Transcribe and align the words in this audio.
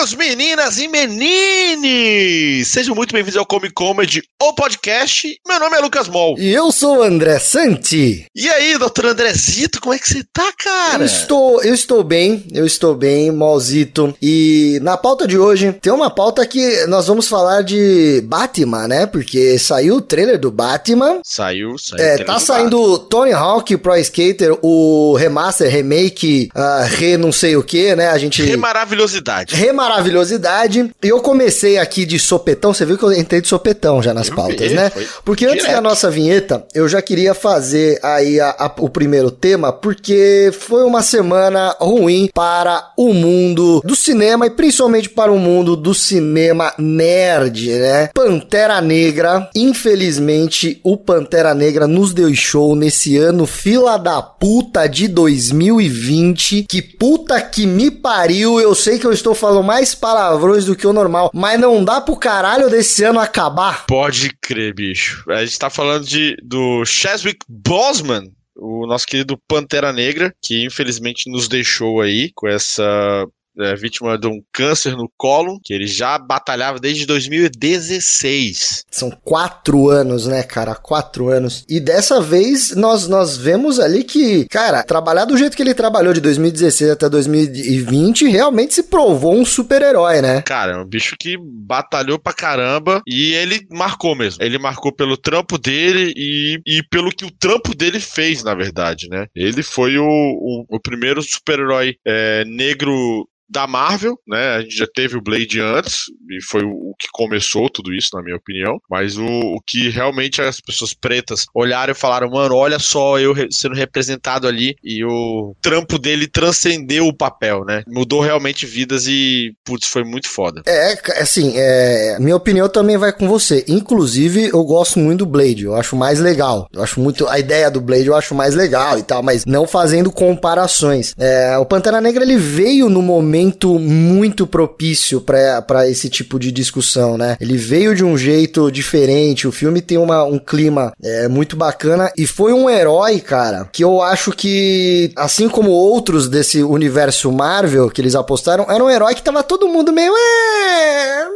meus 0.00 0.14
meninas 0.14 0.78
e 0.78 0.88
menines! 0.88 2.68
Sejam 2.68 2.94
muito 2.94 3.12
bem-vindos 3.12 3.36
ao 3.36 3.44
Comic 3.44 3.74
Comedy, 3.74 4.22
o 4.40 4.54
podcast. 4.54 5.36
Meu 5.46 5.60
nome 5.60 5.76
é 5.76 5.80
Lucas 5.80 6.08
Mol. 6.08 6.38
E 6.38 6.50
eu 6.50 6.72
sou 6.72 7.00
o 7.00 7.02
André 7.02 7.38
Santi. 7.38 8.24
E 8.34 8.48
aí, 8.48 8.78
doutor 8.78 9.04
Andrezito, 9.04 9.78
como 9.78 9.92
é 9.92 9.98
que 9.98 10.08
você 10.08 10.24
tá, 10.32 10.50
cara? 10.58 11.02
Eu 11.02 11.06
estou, 11.06 11.62
eu 11.62 11.74
estou 11.74 12.02
bem, 12.02 12.46
eu 12.50 12.64
estou 12.64 12.94
bem, 12.94 13.30
Molzito. 13.30 14.16
E 14.22 14.78
na 14.80 14.96
pauta 14.96 15.26
de 15.26 15.36
hoje, 15.36 15.70
tem 15.70 15.92
uma 15.92 16.08
pauta 16.08 16.46
que 16.46 16.86
nós 16.86 17.06
vamos 17.06 17.28
falar 17.28 17.60
de 17.60 18.22
Batman, 18.24 18.88
né? 18.88 19.04
Porque 19.04 19.58
saiu 19.58 19.96
o 19.96 20.00
trailer 20.00 20.38
do 20.38 20.50
Batman. 20.50 21.20
Saiu, 21.22 21.76
saiu. 21.76 22.02
É, 22.02 22.24
tá 22.24 22.38
saindo 22.38 22.98
Tony 23.00 23.34
Hawk 23.34 23.76
Pro 23.76 23.94
Skater, 23.96 24.58
o 24.62 25.14
remaster, 25.14 25.70
remake, 25.70 26.48
uh, 26.56 26.86
re 26.88 27.18
não 27.18 27.30
sei 27.30 27.54
o 27.54 27.62
que, 27.62 27.94
né? 27.94 28.08
A 28.08 28.16
gente... 28.16 28.42
Remaravilhosidade. 28.42 29.54
Remaravilhosidade. 29.90 30.90
E 31.02 31.08
eu 31.08 31.20
comecei 31.20 31.78
aqui 31.78 32.06
de 32.06 32.18
sopetão, 32.18 32.72
você 32.72 32.84
viu 32.84 32.96
que 32.96 33.02
eu 33.02 33.12
entrei 33.12 33.40
de 33.40 33.48
sopetão 33.48 34.02
já 34.02 34.14
nas 34.14 34.28
eu 34.28 34.36
pautas, 34.36 34.68
vi, 34.68 34.74
né? 34.74 34.92
Porque 35.24 35.44
direto. 35.44 35.62
antes 35.62 35.74
da 35.74 35.80
nossa 35.80 36.10
vinheta, 36.10 36.64
eu 36.74 36.88
já 36.88 37.02
queria 37.02 37.34
fazer 37.34 37.98
aí 38.02 38.38
a, 38.38 38.50
a, 38.50 38.72
o 38.78 38.88
primeiro 38.88 39.30
tema, 39.30 39.72
porque 39.72 40.50
foi 40.52 40.84
uma 40.84 41.02
semana 41.02 41.74
ruim 41.80 42.30
para 42.32 42.92
o 42.96 43.12
mundo 43.12 43.80
do 43.84 43.96
cinema 43.96 44.46
e 44.46 44.50
principalmente 44.50 45.08
para 45.08 45.32
o 45.32 45.38
mundo 45.38 45.74
do 45.74 45.92
cinema 45.92 46.72
nerd, 46.78 47.70
né? 47.70 48.10
Pantera 48.14 48.80
Negra, 48.80 49.48
infelizmente, 49.54 50.80
o 50.84 50.96
Pantera 50.96 51.54
Negra 51.54 51.88
nos 51.88 52.14
deu 52.14 52.32
show 52.34 52.76
nesse 52.76 53.16
ano 53.16 53.46
fila 53.46 53.96
da 53.96 54.22
puta 54.22 54.86
de 54.86 55.08
2020. 55.08 56.66
Que 56.68 56.80
puta 56.80 57.40
que 57.40 57.66
me 57.66 57.90
pariu, 57.90 58.60
eu 58.60 58.74
sei 58.74 58.98
que 58.98 59.06
eu 59.06 59.12
estou 59.12 59.34
falando 59.34 59.64
mais 59.64 59.79
palavrões 59.94 60.66
do 60.66 60.76
que 60.76 60.86
o 60.86 60.92
normal, 60.92 61.30
mas 61.34 61.58
não 61.58 61.84
dá 61.84 62.00
pro 62.00 62.16
caralho 62.16 62.68
desse 62.68 63.02
ano 63.04 63.18
acabar? 63.18 63.86
Pode 63.86 64.30
crer, 64.40 64.74
bicho. 64.74 65.24
A 65.30 65.44
gente 65.44 65.58
tá 65.58 65.70
falando 65.70 66.04
de, 66.04 66.36
do 66.42 66.84
Cheswick 66.84 67.44
Boseman, 67.48 68.30
o 68.56 68.86
nosso 68.86 69.06
querido 69.06 69.38
Pantera 69.48 69.92
Negra, 69.92 70.34
que 70.42 70.64
infelizmente 70.64 71.30
nos 71.30 71.48
deixou 71.48 72.00
aí 72.00 72.30
com 72.34 72.46
essa 72.46 73.26
é, 73.58 73.74
vítima 73.74 74.18
de 74.18 74.26
um 74.26 74.42
câncer 74.52 74.96
no 74.96 75.10
colo, 75.16 75.60
que 75.62 75.72
ele 75.72 75.86
já 75.86 76.18
batalhava 76.18 76.78
desde 76.78 77.06
2016. 77.06 78.84
São 78.90 79.10
quatro 79.10 79.88
anos, 79.88 80.26
né, 80.26 80.42
cara? 80.42 80.74
Quatro 80.74 81.28
anos. 81.28 81.64
E 81.68 81.80
dessa 81.80 82.20
vez 82.20 82.74
nós, 82.74 83.08
nós 83.08 83.36
vemos 83.36 83.78
ali 83.78 84.04
que, 84.04 84.46
cara, 84.48 84.82
trabalhar 84.82 85.24
do 85.24 85.36
jeito 85.36 85.56
que 85.56 85.62
ele 85.62 85.74
trabalhou 85.74 86.12
de 86.12 86.20
2016 86.20 86.90
até 86.90 87.08
2020 87.08 88.28
realmente 88.28 88.74
se 88.74 88.84
provou 88.84 89.34
um 89.34 89.44
super-herói, 89.44 90.20
né? 90.22 90.42
Cara, 90.42 90.72
é 90.72 90.76
um 90.76 90.84
bicho 90.84 91.16
que 91.18 91.36
batalhou 91.38 92.18
pra 92.18 92.32
caramba 92.32 93.02
e 93.06 93.34
ele 93.34 93.66
marcou 93.70 94.14
mesmo. 94.14 94.42
Ele 94.42 94.58
marcou 94.58 94.92
pelo 94.92 95.16
trampo 95.16 95.58
dele 95.58 96.12
e, 96.16 96.60
e 96.66 96.82
pelo 96.90 97.10
que 97.10 97.24
o 97.24 97.30
trampo 97.30 97.74
dele 97.74 98.00
fez, 98.00 98.42
na 98.42 98.54
verdade, 98.54 99.08
né? 99.08 99.26
Ele 99.34 99.62
foi 99.62 99.98
o, 99.98 100.06
o, 100.06 100.64
o 100.68 100.80
primeiro 100.80 101.22
super-herói 101.22 101.96
é, 102.06 102.44
negro 102.44 103.28
da 103.50 103.66
Marvel, 103.66 104.16
né? 104.26 104.54
A 104.56 104.60
gente 104.60 104.76
já 104.76 104.86
teve 104.86 105.16
o 105.16 105.22
Blade 105.22 105.60
antes, 105.60 106.04
e 106.30 106.42
foi 106.42 106.62
o, 106.62 106.94
que 106.98 107.08
começou 107.12 107.68
tudo 107.68 107.92
isso, 107.92 108.10
na 108.14 108.22
minha 108.22 108.36
opinião. 108.36 108.78
Mas 108.88 109.16
o, 109.16 109.26
o 109.26 109.60
que 109.66 109.88
realmente 109.88 110.40
as 110.40 110.60
pessoas 110.60 110.94
pretas 110.94 111.46
olharam 111.54 111.92
e 111.92 111.96
falaram, 111.96 112.30
mano, 112.30 112.54
olha 112.54 112.78
só 112.78 113.18
eu 113.18 113.34
sendo 113.50 113.74
representado 113.74 114.46
ali. 114.46 114.76
E 114.84 115.04
o 115.04 115.54
trampo 115.60 115.98
dele 115.98 116.28
transcendeu 116.28 117.06
o 117.06 117.16
papel, 117.16 117.64
né? 117.64 117.82
Mudou 117.88 118.20
realmente 118.20 118.66
vidas 118.66 119.06
e, 119.08 119.52
putz, 119.64 119.88
foi 119.88 120.04
muito 120.04 120.28
foda. 120.28 120.62
É, 120.66 120.92
assim, 121.20 121.54
é, 121.56 122.16
minha 122.20 122.36
opinião 122.36 122.68
também 122.68 122.96
vai 122.96 123.12
com 123.12 123.26
você. 123.26 123.64
Inclusive, 123.66 124.50
eu 124.52 124.62
gosto 124.64 124.98
muito 124.98 125.20
do 125.20 125.26
Blade, 125.26 125.64
eu 125.64 125.74
acho 125.74 125.96
mais 125.96 126.20
legal. 126.20 126.68
Eu 126.72 126.82
acho 126.82 127.00
muito. 127.00 127.28
A 127.28 127.38
ideia 127.38 127.70
do 127.70 127.80
Blade 127.80 128.06
eu 128.06 128.14
acho 128.14 128.34
mais 128.34 128.54
legal 128.54 128.98
e 128.98 129.02
tal, 129.02 129.22
mas 129.22 129.44
não 129.44 129.66
fazendo 129.66 130.10
comparações. 130.10 131.14
É, 131.18 131.58
o 131.58 131.66
Pantera 131.66 132.00
Negra 132.00 132.22
ele 132.22 132.36
veio 132.36 132.88
no 132.88 133.02
momento 133.02 133.39
momento 133.40 133.78
muito 133.78 134.46
propício 134.46 135.20
para 135.20 135.88
esse 135.88 136.08
tipo 136.10 136.38
de 136.38 136.52
discussão, 136.52 137.16
né? 137.16 137.36
Ele 137.40 137.56
veio 137.56 137.94
de 137.94 138.04
um 138.04 138.16
jeito 138.16 138.70
diferente, 138.70 139.48
o 139.48 139.52
filme 139.52 139.80
tem 139.80 139.96
uma, 139.96 140.24
um 140.24 140.38
clima 140.38 140.92
é, 141.02 141.26
muito 141.26 141.56
bacana 141.56 142.12
e 142.16 142.26
foi 142.26 142.52
um 142.52 142.68
herói, 142.68 143.18
cara, 143.20 143.68
que 143.72 143.82
eu 143.82 144.02
acho 144.02 144.32
que, 144.32 145.12
assim 145.16 145.48
como 145.48 145.70
outros 145.70 146.28
desse 146.28 146.62
universo 146.62 147.32
Marvel 147.32 147.90
que 147.90 148.00
eles 148.00 148.14
apostaram, 148.14 148.66
era 148.68 148.84
um 148.84 148.90
herói 148.90 149.14
que 149.14 149.22
tava 149.22 149.42
todo 149.42 149.68
mundo 149.68 149.92
meio, 149.92 150.12
é, 150.12 151.26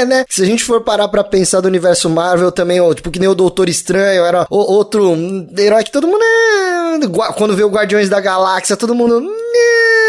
é, 0.00 0.04
né? 0.04 0.24
Se 0.28 0.42
a 0.42 0.46
gente 0.46 0.64
for 0.64 0.82
parar 0.82 1.08
pra 1.08 1.24
pensar 1.24 1.60
do 1.60 1.68
universo 1.68 2.08
Marvel 2.08 2.52
também, 2.52 2.78
tipo, 2.94 3.10
que 3.10 3.18
nem 3.18 3.28
o 3.28 3.34
Doutor 3.34 3.68
Estranho, 3.68 4.24
era 4.24 4.46
outro 4.48 5.14
herói 5.58 5.82
que 5.82 5.90
todo 5.90 6.06
mundo 6.06 6.22
é, 6.22 7.32
quando 7.36 7.56
vê 7.56 7.64
o 7.64 7.70
Guardiões 7.70 8.08
da 8.08 8.20
Galáxia, 8.20 8.76
todo 8.76 8.94
mundo 8.94 9.20
é, 9.20 10.07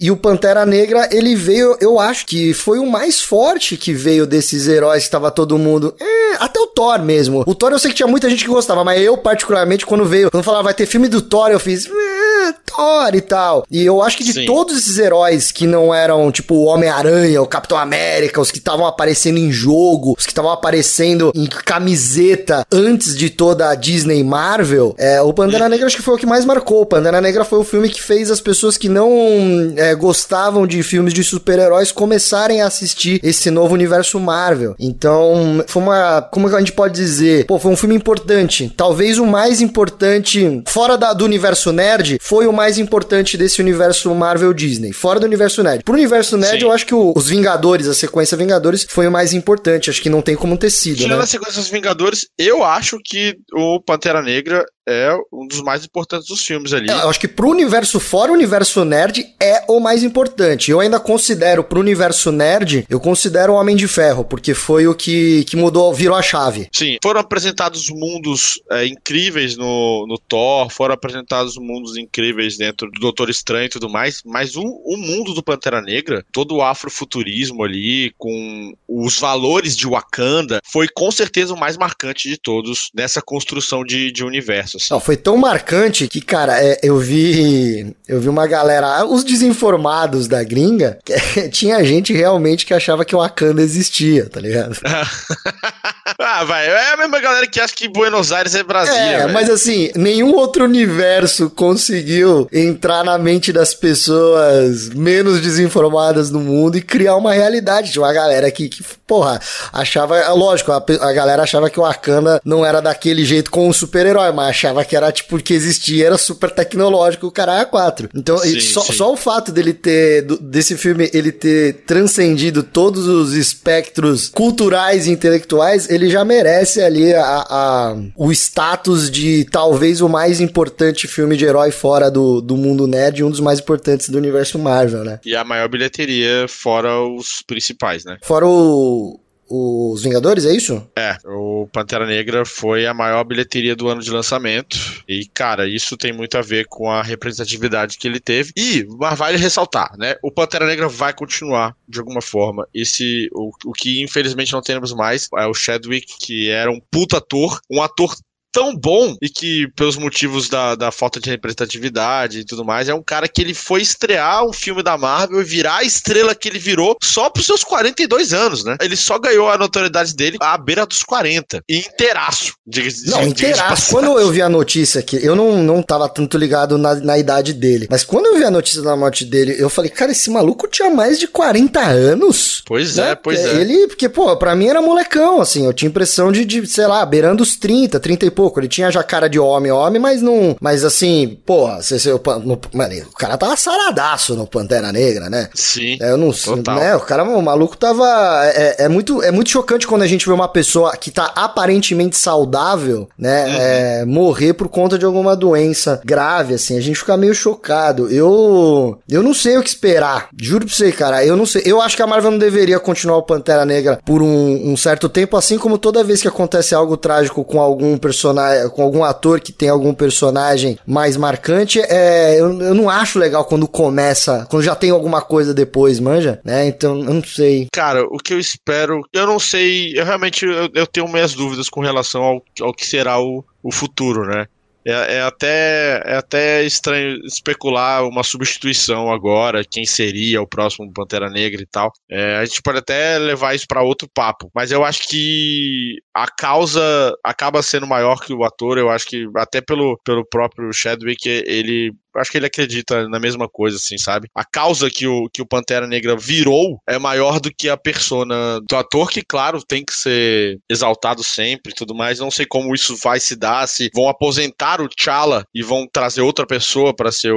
e 0.00 0.10
o 0.10 0.16
Pantera 0.16 0.64
Negra, 0.66 1.08
ele 1.12 1.34
veio, 1.34 1.76
eu 1.80 1.98
acho 1.98 2.26
que 2.26 2.52
foi 2.54 2.78
o 2.78 2.86
mais 2.86 3.20
forte 3.20 3.76
que 3.76 3.92
veio 3.92 4.26
desses 4.26 4.66
heróis 4.66 5.04
que 5.04 5.10
tava 5.10 5.30
todo 5.30 5.58
mundo. 5.58 5.94
É, 6.00 6.36
até 6.38 6.60
o 6.60 6.66
Thor 6.66 7.00
mesmo. 7.02 7.44
O 7.46 7.54
Thor 7.54 7.72
eu 7.72 7.78
sei 7.78 7.90
que 7.90 7.96
tinha 7.96 8.06
muita 8.06 8.28
gente 8.28 8.44
que 8.44 8.50
gostava, 8.50 8.84
mas 8.84 9.00
eu, 9.00 9.16
particularmente, 9.16 9.86
quando 9.86 10.04
veio, 10.04 10.30
quando 10.30 10.44
falava 10.44 10.64
vai 10.64 10.74
ter 10.74 10.86
filme 10.86 11.08
do 11.08 11.20
Thor, 11.20 11.50
eu 11.50 11.60
fiz. 11.60 11.86
É, 11.86 12.52
Thor 12.64 13.14
e 13.14 13.20
tal. 13.20 13.64
E 13.70 13.84
eu 13.84 14.02
acho 14.02 14.16
que 14.16 14.24
de 14.24 14.32
Sim. 14.32 14.46
todos 14.46 14.78
esses 14.78 14.98
heróis 14.98 15.50
que 15.50 15.66
não 15.66 15.94
eram, 15.94 16.30
tipo, 16.30 16.54
o 16.54 16.64
Homem-Aranha, 16.64 17.42
o 17.42 17.46
Capitão 17.46 17.78
América, 17.78 18.40
os 18.40 18.50
que 18.50 18.58
estavam 18.58 18.86
aparecendo 18.86 19.38
em 19.38 19.50
jogo, 19.50 20.14
os 20.16 20.24
que 20.24 20.32
estavam 20.32 20.50
aparecendo 20.50 21.32
em 21.34 21.46
camiseta 21.46 22.66
antes 22.70 23.16
de 23.16 23.30
toda 23.30 23.70
a 23.70 23.74
Disney 23.74 24.22
Marvel, 24.22 24.94
é, 24.98 25.20
o 25.20 25.32
Pantera 25.32 25.68
Negra 25.68 25.86
acho 25.86 25.96
que 25.96 26.02
foi 26.02 26.14
o 26.14 26.18
que 26.18 26.26
mais 26.26 26.44
marcou. 26.44 26.82
O 26.82 26.86
Pantera 26.86 27.20
Negra 27.20 27.44
foi 27.44 27.58
o 27.58 27.64
filme 27.64 27.88
que 27.88 28.02
fez 28.02 28.30
as 28.30 28.40
pessoas 28.40 28.76
que 28.76 28.88
não 28.88 29.57
é, 29.76 29.94
gostavam 29.94 30.66
de 30.66 30.82
filmes 30.82 31.12
de 31.12 31.22
super-heróis 31.22 31.92
começarem 31.92 32.60
a 32.60 32.66
assistir 32.66 33.20
esse 33.22 33.50
novo 33.50 33.74
universo 33.74 34.18
Marvel. 34.20 34.74
Então, 34.78 35.64
foi 35.66 35.82
uma. 35.82 36.22
Como 36.22 36.48
a 36.48 36.58
gente 36.58 36.72
pode 36.72 36.94
dizer? 36.94 37.46
Pô, 37.46 37.58
foi 37.58 37.70
um 37.70 37.76
filme 37.76 37.94
importante. 37.94 38.72
Talvez 38.76 39.18
o 39.18 39.26
mais 39.26 39.60
importante, 39.60 40.62
fora 40.66 40.96
da, 40.96 41.12
do 41.12 41.24
universo 41.24 41.72
nerd, 41.72 42.18
foi 42.20 42.46
o 42.46 42.52
mais 42.52 42.78
importante 42.78 43.36
desse 43.36 43.60
universo 43.60 44.14
Marvel 44.14 44.52
Disney. 44.52 44.92
Fora 44.92 45.20
do 45.20 45.26
universo 45.26 45.62
nerd. 45.62 45.84
Pro 45.84 45.94
universo 45.94 46.36
nerd, 46.36 46.60
Sim. 46.60 46.66
eu 46.66 46.72
acho 46.72 46.86
que 46.86 46.94
o, 46.94 47.12
os 47.16 47.28
Vingadores, 47.28 47.86
a 47.86 47.94
sequência 47.94 48.36
Vingadores, 48.36 48.86
foi 48.88 49.06
o 49.06 49.12
mais 49.12 49.32
importante. 49.32 49.90
Acho 49.90 50.02
que 50.02 50.10
não 50.10 50.22
tem 50.22 50.36
como 50.36 50.56
ter 50.56 50.70
sido. 50.70 50.96
Tirando 50.98 51.18
né? 51.18 51.24
a 51.24 51.26
sequência 51.26 51.60
dos 51.60 51.70
Vingadores, 51.70 52.26
eu 52.38 52.64
acho 52.64 52.98
que 53.04 53.36
o 53.52 53.80
Pantera 53.80 54.22
Negra 54.22 54.64
é 54.88 55.14
um 55.30 55.46
dos 55.46 55.60
mais 55.60 55.84
importantes 55.84 56.26
dos 56.26 56.42
filmes 56.42 56.72
ali. 56.72 56.90
É, 56.90 56.94
eu 56.94 57.10
acho 57.10 57.20
que 57.20 57.28
pro 57.28 57.50
universo 57.50 58.00
fora 58.00 58.32
o 58.32 58.34
universo 58.34 58.84
nerd 58.84 59.22
é 59.40 59.64
o 59.68 59.80
mais 59.80 60.02
importante. 60.02 60.70
Eu 60.70 60.80
ainda 60.80 60.98
considero 60.98 61.62
pro 61.62 61.80
universo 61.80 62.32
nerd, 62.32 62.84
eu 62.88 63.00
considero 63.00 63.52
o 63.52 63.56
Homem 63.56 63.76
de 63.76 63.86
Ferro, 63.86 64.24
porque 64.24 64.54
foi 64.54 64.86
o 64.86 64.94
que, 64.94 65.44
que 65.44 65.56
mudou, 65.56 65.92
virou 65.94 66.16
a 66.16 66.22
chave. 66.22 66.68
Sim, 66.72 66.98
foram 67.02 67.20
apresentados 67.20 67.88
mundos 67.88 68.60
é, 68.70 68.86
incríveis 68.86 69.56
no, 69.56 70.06
no 70.06 70.18
Thor, 70.18 70.70
foram 70.70 70.94
apresentados 70.94 71.56
mundos 71.56 71.96
incríveis 71.96 72.56
dentro 72.56 72.90
do 72.90 73.00
Doutor 73.00 73.30
Estranho 73.30 73.66
e 73.66 73.70
tudo 73.70 73.88
mais, 73.88 74.22
mas 74.24 74.56
o, 74.56 74.62
o 74.62 74.96
mundo 74.96 75.34
do 75.34 75.42
Pantera 75.42 75.80
Negra, 75.80 76.24
todo 76.32 76.56
o 76.56 76.62
afrofuturismo 76.62 77.62
ali, 77.62 78.12
com 78.18 78.72
os 78.88 79.18
valores 79.18 79.76
de 79.76 79.86
Wakanda, 79.86 80.60
foi 80.64 80.88
com 80.88 81.10
certeza 81.10 81.54
o 81.54 81.58
mais 81.58 81.76
marcante 81.76 82.28
de 82.28 82.36
todos 82.36 82.90
nessa 82.94 83.22
construção 83.22 83.84
de, 83.84 84.10
de 84.10 84.24
universo. 84.24 84.76
Assim. 84.76 84.88
Não, 84.90 85.00
foi 85.00 85.16
tão 85.16 85.36
marcante 85.36 86.08
que, 86.08 86.20
cara, 86.20 86.62
é, 86.62 86.78
eu 86.82 86.98
vi. 86.98 87.94
Eu 88.06 88.20
vi 88.20 88.28
uma 88.28 88.46
galera. 88.46 89.04
Os 89.04 89.24
desinformados 89.28 90.26
da 90.26 90.42
gringa, 90.42 90.98
tinha 91.52 91.84
gente 91.84 92.12
realmente 92.12 92.66
que 92.66 92.74
achava 92.74 93.04
que 93.04 93.14
o 93.14 93.18
Wakanda 93.18 93.62
existia, 93.62 94.28
tá 94.28 94.40
ligado? 94.40 94.76
ah, 96.18 96.44
vai. 96.44 96.66
É 96.66 96.92
a 96.92 96.96
mesma 96.96 97.20
galera 97.20 97.46
que 97.46 97.60
acha 97.60 97.74
que 97.74 97.88
Buenos 97.88 98.32
Aires 98.32 98.54
é 98.54 98.62
Brasil. 98.62 98.94
É, 98.94 99.18
véio. 99.18 99.32
mas 99.32 99.50
assim, 99.50 99.90
nenhum 99.94 100.34
outro 100.34 100.64
universo 100.64 101.50
conseguiu 101.50 102.48
entrar 102.52 103.04
na 103.04 103.18
mente 103.18 103.52
das 103.52 103.74
pessoas 103.74 104.88
menos 104.90 105.40
desinformadas 105.40 106.30
do 106.30 106.40
mundo 106.40 106.76
e 106.76 106.82
criar 106.82 107.16
uma 107.16 107.32
realidade. 107.32 107.92
Tinha 107.92 108.02
uma 108.02 108.12
galera 108.12 108.50
que, 108.50 108.68
que 108.68 108.82
porra, 109.06 109.40
achava. 109.72 110.28
Lógico, 110.32 110.72
a, 110.72 110.76
a 110.76 111.12
galera 111.12 111.42
achava 111.42 111.70
que 111.70 111.78
o 111.78 111.82
Wakanda 111.82 112.40
não 112.44 112.64
era 112.64 112.80
daquele 112.80 113.24
jeito 113.24 113.50
com 113.50 113.68
o 113.68 113.74
super-herói, 113.74 114.32
mas 114.32 114.48
achava 114.48 114.84
que 114.84 114.96
era 114.96 115.12
tipo 115.12 115.38
que 115.42 115.54
existia, 115.54 116.06
era 116.06 116.18
super 116.18 116.50
tecnológico 116.50 117.26
o 117.26 117.30
cara 117.30 117.64
4. 117.64 118.10
Então, 118.14 118.38
sim, 118.38 118.60
só, 118.60 118.80
sim. 118.82 118.92
só, 118.92 119.12
o 119.12 119.16
fato 119.16 119.52
dele 119.52 119.72
ter, 119.72 120.22
desse 120.40 120.76
filme, 120.76 121.10
ele 121.12 121.30
ter 121.30 121.84
transcendido 121.86 122.62
todos 122.62 123.06
os 123.06 123.34
espectros 123.34 124.28
culturais 124.28 125.06
e 125.06 125.10
intelectuais, 125.10 125.88
ele 125.98 126.08
já 126.08 126.24
merece 126.24 126.80
ali 126.80 127.12
a, 127.12 127.44
a, 127.48 127.96
o 128.16 128.32
status 128.32 129.10
de 129.10 129.44
talvez 129.44 130.00
o 130.00 130.08
mais 130.08 130.40
importante 130.40 131.08
filme 131.08 131.36
de 131.36 131.44
herói 131.44 131.70
fora 131.70 132.10
do, 132.10 132.40
do 132.40 132.56
mundo 132.56 132.86
nerd 132.86 133.20
e 133.20 133.24
um 133.24 133.30
dos 133.30 133.40
mais 133.40 133.60
importantes 133.60 134.08
do 134.08 134.16
universo 134.16 134.58
Marvel, 134.58 135.04
né? 135.04 135.20
E 135.24 135.34
a 135.34 135.44
maior 135.44 135.68
bilheteria 135.68 136.46
fora 136.48 137.00
os 137.00 137.42
principais, 137.46 138.04
né? 138.04 138.18
Fora 138.22 138.46
o, 138.46 139.20
os 139.48 140.02
Vingadores, 140.02 140.44
é 140.44 140.54
isso? 140.54 140.86
É, 140.96 141.16
o 141.24 141.68
Pantera 141.72 142.06
Negra 142.06 142.44
foi 142.44 142.86
a 142.86 142.94
maior 142.94 143.24
bilheteria 143.24 143.74
do 143.74 143.88
ano 143.88 144.00
de 144.00 144.10
lançamento. 144.10 144.76
E, 145.08 145.26
cara, 145.26 145.66
isso 145.66 145.96
tem 145.96 146.12
muito 146.12 146.36
a 146.36 146.42
ver 146.42 146.66
com 146.66 146.90
a 146.90 147.02
representatividade 147.02 147.98
que 147.98 148.06
ele 148.06 148.20
teve. 148.20 148.52
E, 148.56 148.86
mas 148.98 149.18
vale 149.18 149.38
ressaltar, 149.38 149.96
né? 149.96 150.16
O 150.22 150.30
Pantera 150.30 150.66
Negra 150.66 150.88
vai 150.88 151.12
continuar 151.12 151.74
de 151.88 151.98
alguma 151.98 152.20
forma. 152.20 152.66
Esse, 152.74 153.28
o, 153.32 153.50
o 153.64 153.72
que 153.72 154.02
infelizmente 154.02 154.52
não 154.52 154.62
temos 154.62 154.92
mais 154.92 155.28
é 155.36 155.46
o 155.46 155.54
Chadwick, 155.54 156.18
que 156.18 156.50
era 156.50 156.70
um 156.70 156.80
puta 156.90 157.18
ator, 157.18 157.60
um 157.70 157.82
ator 157.82 158.14
tão 158.52 158.74
bom 158.74 159.16
e 159.20 159.28
que, 159.28 159.68
pelos 159.76 159.96
motivos 159.96 160.48
da, 160.48 160.74
da 160.74 160.90
falta 160.90 161.20
de 161.20 161.30
representatividade 161.30 162.40
e 162.40 162.44
tudo 162.44 162.64
mais, 162.64 162.88
é 162.88 162.94
um 162.94 163.02
cara 163.02 163.28
que 163.28 163.40
ele 163.40 163.54
foi 163.54 163.82
estrear 163.82 164.44
um 164.44 164.52
filme 164.52 164.82
da 164.82 164.96
Marvel 164.96 165.40
e 165.40 165.44
virar 165.44 165.78
a 165.78 165.84
estrela 165.84 166.34
que 166.34 166.48
ele 166.48 166.58
virou 166.58 166.96
só 167.02 167.30
pros 167.30 167.46
seus 167.46 167.64
42 167.64 168.32
anos, 168.32 168.64
né? 168.64 168.76
Ele 168.80 168.96
só 168.96 169.18
ganhou 169.18 169.48
a 169.48 169.58
notoriedade 169.58 170.14
dele 170.14 170.38
à 170.40 170.56
beira 170.56 170.86
dos 170.86 171.02
40. 171.02 171.62
E 171.68 171.78
inteiraço. 171.78 172.54
Diga, 172.66 172.88
não, 173.06 173.22
inteiraço. 173.22 173.90
Quando 173.90 174.18
eu 174.18 174.30
vi 174.30 174.42
a 174.42 174.48
notícia 174.48 175.00
aqui, 175.00 175.18
eu 175.22 175.36
não, 175.36 175.62
não 175.62 175.82
tava 175.82 176.08
tanto 176.08 176.36
ligado 176.38 176.78
na, 176.78 176.94
na 176.94 177.18
idade 177.18 177.52
dele, 177.52 177.86
mas 177.90 178.04
quando 178.04 178.26
eu 178.26 178.36
vi 178.36 178.44
a 178.44 178.50
notícia 178.50 178.82
da 178.82 178.96
morte 178.96 179.24
dele, 179.24 179.56
eu 179.58 179.70
falei, 179.70 179.90
cara, 179.90 180.12
esse 180.12 180.30
maluco 180.30 180.68
tinha 180.68 180.90
mais 180.90 181.18
de 181.18 181.26
40 181.26 181.80
anos. 181.80 182.62
Pois 182.66 182.96
né? 182.96 183.10
é, 183.10 183.14
pois 183.14 183.38
é. 183.38 183.60
Ele, 183.60 183.86
porque, 183.88 184.08
pô, 184.08 184.36
pra 184.36 184.54
mim 184.54 184.68
era 184.68 184.82
molecão, 184.82 185.40
assim, 185.40 185.66
eu 185.66 185.72
tinha 185.72 185.88
impressão 185.88 186.32
de, 186.32 186.44
de 186.44 186.66
sei 186.66 186.86
lá, 186.86 187.04
beirando 187.04 187.42
os 187.42 187.56
30, 187.56 188.00
30 188.00 188.26
e 188.26 188.30
pouco. 188.38 188.60
Ele 188.60 188.68
tinha 188.68 188.88
já 188.88 189.02
cara 189.02 189.28
de 189.28 189.40
homem, 189.40 189.72
homem, 189.72 190.00
mas 190.00 190.22
não. 190.22 190.56
Mas 190.60 190.84
assim, 190.84 191.40
porra, 191.44 191.82
você, 191.82 191.98
você, 191.98 192.12
no, 192.12 192.60
mano, 192.72 192.94
o 193.10 193.16
cara 193.16 193.36
tava 193.36 193.56
saradaço 193.56 194.36
no 194.36 194.46
Pantera 194.46 194.92
Negra, 194.92 195.28
né? 195.28 195.48
Sim. 195.52 195.98
É, 196.00 196.12
eu 196.12 196.16
não 196.16 196.32
sei. 196.32 196.54
Né, 196.54 196.94
o 196.94 197.00
cara, 197.00 197.24
o 197.24 197.42
maluco 197.42 197.76
tava. 197.76 198.06
É, 198.54 198.84
é, 198.84 198.88
muito, 198.88 199.20
é 199.24 199.32
muito 199.32 199.50
chocante 199.50 199.88
quando 199.88 200.02
a 200.02 200.06
gente 200.06 200.24
vê 200.24 200.32
uma 200.32 200.46
pessoa 200.46 200.96
que 200.96 201.10
tá 201.10 201.32
aparentemente 201.34 202.16
saudável, 202.16 203.08
né? 203.18 203.44
Uhum. 203.44 203.56
É, 203.58 204.04
morrer 204.04 204.52
por 204.52 204.68
conta 204.68 204.96
de 204.96 205.04
alguma 205.04 205.34
doença 205.34 206.00
grave, 206.04 206.54
assim. 206.54 206.78
A 206.78 206.80
gente 206.80 207.00
fica 207.00 207.16
meio 207.16 207.34
chocado. 207.34 208.08
Eu. 208.08 209.00
Eu 209.08 209.22
não 209.22 209.34
sei 209.34 209.58
o 209.58 209.62
que 209.64 209.68
esperar. 209.68 210.28
Juro 210.40 210.64
pra 210.64 210.74
você, 210.74 210.92
cara. 210.92 211.24
Eu 211.24 211.36
não 211.36 211.44
sei. 211.44 211.62
Eu 211.64 211.82
acho 211.82 211.96
que 211.96 212.02
a 212.02 212.06
Marvel 212.06 212.30
não 212.30 212.38
deveria 212.38 212.78
continuar 212.78 213.16
o 213.16 213.22
Pantera 213.22 213.64
Negra 213.64 213.98
por 214.04 214.22
um, 214.22 214.70
um 214.72 214.76
certo 214.76 215.08
tempo, 215.08 215.36
assim 215.36 215.58
como 215.58 215.76
toda 215.76 216.04
vez 216.04 216.22
que 216.22 216.28
acontece 216.28 216.72
algo 216.72 216.96
trágico 216.96 217.42
com 217.44 217.60
algum 217.60 217.98
personagem 217.98 218.27
com 218.74 218.82
algum 218.82 219.04
ator 219.04 219.40
que 219.40 219.52
tem 219.52 219.68
algum 219.68 219.94
personagem 219.94 220.78
mais 220.86 221.16
marcante, 221.16 221.80
é, 221.80 222.40
eu, 222.40 222.60
eu 222.60 222.74
não 222.74 222.88
acho 222.88 223.18
legal 223.18 223.44
quando 223.44 223.68
começa, 223.68 224.46
quando 224.50 224.62
já 224.62 224.74
tem 224.74 224.90
alguma 224.90 225.20
coisa 225.20 225.54
depois, 225.54 226.00
manja, 226.00 226.40
né? 226.44 226.66
Então, 226.66 226.98
eu 226.98 227.14
não 227.14 227.22
sei. 227.22 227.68
Cara, 227.72 228.04
o 228.04 228.18
que 228.18 228.34
eu 228.34 228.38
espero, 228.38 229.02
eu 229.12 229.26
não 229.26 229.38
sei, 229.38 229.92
eu 229.98 230.04
realmente 230.04 230.44
eu, 230.44 230.68
eu 230.74 230.86
tenho 230.86 231.08
minhas 231.08 231.34
dúvidas 231.34 231.68
com 231.68 231.80
relação 231.80 232.22
ao, 232.22 232.42
ao 232.60 232.74
que 232.74 232.86
será 232.86 233.20
o, 233.20 233.44
o 233.62 233.72
futuro, 233.72 234.26
né? 234.26 234.46
É, 234.88 235.16
é, 235.16 235.22
até, 235.22 236.02
é 236.06 236.16
até 236.16 236.64
estranho 236.64 237.20
especular 237.26 238.06
uma 238.08 238.22
substituição 238.22 239.12
agora, 239.12 239.62
quem 239.62 239.84
seria 239.84 240.40
o 240.40 240.46
próximo 240.46 240.90
Pantera 240.90 241.28
Negra 241.28 241.60
e 241.60 241.66
tal. 241.66 241.92
É, 242.10 242.36
a 242.36 242.44
gente 242.46 242.62
pode 242.62 242.78
até 242.78 243.18
levar 243.18 243.54
isso 243.54 243.66
para 243.68 243.82
outro 243.82 244.08
papo, 244.08 244.50
mas 244.54 244.72
eu 244.72 244.82
acho 244.82 245.06
que 245.06 245.98
a 246.14 246.26
causa 246.26 246.80
acaba 247.22 247.62
sendo 247.62 247.86
maior 247.86 248.20
que 248.20 248.32
o 248.32 248.44
ator. 248.44 248.78
Eu 248.78 248.88
acho 248.88 249.06
que 249.06 249.26
até 249.36 249.60
pelo, 249.60 250.00
pelo 250.02 250.24
próprio 250.24 250.72
Chadwick, 250.72 251.28
ele 251.28 251.92
acho 252.18 252.30
que 252.30 252.38
ele 252.38 252.46
acredita 252.46 253.08
na 253.08 253.18
mesma 253.18 253.48
coisa, 253.48 253.76
assim, 253.76 253.98
sabe? 253.98 254.28
A 254.34 254.44
causa 254.44 254.90
que 254.90 255.06
o, 255.06 255.28
que 255.32 255.42
o 255.42 255.46
Pantera 255.46 255.86
Negra 255.86 256.16
virou 256.16 256.80
é 256.86 256.98
maior 256.98 257.40
do 257.40 257.50
que 257.50 257.68
a 257.68 257.76
persona 257.76 258.60
do 258.68 258.76
ator, 258.76 259.10
que, 259.10 259.22
claro, 259.22 259.62
tem 259.62 259.84
que 259.84 259.94
ser 259.94 260.58
exaltado 260.68 261.22
sempre 261.22 261.72
e 261.72 261.74
tudo 261.74 261.94
mais. 261.94 262.18
Não 262.18 262.30
sei 262.30 262.46
como 262.46 262.74
isso 262.74 262.96
vai 263.02 263.20
se 263.20 263.36
dar, 263.36 263.66
se 263.66 263.90
vão 263.94 264.08
aposentar 264.08 264.80
o 264.80 264.88
T'Challa 264.88 265.44
e 265.54 265.62
vão 265.62 265.86
trazer 265.90 266.20
outra 266.20 266.46
pessoa 266.46 266.94
para 266.94 267.12
ser 267.12 267.32
o, 267.32 267.36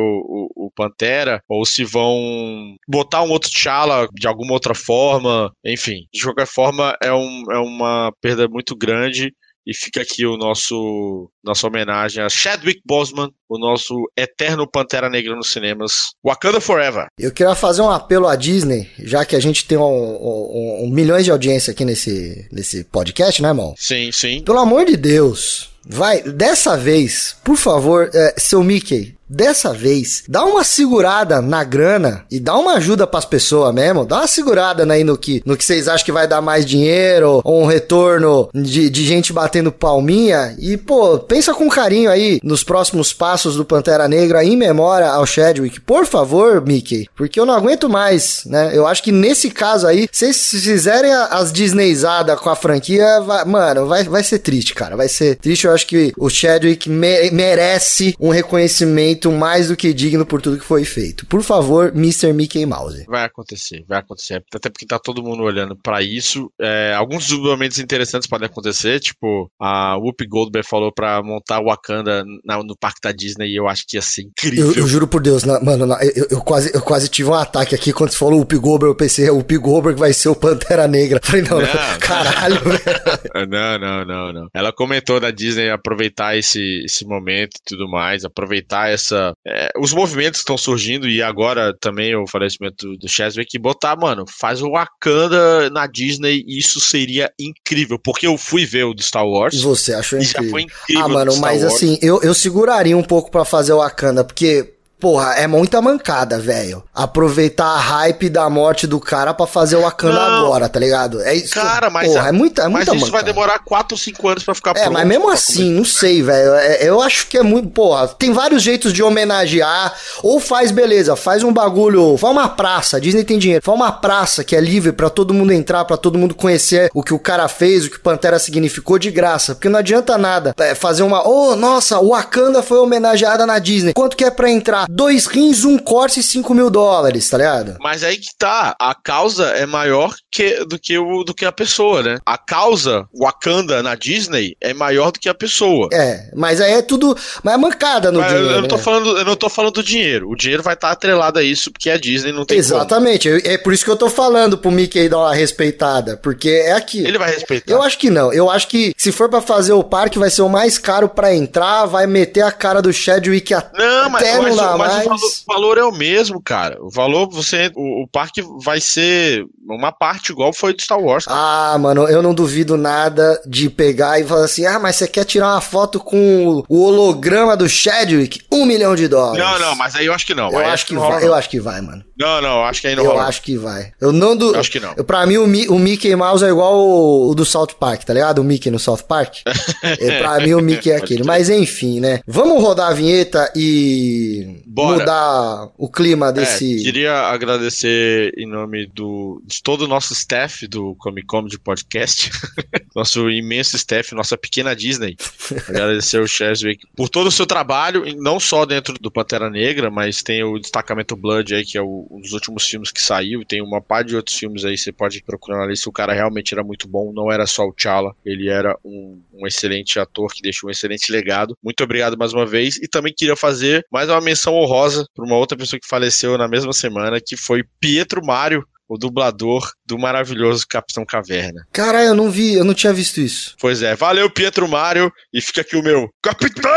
o, 0.56 0.68
o, 0.68 0.72
Pantera, 0.72 1.42
ou 1.50 1.66
se 1.66 1.83
vão 1.83 2.75
botar 2.88 3.24
um 3.24 3.30
outro 3.30 3.50
T'Challa 3.50 4.07
de 4.13 4.28
alguma 4.28 4.54
outra 4.54 4.74
forma. 4.74 5.51
Enfim, 5.66 6.06
de 6.13 6.24
qualquer 6.24 6.48
forma, 6.48 6.95
é, 7.04 7.13
um, 7.13 7.44
é 7.51 7.57
uma 7.57 8.12
perda 8.22 8.48
muito 8.48 8.75
grande. 8.75 9.33
E 9.66 9.75
fica 9.75 10.02
aqui 10.02 10.25
o 10.25 10.38
nosso 10.38 11.30
nossa 11.44 11.68
homenagem 11.68 12.24
a 12.24 12.30
Chadwick 12.30 12.81
Boseman, 12.86 13.30
o 13.50 13.58
nosso 13.58 13.94
eterno 14.18 14.69
Pantera 14.69 15.10
Negra 15.10 15.36
nos 15.36 15.52
cinemas. 15.52 16.12
Wakanda 16.25 16.62
Forever. 16.62 17.08
Eu 17.19 17.31
queria 17.31 17.56
fazer 17.56 17.81
um 17.81 17.90
apelo 17.90 18.28
à 18.28 18.36
Disney, 18.36 18.90
já 19.00 19.25
que 19.25 19.36
a 19.36 19.40
gente 19.40 19.66
tem 19.66 19.78
um, 19.78 19.84
um, 19.84 20.86
um 20.86 20.90
milhões 20.90 21.25
de 21.25 21.31
audiência 21.31 21.72
aqui 21.72 21.86
nesse, 21.86 22.48
nesse 22.52 22.84
podcast, 22.86 23.42
né, 23.42 23.50
irmão? 23.50 23.74
Sim, 23.78 24.12
sim. 24.12 24.44
Pelo 24.44 24.60
amor 24.60 24.86
de 24.86 24.98
Deus, 24.98 25.69
vai, 25.86 26.22
dessa 26.22 26.78
vez, 26.78 27.36
por 27.44 27.57
favor, 27.57 28.10
é, 28.14 28.36
seu 28.38 28.64
Mickey, 28.64 29.16
Dessa 29.33 29.74
vez, 29.74 30.24
dá 30.28 30.44
uma 30.44 30.62
segurada 30.62 31.42
na 31.42 31.63
grana 31.63 32.25
e 32.30 32.38
dá 32.38 32.54
uma 32.57 32.74
ajuda 32.74 33.07
pras 33.07 33.24
pessoas 33.24 33.74
mesmo. 33.74 34.06
Dá 34.06 34.18
uma 34.18 34.28
segurada 34.28 34.83
aí 34.92 35.06
no 35.06 35.18
que, 35.18 35.42
no 35.45 35.56
que 35.56 35.63
vocês 35.63 35.88
acham 35.88 36.06
que 36.06 36.12
vai 36.12 36.28
dar 36.28 36.42
mais 36.42 36.66
dinheiro 36.66 37.39
ou 37.45 37.62
um 37.62 37.66
retorno 37.66 38.50
de, 38.54 38.89
de 38.89 39.06
gente 39.06 39.31
batendo 39.31 39.72
palminha. 39.72 40.54
E, 40.60 40.75
pô, 40.75 41.18
pensa 41.18 41.54
com 41.54 41.69
carinho 41.69 42.12
aí 42.12 42.42
nos 42.44 42.62
próximos 42.62 43.13
passos 43.13 43.56
do 43.56 43.63
Pantera 43.63 44.06
Negra 44.06 44.44
em 44.44 44.57
memória 44.57 45.07
ao 45.07 45.25
Chadwick. 45.25 45.80
Por 45.80 46.06
favor, 46.06 46.60
Mickey, 46.60 47.07
porque 47.16 47.39
eu 47.39 47.45
não 47.45 47.54
aguento 47.54 47.88
mais, 47.88 48.44
né? 48.45 48.72
Eu 48.74 48.86
acho 48.86 49.01
que 49.01 49.13
nesse 49.13 49.50
caso 49.50 49.88
aí, 49.88 50.10
se 50.12 50.33
vocês 50.33 50.63
fizerem 50.66 51.13
as 51.13 51.54
Disneyzadas 51.54 52.38
com 52.38 52.50
a 52.50 52.56
franquia, 52.56 53.22
vai, 53.22 53.45
mano, 53.45 53.88
vai, 53.88 54.04
vai 54.04 54.24
ser 54.24 54.39
triste, 54.39 54.74
cara. 54.74 54.98
Vai 54.98 55.07
ser 55.07 55.38
triste. 55.38 55.68
Eu 55.68 55.74
acho 55.74 55.88
que 55.88 56.12
o 56.18 56.30
Chadwick 56.30 56.89
me 56.89 57.31
merece 57.31 58.13
um 58.19 58.30
reconhecimento 58.30 59.20
feito 59.21 59.31
mais 59.31 59.68
do 59.68 59.75
que 59.75 59.94
digno 59.94 60.25
por 60.25 60.41
tudo 60.41 60.57
que 60.57 60.65
foi 60.65 60.83
feito. 60.83 61.25
Por 61.27 61.44
favor, 61.44 61.91
Mr. 61.95 62.33
Mickey 62.33 62.65
Mouse. 62.65 63.06
Vai 63.07 63.23
acontecer, 63.23 63.85
vai 63.88 64.00
acontecer. 64.00 64.44
Até 64.53 64.69
porque 64.69 64.85
tá 64.85 64.97
todo 64.97 65.21
mundo 65.21 65.44
olhando 65.44 65.75
para 65.75 66.01
isso. 66.01 66.51
É, 66.59 66.94
alguns 66.95 67.29
momentos 67.31 67.77
interessantes 67.77 68.27
podem 68.27 68.47
acontecer, 68.47 69.00
tipo, 69.00 69.50
a 69.59 69.95
Whoopi 69.97 70.25
Goldberg 70.25 70.68
falou 70.68 70.91
para 70.91 71.21
montar 71.21 71.62
Wakanda 71.62 72.23
na, 72.44 72.63
no 72.63 72.75
parque 72.75 73.00
da 73.03 73.12
Disney 73.12 73.50
e 73.50 73.56
eu 73.56 73.68
acho 73.68 73.85
que 73.88 73.97
ia 73.97 74.01
ser 74.01 74.23
incrível. 74.23 74.71
Eu, 74.71 74.79
eu 74.79 74.88
juro 74.88 75.07
por 75.07 75.21
Deus, 75.21 75.44
na, 75.44 75.59
mano, 75.59 75.85
na, 75.85 76.03
eu, 76.03 76.27
eu, 76.31 76.41
quase, 76.41 76.71
eu 76.73 76.81
quase 76.81 77.07
tive 77.07 77.29
um 77.29 77.35
ataque 77.35 77.75
aqui 77.75 77.94
quando 77.94 78.12
você 78.12 78.18
falou 78.18 78.39
Whoopi 78.39 78.57
Goldberg, 78.57 78.91
eu 78.91 78.97
pensei, 78.97 79.29
o 79.29 79.35
Whoopi 79.35 79.57
Goldberg 79.57 80.00
vai 80.00 80.13
ser 80.13 80.29
o 80.29 80.35
Pantera 80.35 80.87
Negra. 80.87 81.19
Falei, 81.23 81.44
não, 81.44 81.59
não, 81.59 81.68
não 81.68 81.99
caralho, 81.99 82.59
velho. 82.66 83.47
Não, 83.49 83.78
não, 83.78 84.06
não, 84.06 84.33
não. 84.33 84.47
Ela 84.54 84.73
comentou 84.73 85.19
da 85.19 85.30
Disney 85.30 85.69
aproveitar 85.69 86.37
esse, 86.37 86.83
esse 86.85 87.06
momento 87.06 87.57
e 87.57 87.63
tudo 87.66 87.87
mais, 87.87 88.25
aproveitar 88.25 88.90
essa 88.90 89.10
essa. 89.11 89.33
É, 89.45 89.69
os 89.77 89.94
movimentos 89.94 90.39
que 90.39 90.44
estão 90.44 90.57
surgindo, 90.57 91.07
e 91.07 91.21
agora 91.21 91.75
também 91.80 92.15
o 92.15 92.27
falecimento 92.27 92.97
do 92.97 93.09
Cheswick, 93.09 93.57
botar, 93.59 93.95
mano, 93.95 94.25
faz 94.27 94.61
o 94.61 94.71
Wakanda 94.71 95.69
na 95.69 95.85
Disney, 95.87 96.44
isso 96.47 96.80
seria 96.80 97.31
incrível. 97.39 97.99
Porque 97.99 98.25
eu 98.25 98.37
fui 98.37 98.65
ver 98.65 98.85
o 98.85 98.94
do 98.94 99.01
Star 99.01 99.25
Wars. 99.25 99.53
E 99.53 99.59
você 99.59 99.94
achou 99.94 100.19
incrível? 100.19 100.44
já 100.44 100.49
foi 100.49 100.61
incrível. 100.63 101.03
Ah, 101.03 101.07
mano, 101.07 101.37
mas 101.37 101.61
Wars. 101.61 101.75
assim, 101.75 101.99
eu, 102.01 102.21
eu 102.21 102.33
seguraria 102.33 102.97
um 102.97 103.03
pouco 103.03 103.30
para 103.30 103.45
fazer 103.45 103.73
o 103.73 103.77
Wakanda, 103.77 104.23
porque 104.23 104.73
Porra, 105.02 105.34
é 105.34 105.48
muita 105.48 105.81
mancada, 105.81 106.40
velho. 106.40 106.84
Aproveitar 106.94 107.66
a 107.66 107.80
hype 107.80 108.30
da 108.30 108.48
morte 108.52 108.86
do 108.86 109.00
cara 109.00 109.34
para 109.34 109.48
fazer 109.48 109.76
o 109.76 109.81
Wakanda 109.81 110.14
não, 110.14 110.46
agora, 110.46 110.70
tá 110.70 110.80
ligado? 110.80 111.20
É 111.24 111.34
isso. 111.34 111.56
Cara, 111.56 111.90
mas 111.90 112.08
porra, 112.08 112.30
é 112.30 112.31
muita, 112.31 112.62
é 112.62 112.68
muita 112.68 112.92
mas 112.94 113.02
isso 113.02 113.12
mancada. 113.12 113.24
vai 113.24 113.34
demorar 113.34 113.60
4 113.60 113.96
ou 113.96 113.98
5 113.98 114.30
anos 114.30 114.44
para 114.44 114.54
ficar 114.54 114.72
é, 114.72 114.74
pronto. 114.74 114.88
É, 114.88 114.90
mas 114.92 115.08
mesmo 115.08 115.28
assim, 115.31 115.72
não 115.72 115.84
sei, 115.84 116.22
velho. 116.22 116.54
É, 116.54 116.88
eu 116.88 117.02
acho 117.02 117.26
que 117.26 117.36
é 117.36 117.42
muito, 117.42 117.70
porra, 117.70 118.10
tem 118.10 118.31
vários 118.31 118.62
jeitos 118.62 118.94
de 118.94 119.02
homenagear 119.02 119.92
ou 120.22 120.40
faz 120.40 120.70
beleza, 120.70 121.16
faz 121.16 121.44
um 121.44 121.52
bagulho, 121.52 122.16
faz 122.16 122.31
uma 122.31 122.48
praça, 122.50 122.98
a 122.98 123.00
Disney 123.00 123.24
tem 123.24 123.40
dinheiro. 123.40 123.64
Faz 123.66 123.76
uma 123.76 123.92
praça 123.92 124.44
que 124.44 124.56
é 124.56 124.62
livre 124.62 124.92
para 124.92 125.10
todo 125.10 125.34
mundo 125.34 125.52
entrar, 125.52 125.84
para 125.86 125.98
todo 125.98 126.20
mundo 126.20 126.36
conhecer 126.36 126.92
o 126.94 127.02
que 127.02 127.14
o 127.14 127.20
cara 127.20 127.48
fez, 127.48 127.86
o 127.86 127.90
que 127.90 128.00
Pantera 128.00 128.38
significou 128.38 129.00
de 129.00 129.10
graça, 129.10 129.56
porque 129.56 129.68
não 129.68 129.80
adianta 129.80 130.16
nada 130.16 130.54
é, 130.60 130.76
fazer 130.76 131.02
uma, 131.02 131.28
oh, 131.28 131.56
nossa, 131.56 132.00
o 132.00 132.10
Wakanda 132.10 132.62
foi 132.62 132.78
homenageada 132.78 133.48
na 133.48 133.58
Disney. 133.58 133.94
Quanto 133.94 134.16
que 134.16 134.24
é 134.24 134.30
para 134.30 134.50
entrar? 134.50 134.86
Dois 134.95 135.26
rins, 135.26 135.64
um 135.64 135.78
corte 135.78 136.19
e 136.19 136.24
5 136.24 136.54
mil 136.54 136.69
dólares, 136.69 137.30
tá 137.30 137.38
ligado? 137.38 137.78
Mas 137.80 138.04
aí 138.04 138.18
que 138.18 138.30
tá, 138.38 138.76
a 138.80 138.94
causa 138.94 139.45
é 139.50 139.66
maior 139.66 140.14
que, 140.31 140.66
do, 140.66 140.78
que 140.80 140.98
o, 140.98 141.24
do 141.24 141.33
que 141.33 141.45
a 141.45 141.52
pessoa, 141.52 142.04
né? 142.04 142.18
A 142.26 142.38
causa 142.38 143.06
Wakanda 143.18 143.81
na 143.81 143.95
Disney 143.95 144.56
é 144.62 144.74
maior 144.74 145.12
do 145.12 145.19
que 145.19 145.30
a 145.30 145.33
pessoa. 145.33 145.88
É, 145.94 146.30
mas 146.36 146.60
aí 146.62 146.74
é 146.74 146.81
tudo. 146.81 147.16
Mas 147.44 147.54
é 147.54 147.57
mancada 147.57 148.12
no 148.12 148.19
Mas 148.19 148.30
dinheiro. 148.31 148.52
eu, 148.56 148.62
não 148.62 148.68
tô 148.68 148.78
né? 148.78 148.81
falando, 148.81 149.18
eu 149.18 149.26
não 149.26 149.36
tô 149.36 149.50
falando 149.50 149.74
do 149.74 149.83
dinheiro. 149.83 150.30
O 150.30 150.36
dinheiro 150.36 150.64
vai 150.64 150.74
estar 150.74 150.92
atrelado 150.92 151.40
a 151.40 151.44
isso, 151.44 151.71
porque 151.71 151.90
a 151.90 151.98
Disney 151.98 152.31
não 152.31 152.45
tem 152.45 152.57
Exatamente, 152.57 153.28
eu- 153.28 153.42
é 153.44 153.57
por 153.57 153.74
isso 153.74 153.83
que 153.86 153.92
eu 153.92 153.95
tô 153.95 154.10
falando 154.10 154.57
pro 154.57 154.71
Mickey 154.71 155.07
dar 155.10 155.19
uma 155.19 155.33
respeitada, 155.33 156.18
porque 156.18 156.50
é 156.50 156.74
aqui. 156.74 157.00
Ele 157.06 157.18
vai 157.18 157.31
respeitar. 157.31 157.71
Eu 157.71 157.81
acho 157.81 157.98
que 157.98 158.10
não. 158.10 158.31
Eu 158.33 158.50
acho 158.50 158.68
que 158.68 158.94
se 158.98 159.12
for 159.12 159.30
pra 159.30 159.42
fazer 159.42 159.74
o 159.74 159.83
parque, 159.83 160.19
vai 160.19 160.30
ser 160.30 160.42
o 160.42 160.50
mais 160.50 160.78
caro 160.78 161.07
pra 161.10 161.33
entrar, 161.33 161.86
vai 161.86 162.06
meter 162.07 162.42
a 162.42 162.52
cara 162.52 162.81
do 162.81 162.92
Chadwick 162.92 163.54
até 163.54 163.78
Não, 163.78 164.10
mas, 164.10 164.24
não 164.24 164.44
mas, 164.44 164.56
o- 164.56 164.81
mas 164.81 164.94
mais. 164.94 165.06
o, 165.06 165.09
valor, 165.09 165.21
o 165.26 165.54
valor 165.54 165.78
é 165.78 165.83
o 165.83 165.92
mesmo, 165.92 166.42
cara. 166.42 166.78
O 166.81 166.90
valor, 166.90 167.30
você. 167.30 167.71
O, 167.76 168.04
o 168.04 168.07
parque 168.07 168.42
vai 168.64 168.80
ser 168.80 169.45
uma 169.68 169.92
parte 169.92 170.31
igual 170.31 170.52
foi 170.54 170.73
do 170.73 170.81
Star 170.81 171.00
Wars. 171.00 171.26
Ah, 171.28 171.78
mano, 171.80 172.07
eu 172.07 172.21
não 172.21 172.33
duvido 172.33 172.78
nada 172.78 173.42
de 173.45 173.69
pegar 173.69 174.19
e 174.19 174.26
falar 174.26 174.45
assim: 174.45 174.66
ah, 174.66 174.80
mas 174.80 174.95
você 174.95 175.07
quer 175.07 175.26
tirar 175.26 175.54
uma 175.54 175.61
foto 175.61 176.00
com 176.00 176.64
o 176.68 176.83
holograma 176.83 177.56
do 177.56 177.68
Chadwick? 177.69 178.42
Um 178.52 178.66
milhão 178.66 178.95
de 178.95 179.07
dólares. 179.07 179.44
não, 179.44 179.59
não, 179.59 179.76
mas 179.76 179.95
aí 179.95 180.06
eu 180.06 180.14
acho 180.14 180.26
que 180.26 180.33
não. 180.33 180.52
Eu 180.52 180.59
acho 180.59 180.85
que 180.85 180.95
vai, 180.95 181.26
eu 181.26 181.33
acho 181.33 181.50
que 181.50 181.59
vai, 181.59 181.81
mano. 181.81 182.04
Não, 182.18 182.40
não, 182.42 182.64
acho 182.66 182.81
que 182.81 182.88
aí 182.88 182.95
não 182.95 183.04
Eu 183.04 183.19
acho 183.19 183.42
que 183.42 183.57
vai. 183.57 183.92
Eu 184.00 184.11
não 184.11 184.38
du... 184.38 184.54
Eu 184.54 184.59
acho 184.59 184.69
que 184.69 184.80
não. 184.80 184.94
Eu, 184.95 185.04
pra 185.04 185.26
mim, 185.26 185.38
o, 185.38 185.47
Mi- 185.47 185.68
o 185.68 185.80
Mickey 185.80 186.16
Mouse 186.16 186.45
é 186.45 186.50
igual 186.50 186.78
o, 186.78 187.31
o 187.31 187.35
do 187.35 187.44
South 187.44 187.69
Park, 187.80 188.04
tá 188.04 188.14
ligado? 188.14 188.40
O 188.40 188.44
Mickey 188.44 188.69
no 188.69 188.78
South 188.78 189.00
Park. 189.07 189.38
é, 189.83 190.19
pra 190.19 190.40
mim, 190.40 190.54
o 190.54 190.61
Mickey 190.61 190.92
é 190.92 190.97
aquele. 190.97 191.23
Mas 191.23 191.50
enfim, 191.50 192.00
né? 192.00 192.19
Vamos 192.28 192.61
rodar 192.61 192.90
a 192.90 192.94
vinheta 192.94 193.52
e 193.56 194.61
Bora. 194.73 194.99
mudar 194.99 195.69
o 195.78 195.90
clima 195.90 196.30
É, 196.30 196.31
desse. 196.33 196.81
queria 196.83 197.13
agradecer 197.28 198.33
em 198.37 198.47
nome 198.47 198.85
do, 198.87 199.42
de 199.45 199.61
todo 199.61 199.81
o 199.83 199.87
nosso 199.87 200.13
staff 200.13 200.66
do 200.68 200.95
Comic 200.95 201.28
Con 201.28 201.45
de 201.45 201.59
podcast, 201.59 202.30
nosso 202.95 203.30
imenso 203.30 203.75
staff, 203.75 204.13
nossa 204.16 204.37
pequena 204.37 204.75
Disney. 204.75 205.16
agradecer 205.68 206.19
o 206.21 206.28
Cheswick 206.28 206.85
por 206.95 207.09
todo 207.09 207.28
o 207.28 207.31
seu 207.31 207.45
trabalho, 207.45 208.04
não 208.18 208.40
só 208.40 208.66
dentro 208.66 208.94
do 208.99 209.11
Pantera 209.11 209.49
Negra, 209.49 209.90
mas 209.92 210.23
tem 210.23 210.44
o 210.44 210.57
Destacamento 210.59 211.16
Blood 211.16 211.54
aí, 211.54 211.66
que 211.66 211.78
é 211.78 211.81
o- 211.81 212.07
um 212.09 212.21
dos 212.21 212.31
últimos 212.33 212.66
filmes 212.66 212.92
que 212.92 213.01
saiu, 213.01 213.44
tem 213.45 213.61
uma 213.61 213.81
par 213.81 214.04
de 214.04 214.16
outros 214.16 214.37
filmes 214.37 214.63
aí, 214.66 214.78
você 214.78 214.92
pode 214.92 215.21
procurar 215.23 215.59
na 215.59 215.66
lista. 215.68 215.90
O 215.90 215.94
cara 215.94 216.13
realmente 216.13 216.54
era 216.54 216.63
muito 216.63 216.87
bom, 216.87 217.11
não 217.13 217.31
era 217.31 217.45
só 217.45 217.63
o 217.68 217.73
T'Challa, 217.73 218.16
ele 218.25 218.49
era 218.49 218.78
um, 218.85 219.19
um 219.33 219.45
excelente 219.47 219.99
ator 219.99 220.31
que 220.33 220.42
deixou 220.42 220.69
um 220.69 220.71
excelente 220.71 221.11
legado. 221.11 221.57
Muito 221.63 221.83
obrigado 221.83 222.18
mais 222.18 222.33
uma 222.33 222.45
vez, 222.45 222.78
e 222.78 222.87
também 222.87 223.13
queria 223.16 223.35
fazer 223.35 223.85
mais 223.92 224.09
uma 224.09 224.21
menção 224.21 224.54
honrosa 224.61 225.06
para 225.15 225.25
uma 225.25 225.35
outra 225.37 225.57
pessoa 225.57 225.80
que 225.80 225.87
faleceu 225.87 226.37
na 226.37 226.47
mesma 226.47 226.73
semana, 226.73 227.19
que 227.19 227.35
foi 227.35 227.63
Pietro 227.80 228.25
Mário, 228.25 228.63
o 228.87 228.97
dublador 228.97 229.71
do 229.85 229.97
maravilhoso 229.97 230.65
Capitão 230.69 231.06
Caverna. 231.06 231.65
Caralho, 231.71 232.09
eu 232.09 232.15
não 232.15 232.30
vi, 232.30 232.56
eu 232.56 232.65
não 232.65 232.73
tinha 232.73 232.91
visto 232.91 233.21
isso. 233.21 233.56
Pois 233.59 233.81
é, 233.81 233.95
valeu 233.95 234.30
Pietro 234.30 234.68
Mário, 234.68 235.09
e 235.33 235.39
fica 235.39 235.61
aqui 235.61 235.77
o 235.77 235.83
meu 235.83 236.09
Capitão 236.21 236.69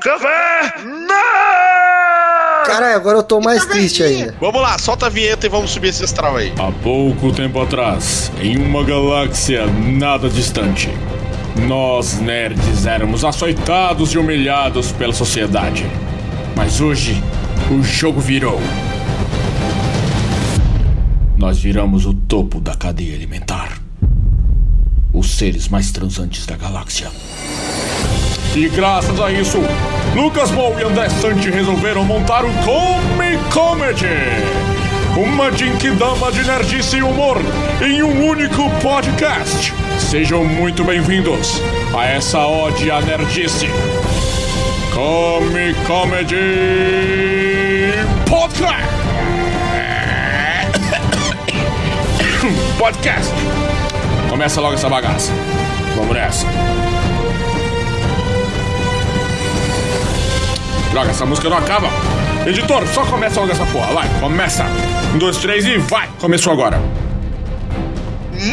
Caverna! 0.00 1.14
Caralho, 2.64 2.96
agora 2.96 3.18
eu 3.18 3.22
tô 3.22 3.40
mais 3.40 3.64
triste 3.66 4.02
ainda. 4.02 4.36
Vamos 4.40 4.60
lá, 4.60 4.78
solta 4.78 5.06
a 5.06 5.08
vinheta 5.08 5.46
e 5.46 5.48
vamos 5.48 5.70
subir 5.70 5.88
esse 5.88 6.04
astral 6.04 6.36
aí. 6.36 6.52
Há 6.58 6.70
pouco 6.82 7.32
tempo 7.32 7.60
atrás, 7.60 8.30
em 8.40 8.56
uma 8.58 8.84
galáxia 8.84 9.66
nada 9.66 10.28
distante, 10.28 10.88
nós 11.66 12.20
nerds 12.20 12.86
éramos 12.86 13.24
açoitados 13.24 14.12
e 14.12 14.18
humilhados 14.18 14.92
pela 14.92 15.12
sociedade. 15.12 15.84
Mas 16.56 16.80
hoje, 16.80 17.22
o 17.70 17.82
jogo 17.82 18.18
virou. 18.18 18.58
Nós 21.36 21.58
viramos 21.58 22.06
o 22.06 22.14
topo 22.14 22.58
da 22.60 22.74
cadeia 22.74 23.14
alimentar. 23.14 23.78
Os 25.12 25.36
seres 25.36 25.68
mais 25.68 25.92
transantes 25.92 26.46
da 26.46 26.56
galáxia. 26.56 27.10
E 28.54 28.70
graças 28.70 29.20
a 29.20 29.30
isso, 29.30 29.58
Lucas 30.14 30.50
Mou 30.50 30.74
e 30.80 30.82
André 30.82 31.10
Sante 31.10 31.50
resolveram 31.50 32.06
montar 32.06 32.42
o 32.42 32.50
Comic 32.64 33.44
Comedy. 33.52 34.06
Uma 35.14 35.50
dinquidama 35.50 36.32
de 36.32 36.42
nerdice 36.42 36.96
e 36.96 37.02
humor 37.02 37.36
em 37.82 38.02
um 38.02 38.28
único 38.30 38.70
podcast. 38.80 39.74
Sejam 39.98 40.42
muito 40.42 40.82
bem-vindos 40.84 41.60
a 41.94 42.06
essa 42.06 42.46
ode 42.46 42.90
à 42.90 43.02
nerdice. 43.02 43.66
Comic 44.96 45.76
Comedy 45.84 46.32
Podcast. 48.30 48.88
Podcast. 52.78 53.30
Começa 54.30 54.58
logo 54.58 54.72
essa 54.72 54.88
bagaça. 54.88 55.32
Vamos 55.96 56.14
nessa. 56.14 56.46
Droga, 60.92 61.10
essa 61.10 61.26
música 61.26 61.50
não 61.50 61.58
acaba. 61.58 61.88
Editor, 62.46 62.86
só 62.86 63.04
começa 63.04 63.38
logo 63.38 63.52
essa 63.52 63.66
porra. 63.66 63.92
Vai, 63.92 64.08
começa. 64.18 64.64
Um, 65.14 65.18
dois, 65.18 65.36
três 65.36 65.66
e 65.66 65.76
vai. 65.76 66.08
Começou 66.18 66.54
agora. 66.54 66.80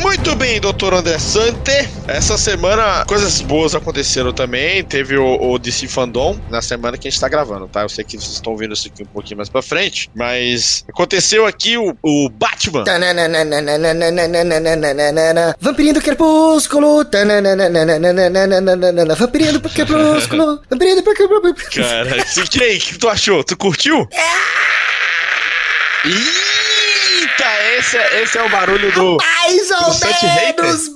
Muito 0.02 0.36
bem, 0.36 0.60
doutor 0.60 0.94
André 0.94 1.20
Sante. 1.20 1.72
Essa 2.08 2.38
semana 2.38 3.06
coisas 3.06 3.42
boas 3.42 3.76
aconteceram 3.76 4.32
também. 4.32 4.84
Teve 4.84 5.18
o, 5.18 5.52
o 5.52 5.60
DC 5.60 5.88
Fandom 5.88 6.40
na 6.50 6.62
semana 6.62 6.98
que 6.98 7.08
a 7.08 7.12
gente 7.12 7.20
tá 7.20 7.28
gravando, 7.28 7.68
tá? 7.68 7.82
Eu 7.82 7.90
sei 7.90 8.04
que 8.04 8.18
vocês 8.18 8.34
estão 8.34 8.54
ouvindo 8.54 8.74
isso 8.74 8.88
aqui 8.88 9.04
um 9.04 9.08
pouquinho 9.08 9.38
mais 9.38 9.50
pra 9.50 9.62
frente, 9.62 10.10
mas 10.16 10.86
aconteceu 10.88 11.46
aqui 11.46 11.78
o, 11.78 11.96
o 12.02 12.30
Batman. 12.30 12.84
Vampirinho 15.60 15.94
do 15.94 16.02
crepúsculo. 16.02 17.06
Vampirinho 19.20 19.54
do 19.54 19.62
crepúsculo. 19.62 20.62
Vampirinho 20.70 20.96
do 20.96 21.04
crepúsculo. 21.04 21.86
Cara, 21.86 22.18
o 22.18 22.80
que 22.80 22.98
tu 22.98 23.10
achou? 23.10 23.44
Tu 23.44 23.58
curtiu? 23.58 24.08
Eita, 26.06 26.43
esse 27.78 27.98
é, 27.98 28.22
esse 28.22 28.38
é 28.38 28.44
o 28.44 28.50
barulho 28.50 28.92
do. 28.94 29.18
Mais 29.18 29.72
ou 29.72 29.94
Do 29.94 30.28
menos, 30.28 30.90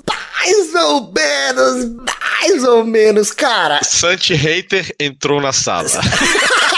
mais 0.43 0.75
ou 0.75 1.11
menos, 1.13 2.05
mais 2.39 2.63
ou 2.63 2.83
menos, 2.85 3.31
cara. 3.31 3.79
Santi 3.83 4.33
Hater 4.33 4.95
entrou 4.99 5.41
na 5.41 5.51
sala. 5.51 5.89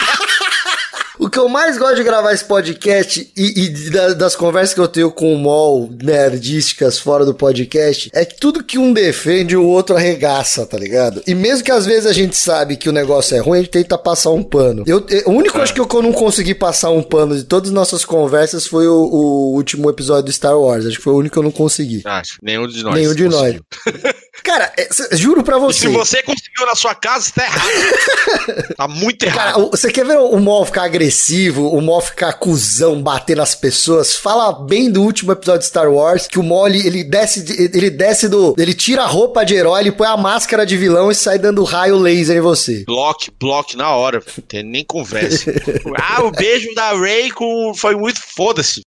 O 1.29 1.31
que 1.31 1.37
eu 1.37 1.47
mais 1.47 1.77
gosto 1.77 1.97
de 1.97 2.03
gravar 2.03 2.33
esse 2.33 2.43
podcast 2.43 3.31
e, 3.37 3.61
e 3.65 3.69
da- 3.91 4.13
das 4.15 4.35
conversas 4.35 4.73
que 4.73 4.79
eu 4.79 4.87
tenho 4.87 5.11
com 5.11 5.31
o 5.31 5.37
Mol, 5.37 5.87
nerdísticas 6.01 6.97
fora 6.97 7.23
do 7.23 7.35
podcast, 7.35 8.09
é 8.15 8.25
que 8.25 8.35
tudo 8.39 8.63
que 8.63 8.79
um 8.79 8.91
defende, 8.91 9.55
o 9.55 9.63
outro 9.63 9.95
arregaça, 9.95 10.65
tá 10.65 10.75
ligado? 10.75 11.21
E 11.27 11.35
mesmo 11.35 11.63
que 11.63 11.71
às 11.71 11.85
vezes 11.85 12.07
a 12.07 12.13
gente 12.13 12.35
sabe 12.35 12.75
que 12.77 12.89
o 12.89 12.91
negócio 12.91 13.37
é 13.37 13.39
ruim, 13.39 13.59
a 13.59 13.61
gente 13.61 13.69
tenta 13.71 13.95
passar 13.95 14.31
um 14.31 14.41
pano. 14.41 14.83
Eu, 14.87 15.05
eu- 15.07 15.21
o 15.27 15.31
único 15.33 15.59
acho 15.61 15.71
que 15.71 15.79
eu 15.79 16.01
não 16.01 16.11
consegui 16.13 16.55
passar 16.55 16.89
um 16.89 17.03
pano 17.03 17.35
de 17.37 17.43
todas 17.43 17.69
as 17.69 17.75
nossas 17.75 18.03
conversas 18.03 18.65
foi 18.65 18.87
o, 18.87 18.95
o 18.95 19.53
último 19.53 19.87
episódio 19.87 20.23
do 20.23 20.31
Star 20.31 20.57
Wars. 20.59 20.87
Acho 20.87 20.97
que 20.97 21.03
foi 21.03 21.13
o 21.13 21.17
único 21.17 21.33
que 21.33 21.39
eu 21.39 21.43
não 21.43 21.51
consegui. 21.51 22.01
Acho, 22.05 22.39
nenhum 22.41 22.67
de 22.67 22.81
nós. 22.81 22.95
Nenhum 22.95 23.13
de 23.13 23.25
conseguiu. 23.29 23.61
Cara, 24.41 24.71
é, 24.77 24.87
juro 25.17 25.43
pra 25.43 25.57
E 25.57 25.59
você. 25.59 25.79
se 25.81 25.87
você 25.89 26.23
conseguiu 26.23 26.65
na 26.65 26.73
sua 26.73 26.95
casa, 26.95 27.29
tá 27.35 27.43
errado. 27.43 28.67
tá 28.75 28.87
muito 28.87 29.23
errado. 29.23 29.53
Cara, 29.53 29.67
você 29.69 29.91
quer 29.91 30.05
ver 30.05 30.17
o 30.17 30.39
Mol 30.39 30.65
ficar 30.65 30.83
agressivo, 30.83 31.18
o 31.57 31.81
Mol 31.81 32.01
ficar 32.01 32.33
cuzão, 32.33 33.01
bater 33.01 33.35
nas 33.35 33.55
pessoas? 33.55 34.15
Fala 34.15 34.51
bem 34.51 34.91
do 34.91 35.01
último 35.01 35.31
episódio 35.31 35.61
de 35.61 35.65
Star 35.65 35.91
Wars, 35.91 36.27
que 36.27 36.39
o 36.39 36.43
Mol, 36.43 36.67
ele, 36.67 36.85
ele 36.85 37.03
desce, 37.03 37.41
de- 37.43 37.77
ele 37.77 37.89
desce 37.89 38.27
do... 38.27 38.55
Ele 38.57 38.73
tira 38.73 39.03
a 39.03 39.07
roupa 39.07 39.43
de 39.43 39.55
herói, 39.55 39.81
ele 39.81 39.91
põe 39.91 40.07
a 40.07 40.17
máscara 40.17 40.65
de 40.65 40.77
vilão 40.77 41.11
e 41.11 41.15
sai 41.15 41.37
dando 41.39 41.63
raio 41.63 41.97
laser 41.97 42.37
em 42.37 42.41
você. 42.41 42.83
Block, 42.85 43.29
block 43.39 43.75
na 43.75 43.89
hora. 43.95 44.21
Tem 44.47 44.63
nem 44.63 44.83
conversa. 44.83 45.51
ah, 45.97 46.23
o 46.23 46.31
beijo 46.31 46.73
da 46.73 46.91
Ray 46.93 47.31
com... 47.31 47.73
foi 47.75 47.95
muito 47.95 48.19
foda-se. 48.35 48.81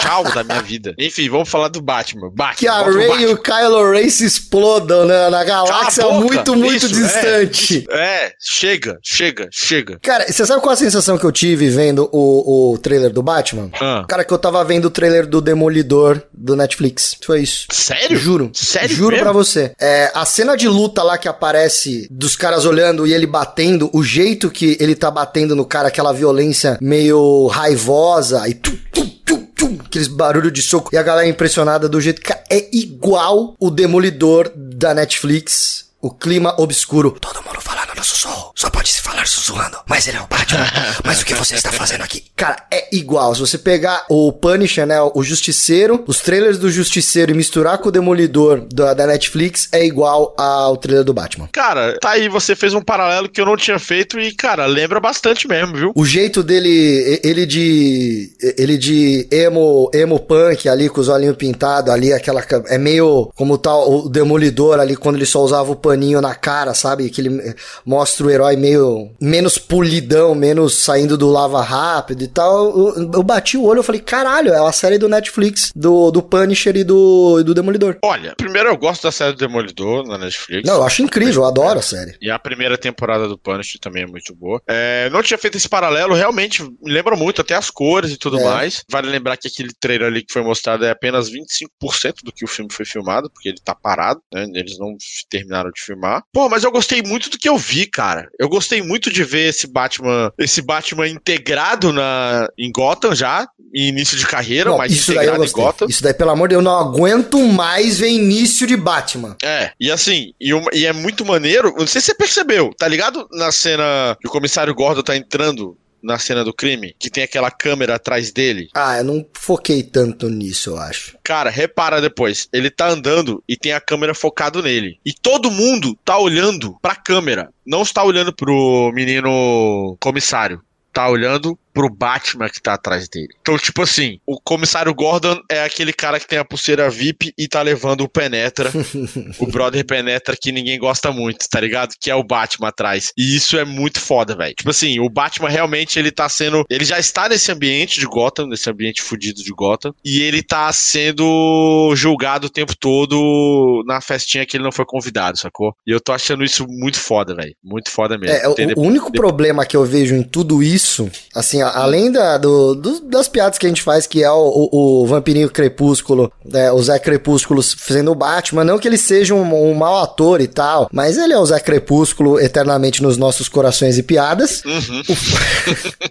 Tchau 0.00 0.24
da 0.24 0.44
minha 0.44 0.60
vida. 0.60 0.94
Enfim, 0.98 1.28
vamos 1.28 1.48
falar 1.48 1.68
do 1.68 1.80
Batman. 1.80 2.30
Batman. 2.30 2.54
Que 2.56 2.68
a 2.68 2.82
Rey 2.82 3.22
e 3.22 3.26
o 3.26 3.38
Kylo 3.38 3.90
Ren 3.90 4.08
se 4.08 4.24
explodam 4.24 5.06
na, 5.06 5.30
na 5.30 5.44
galáxia 5.44 6.04
boca. 6.04 6.20
muito, 6.20 6.56
muito 6.56 6.86
Isso, 6.86 6.94
distante. 6.94 7.86
É, 7.90 8.32
chega, 8.40 8.98
chega, 9.02 9.48
chega. 9.50 9.98
Cara, 10.02 10.30
você 10.30 10.44
sabe 10.44 10.60
qual 10.60 10.72
a 10.72 10.76
sensação 10.76 11.16
que 11.16 11.24
eu 11.24 11.32
tive 11.32 11.66
vendo 11.74 12.08
o, 12.12 12.72
o 12.72 12.78
trailer 12.78 13.12
do 13.12 13.22
Batman? 13.22 13.70
Ah. 13.80 14.04
Cara, 14.08 14.24
que 14.24 14.32
eu 14.32 14.38
tava 14.38 14.64
vendo 14.64 14.86
o 14.86 14.90
trailer 14.90 15.26
do 15.26 15.40
Demolidor 15.40 16.22
do 16.32 16.56
Netflix. 16.56 17.16
Foi 17.24 17.42
isso. 17.42 17.66
Sério? 17.70 18.16
Juro. 18.16 18.50
Sério 18.54 18.94
Juro 18.94 19.10
mesmo? 19.12 19.24
pra 19.24 19.32
você. 19.32 19.72
É, 19.80 20.10
a 20.14 20.24
cena 20.24 20.56
de 20.56 20.68
luta 20.68 21.02
lá 21.02 21.18
que 21.18 21.28
aparece 21.28 22.06
dos 22.10 22.36
caras 22.36 22.64
olhando 22.64 23.06
e 23.06 23.12
ele 23.12 23.26
batendo, 23.26 23.90
o 23.92 24.02
jeito 24.02 24.50
que 24.50 24.76
ele 24.80 24.94
tá 24.94 25.10
batendo 25.10 25.54
no 25.56 25.64
cara, 25.64 25.88
aquela 25.88 26.12
violência 26.12 26.78
meio 26.80 27.46
raivosa 27.48 28.48
e 28.48 28.54
tum, 28.54 28.76
tum, 28.92 29.08
tum, 29.24 29.46
tum, 29.54 29.78
aqueles 29.84 30.08
barulhos 30.08 30.52
de 30.52 30.62
soco 30.62 30.90
e 30.92 30.96
a 30.96 31.02
galera 31.02 31.28
impressionada 31.28 31.88
do 31.88 32.00
jeito 32.00 32.20
que 32.20 32.32
é 32.32 32.68
igual 32.72 33.54
o 33.58 33.70
Demolidor 33.70 34.50
da 34.54 34.94
Netflix. 34.94 35.84
O 36.00 36.10
clima 36.10 36.54
obscuro. 36.58 37.16
Todo 37.18 37.42
mundo 37.42 37.60
falando 37.60 37.83
sussurro. 38.02 38.52
Só 38.54 38.70
pode 38.70 38.88
se 38.88 39.02
falar 39.02 39.26
sussurrando. 39.26 39.78
Mas 39.88 40.08
ele 40.08 40.16
é 40.16 40.20
o 40.20 40.26
Batman. 40.26 40.66
Mas 41.04 41.20
o 41.20 41.24
que 41.24 41.34
você 41.34 41.54
está 41.54 41.70
fazendo 41.70 42.02
aqui? 42.02 42.24
Cara, 42.36 42.56
é 42.70 42.88
igual. 42.92 43.34
Se 43.34 43.40
você 43.40 43.58
pegar 43.58 44.04
o 44.08 44.32
Punisher, 44.32 44.86
né? 44.86 44.96
O 45.14 45.22
Justiceiro, 45.22 46.02
os 46.06 46.20
trailers 46.20 46.58
do 46.58 46.70
Justiceiro 46.70 47.32
e 47.32 47.34
misturar 47.34 47.78
com 47.78 47.88
o 47.88 47.92
Demolidor 47.92 48.66
da, 48.72 48.94
da 48.94 49.06
Netflix 49.06 49.68
é 49.72 49.84
igual 49.84 50.34
ao 50.36 50.76
trailer 50.76 51.04
do 51.04 51.14
Batman. 51.14 51.48
Cara, 51.52 51.98
tá 52.00 52.10
aí, 52.10 52.28
você 52.28 52.56
fez 52.56 52.74
um 52.74 52.80
paralelo 52.80 53.28
que 53.28 53.40
eu 53.40 53.46
não 53.46 53.56
tinha 53.56 53.78
feito 53.78 54.18
e, 54.18 54.32
cara, 54.32 54.66
lembra 54.66 55.00
bastante 55.00 55.46
mesmo, 55.46 55.76
viu? 55.76 55.92
O 55.94 56.04
jeito 56.04 56.42
dele, 56.42 57.20
ele 57.22 57.46
de. 57.46 58.32
Ele 58.58 58.76
de 58.76 59.28
emo, 59.30 59.90
emo 59.92 60.18
punk 60.18 60.68
ali, 60.68 60.88
com 60.88 61.00
os 61.00 61.08
olhinhos 61.08 61.36
pintados 61.36 61.92
ali, 61.92 62.12
aquela. 62.12 62.44
É 62.68 62.78
meio 62.78 63.30
como 63.34 63.58
tal 63.58 63.90
o 63.90 64.08
Demolidor 64.08 64.80
ali, 64.80 64.96
quando 64.96 65.16
ele 65.16 65.26
só 65.26 65.42
usava 65.42 65.72
o 65.72 65.76
paninho 65.76 66.20
na 66.20 66.34
cara, 66.34 66.74
sabe? 66.74 67.10
Que 67.10 67.20
ele 67.20 67.54
mostra 67.94 68.26
o 68.26 68.30
herói 68.30 68.56
meio. 68.56 69.10
menos 69.20 69.56
polidão, 69.56 70.34
menos 70.34 70.78
saindo 70.78 71.16
do 71.16 71.30
lava 71.30 71.62
rápido 71.62 72.24
e 72.24 72.28
tal. 72.28 72.76
Eu, 72.76 73.10
eu 73.14 73.22
bati 73.22 73.56
o 73.56 73.64
olho 73.64 73.80
e 73.80 73.84
falei, 73.84 74.00
caralho, 74.00 74.52
é 74.52 74.60
uma 74.60 74.72
série 74.72 74.98
do 74.98 75.08
Netflix, 75.08 75.70
do, 75.74 76.10
do 76.10 76.20
Punisher 76.22 76.76
e 76.76 76.84
do, 76.84 77.42
do 77.44 77.54
Demolidor. 77.54 77.98
Olha, 78.02 78.34
primeiro 78.36 78.68
eu 78.68 78.76
gosto 78.76 79.04
da 79.04 79.12
série 79.12 79.32
do 79.32 79.38
Demolidor 79.38 80.06
na 80.06 80.18
Netflix. 80.18 80.68
Não, 80.68 80.76
eu 80.76 80.84
acho 80.84 81.02
incrível, 81.02 81.42
eu 81.42 81.48
adoro 81.48 81.78
a 81.78 81.82
série. 81.82 82.16
E 82.20 82.30
a 82.30 82.38
primeira 82.38 82.76
temporada 82.76 83.28
do 83.28 83.38
Punisher 83.38 83.80
também 83.80 84.02
é 84.02 84.06
muito 84.06 84.34
boa. 84.34 84.60
É, 84.66 85.08
não 85.10 85.22
tinha 85.22 85.38
feito 85.38 85.56
esse 85.56 85.68
paralelo, 85.68 86.14
realmente 86.14 86.62
me 86.62 86.92
lembra 86.92 87.16
muito, 87.16 87.40
até 87.40 87.54
as 87.54 87.70
cores 87.70 88.10
e 88.10 88.16
tudo 88.16 88.40
é. 88.40 88.44
mais. 88.44 88.82
Vale 88.90 89.08
lembrar 89.08 89.36
que 89.36 89.48
aquele 89.48 89.70
trailer 89.78 90.08
ali 90.08 90.22
que 90.22 90.32
foi 90.32 90.42
mostrado 90.42 90.84
é 90.84 90.90
apenas 90.90 91.30
25% 91.30 92.24
do 92.24 92.32
que 92.32 92.44
o 92.44 92.48
filme 92.48 92.72
foi 92.72 92.84
filmado, 92.84 93.30
porque 93.30 93.48
ele 93.48 93.58
tá 93.64 93.74
parado, 93.74 94.20
né? 94.32 94.46
Eles 94.54 94.78
não 94.78 94.96
terminaram 95.30 95.70
de 95.70 95.80
filmar. 95.80 96.22
Pô, 96.32 96.48
mas 96.48 96.64
eu 96.64 96.72
gostei 96.72 97.02
muito 97.02 97.30
do 97.30 97.38
que 97.38 97.48
eu 97.48 97.56
vi, 97.56 97.73
cara. 97.86 98.28
Eu 98.38 98.48
gostei 98.48 98.82
muito 98.82 99.12
de 99.12 99.24
ver 99.24 99.48
esse 99.48 99.66
Batman, 99.66 100.32
esse 100.38 100.62
Batman 100.62 101.08
integrado 101.08 101.92
na, 101.92 102.48
em 102.58 102.70
Gotham 102.70 103.14
já, 103.14 103.46
em 103.74 103.88
início 103.88 104.16
de 104.16 104.26
carreira, 104.26 104.70
não, 104.70 104.78
mas 104.78 104.92
isso 104.92 105.12
integrado 105.12 105.38
daí 105.38 105.48
em 105.48 105.52
Gotham. 105.52 105.86
Isso 105.88 106.02
daí, 106.02 106.14
pelo 106.14 106.30
amor 106.30 106.48
de 106.48 106.54
Deus, 106.54 106.64
eu 106.64 106.70
não 106.70 106.78
aguento 106.78 107.38
mais 107.40 107.98
ver 107.98 108.08
início 108.08 108.66
de 108.66 108.76
Batman. 108.76 109.36
É, 109.42 109.72
e 109.80 109.90
assim, 109.90 110.32
e, 110.40 110.50
e 110.72 110.86
é 110.86 110.92
muito 110.92 111.24
maneiro, 111.24 111.74
não 111.76 111.86
sei 111.86 112.00
se 112.00 112.06
você 112.06 112.14
percebeu, 112.14 112.70
tá 112.78 112.86
ligado 112.86 113.26
na 113.32 113.50
cena 113.50 114.16
que 114.20 114.28
o 114.28 114.30
comissário 114.30 114.74
Gordon 114.74 115.02
tá 115.02 115.16
entrando 115.16 115.76
na 116.04 116.18
cena 116.18 116.44
do 116.44 116.52
crime, 116.52 116.94
que 116.98 117.10
tem 117.10 117.24
aquela 117.24 117.50
câmera 117.50 117.96
atrás 117.96 118.30
dele. 118.30 118.68
Ah, 118.74 118.98
eu 118.98 119.04
não 119.04 119.26
foquei 119.32 119.82
tanto 119.82 120.28
nisso, 120.28 120.70
eu 120.70 120.78
acho. 120.78 121.16
Cara, 121.24 121.50
repara 121.50 122.00
depois, 122.00 122.48
ele 122.52 122.70
tá 122.70 122.88
andando 122.88 123.42
e 123.48 123.56
tem 123.56 123.72
a 123.72 123.80
câmera 123.80 124.14
focado 124.14 124.62
nele. 124.62 124.98
E 125.04 125.12
todo 125.12 125.50
mundo 125.50 125.98
tá 126.04 126.18
olhando 126.18 126.76
pra 126.80 126.94
câmera, 126.94 127.48
não 127.66 127.82
está 127.82 128.04
olhando 128.04 128.32
pro 128.32 128.92
menino 128.94 129.96
comissário 129.98 130.62
tá 130.94 131.08
olhando 131.08 131.58
pro 131.74 131.92
Batman 131.92 132.48
que 132.48 132.62
tá 132.62 132.74
atrás 132.74 133.08
dele. 133.08 133.34
Então, 133.42 133.58
tipo 133.58 133.82
assim, 133.82 134.20
o 134.24 134.40
comissário 134.40 134.94
Gordon 134.94 135.40
é 135.50 135.64
aquele 135.64 135.92
cara 135.92 136.20
que 136.20 136.28
tem 136.28 136.38
a 136.38 136.44
pulseira 136.44 136.88
VIP 136.88 137.34
e 137.36 137.48
tá 137.48 137.60
levando 137.60 138.02
o 138.02 138.08
Penetra, 138.08 138.70
o 139.40 139.46
brother 139.46 139.84
Penetra 139.84 140.36
que 140.40 140.52
ninguém 140.52 140.78
gosta 140.78 141.10
muito, 141.10 141.48
tá 141.50 141.60
ligado? 141.60 141.94
Que 142.00 142.10
é 142.10 142.14
o 142.14 142.22
Batman 142.22 142.68
atrás. 142.68 143.12
E 143.18 143.34
isso 143.34 143.58
é 143.58 143.64
muito 143.64 144.00
foda, 144.00 144.36
velho. 144.36 144.54
Tipo 144.54 144.70
assim, 144.70 145.00
o 145.00 145.10
Batman 145.10 145.48
realmente 145.48 145.98
ele 145.98 146.12
tá 146.12 146.28
sendo. 146.28 146.64
Ele 146.70 146.84
já 146.84 146.98
está 146.98 147.28
nesse 147.28 147.50
ambiente 147.50 147.98
de 147.98 148.06
Gotham, 148.06 148.46
nesse 148.46 148.70
ambiente 148.70 149.02
fudido 149.02 149.42
de 149.42 149.50
Gotham, 149.50 149.92
e 150.04 150.22
ele 150.22 150.42
tá 150.42 150.72
sendo 150.72 151.92
julgado 151.96 152.46
o 152.46 152.50
tempo 152.50 152.76
todo 152.76 153.82
na 153.86 154.00
festinha 154.00 154.46
que 154.46 154.56
ele 154.56 154.64
não 154.64 154.72
foi 154.72 154.84
convidado, 154.84 155.38
sacou? 155.38 155.74
E 155.84 155.90
eu 155.90 156.00
tô 156.00 156.12
achando 156.12 156.44
isso 156.44 156.66
muito 156.68 157.00
foda, 157.00 157.34
velho. 157.34 157.54
Muito 157.62 157.90
foda 157.90 158.16
mesmo. 158.16 158.36
É, 158.36 158.48
o, 158.48 158.54
o 158.76 158.82
único 158.82 159.10
problema 159.10 159.66
que 159.66 159.76
eu 159.76 159.84
vejo 159.84 160.14
em 160.14 160.22
tudo 160.22 160.62
isso, 160.62 161.10
assim, 161.34 161.63
além 161.68 162.10
da, 162.10 162.38
do, 162.38 162.74
do, 162.74 163.00
das 163.00 163.28
piadas 163.28 163.58
que 163.58 163.66
a 163.66 163.68
gente 163.68 163.82
faz, 163.82 164.06
que 164.06 164.22
é 164.22 164.30
o, 164.30 164.68
o, 164.72 165.02
o 165.02 165.06
Vampirinho 165.06 165.50
Crepúsculo, 165.50 166.32
é, 166.52 166.70
o 166.72 166.82
Zé 166.82 166.98
Crepúsculo 166.98 167.62
fazendo 167.62 168.10
o 168.10 168.14
Batman, 168.14 168.64
não 168.64 168.78
que 168.78 168.88
ele 168.88 168.98
seja 168.98 169.34
um, 169.34 169.70
um 169.70 169.74
mau 169.74 170.02
ator 170.02 170.40
e 170.40 170.46
tal, 170.46 170.88
mas 170.92 171.16
ele 171.16 171.32
é 171.32 171.38
o 171.38 171.46
Zé 171.46 171.60
Crepúsculo 171.60 172.38
eternamente 172.40 173.02
nos 173.02 173.16
nossos 173.16 173.48
corações 173.48 173.98
e 173.98 174.02
piadas. 174.02 174.62
Uhum. 174.64 175.02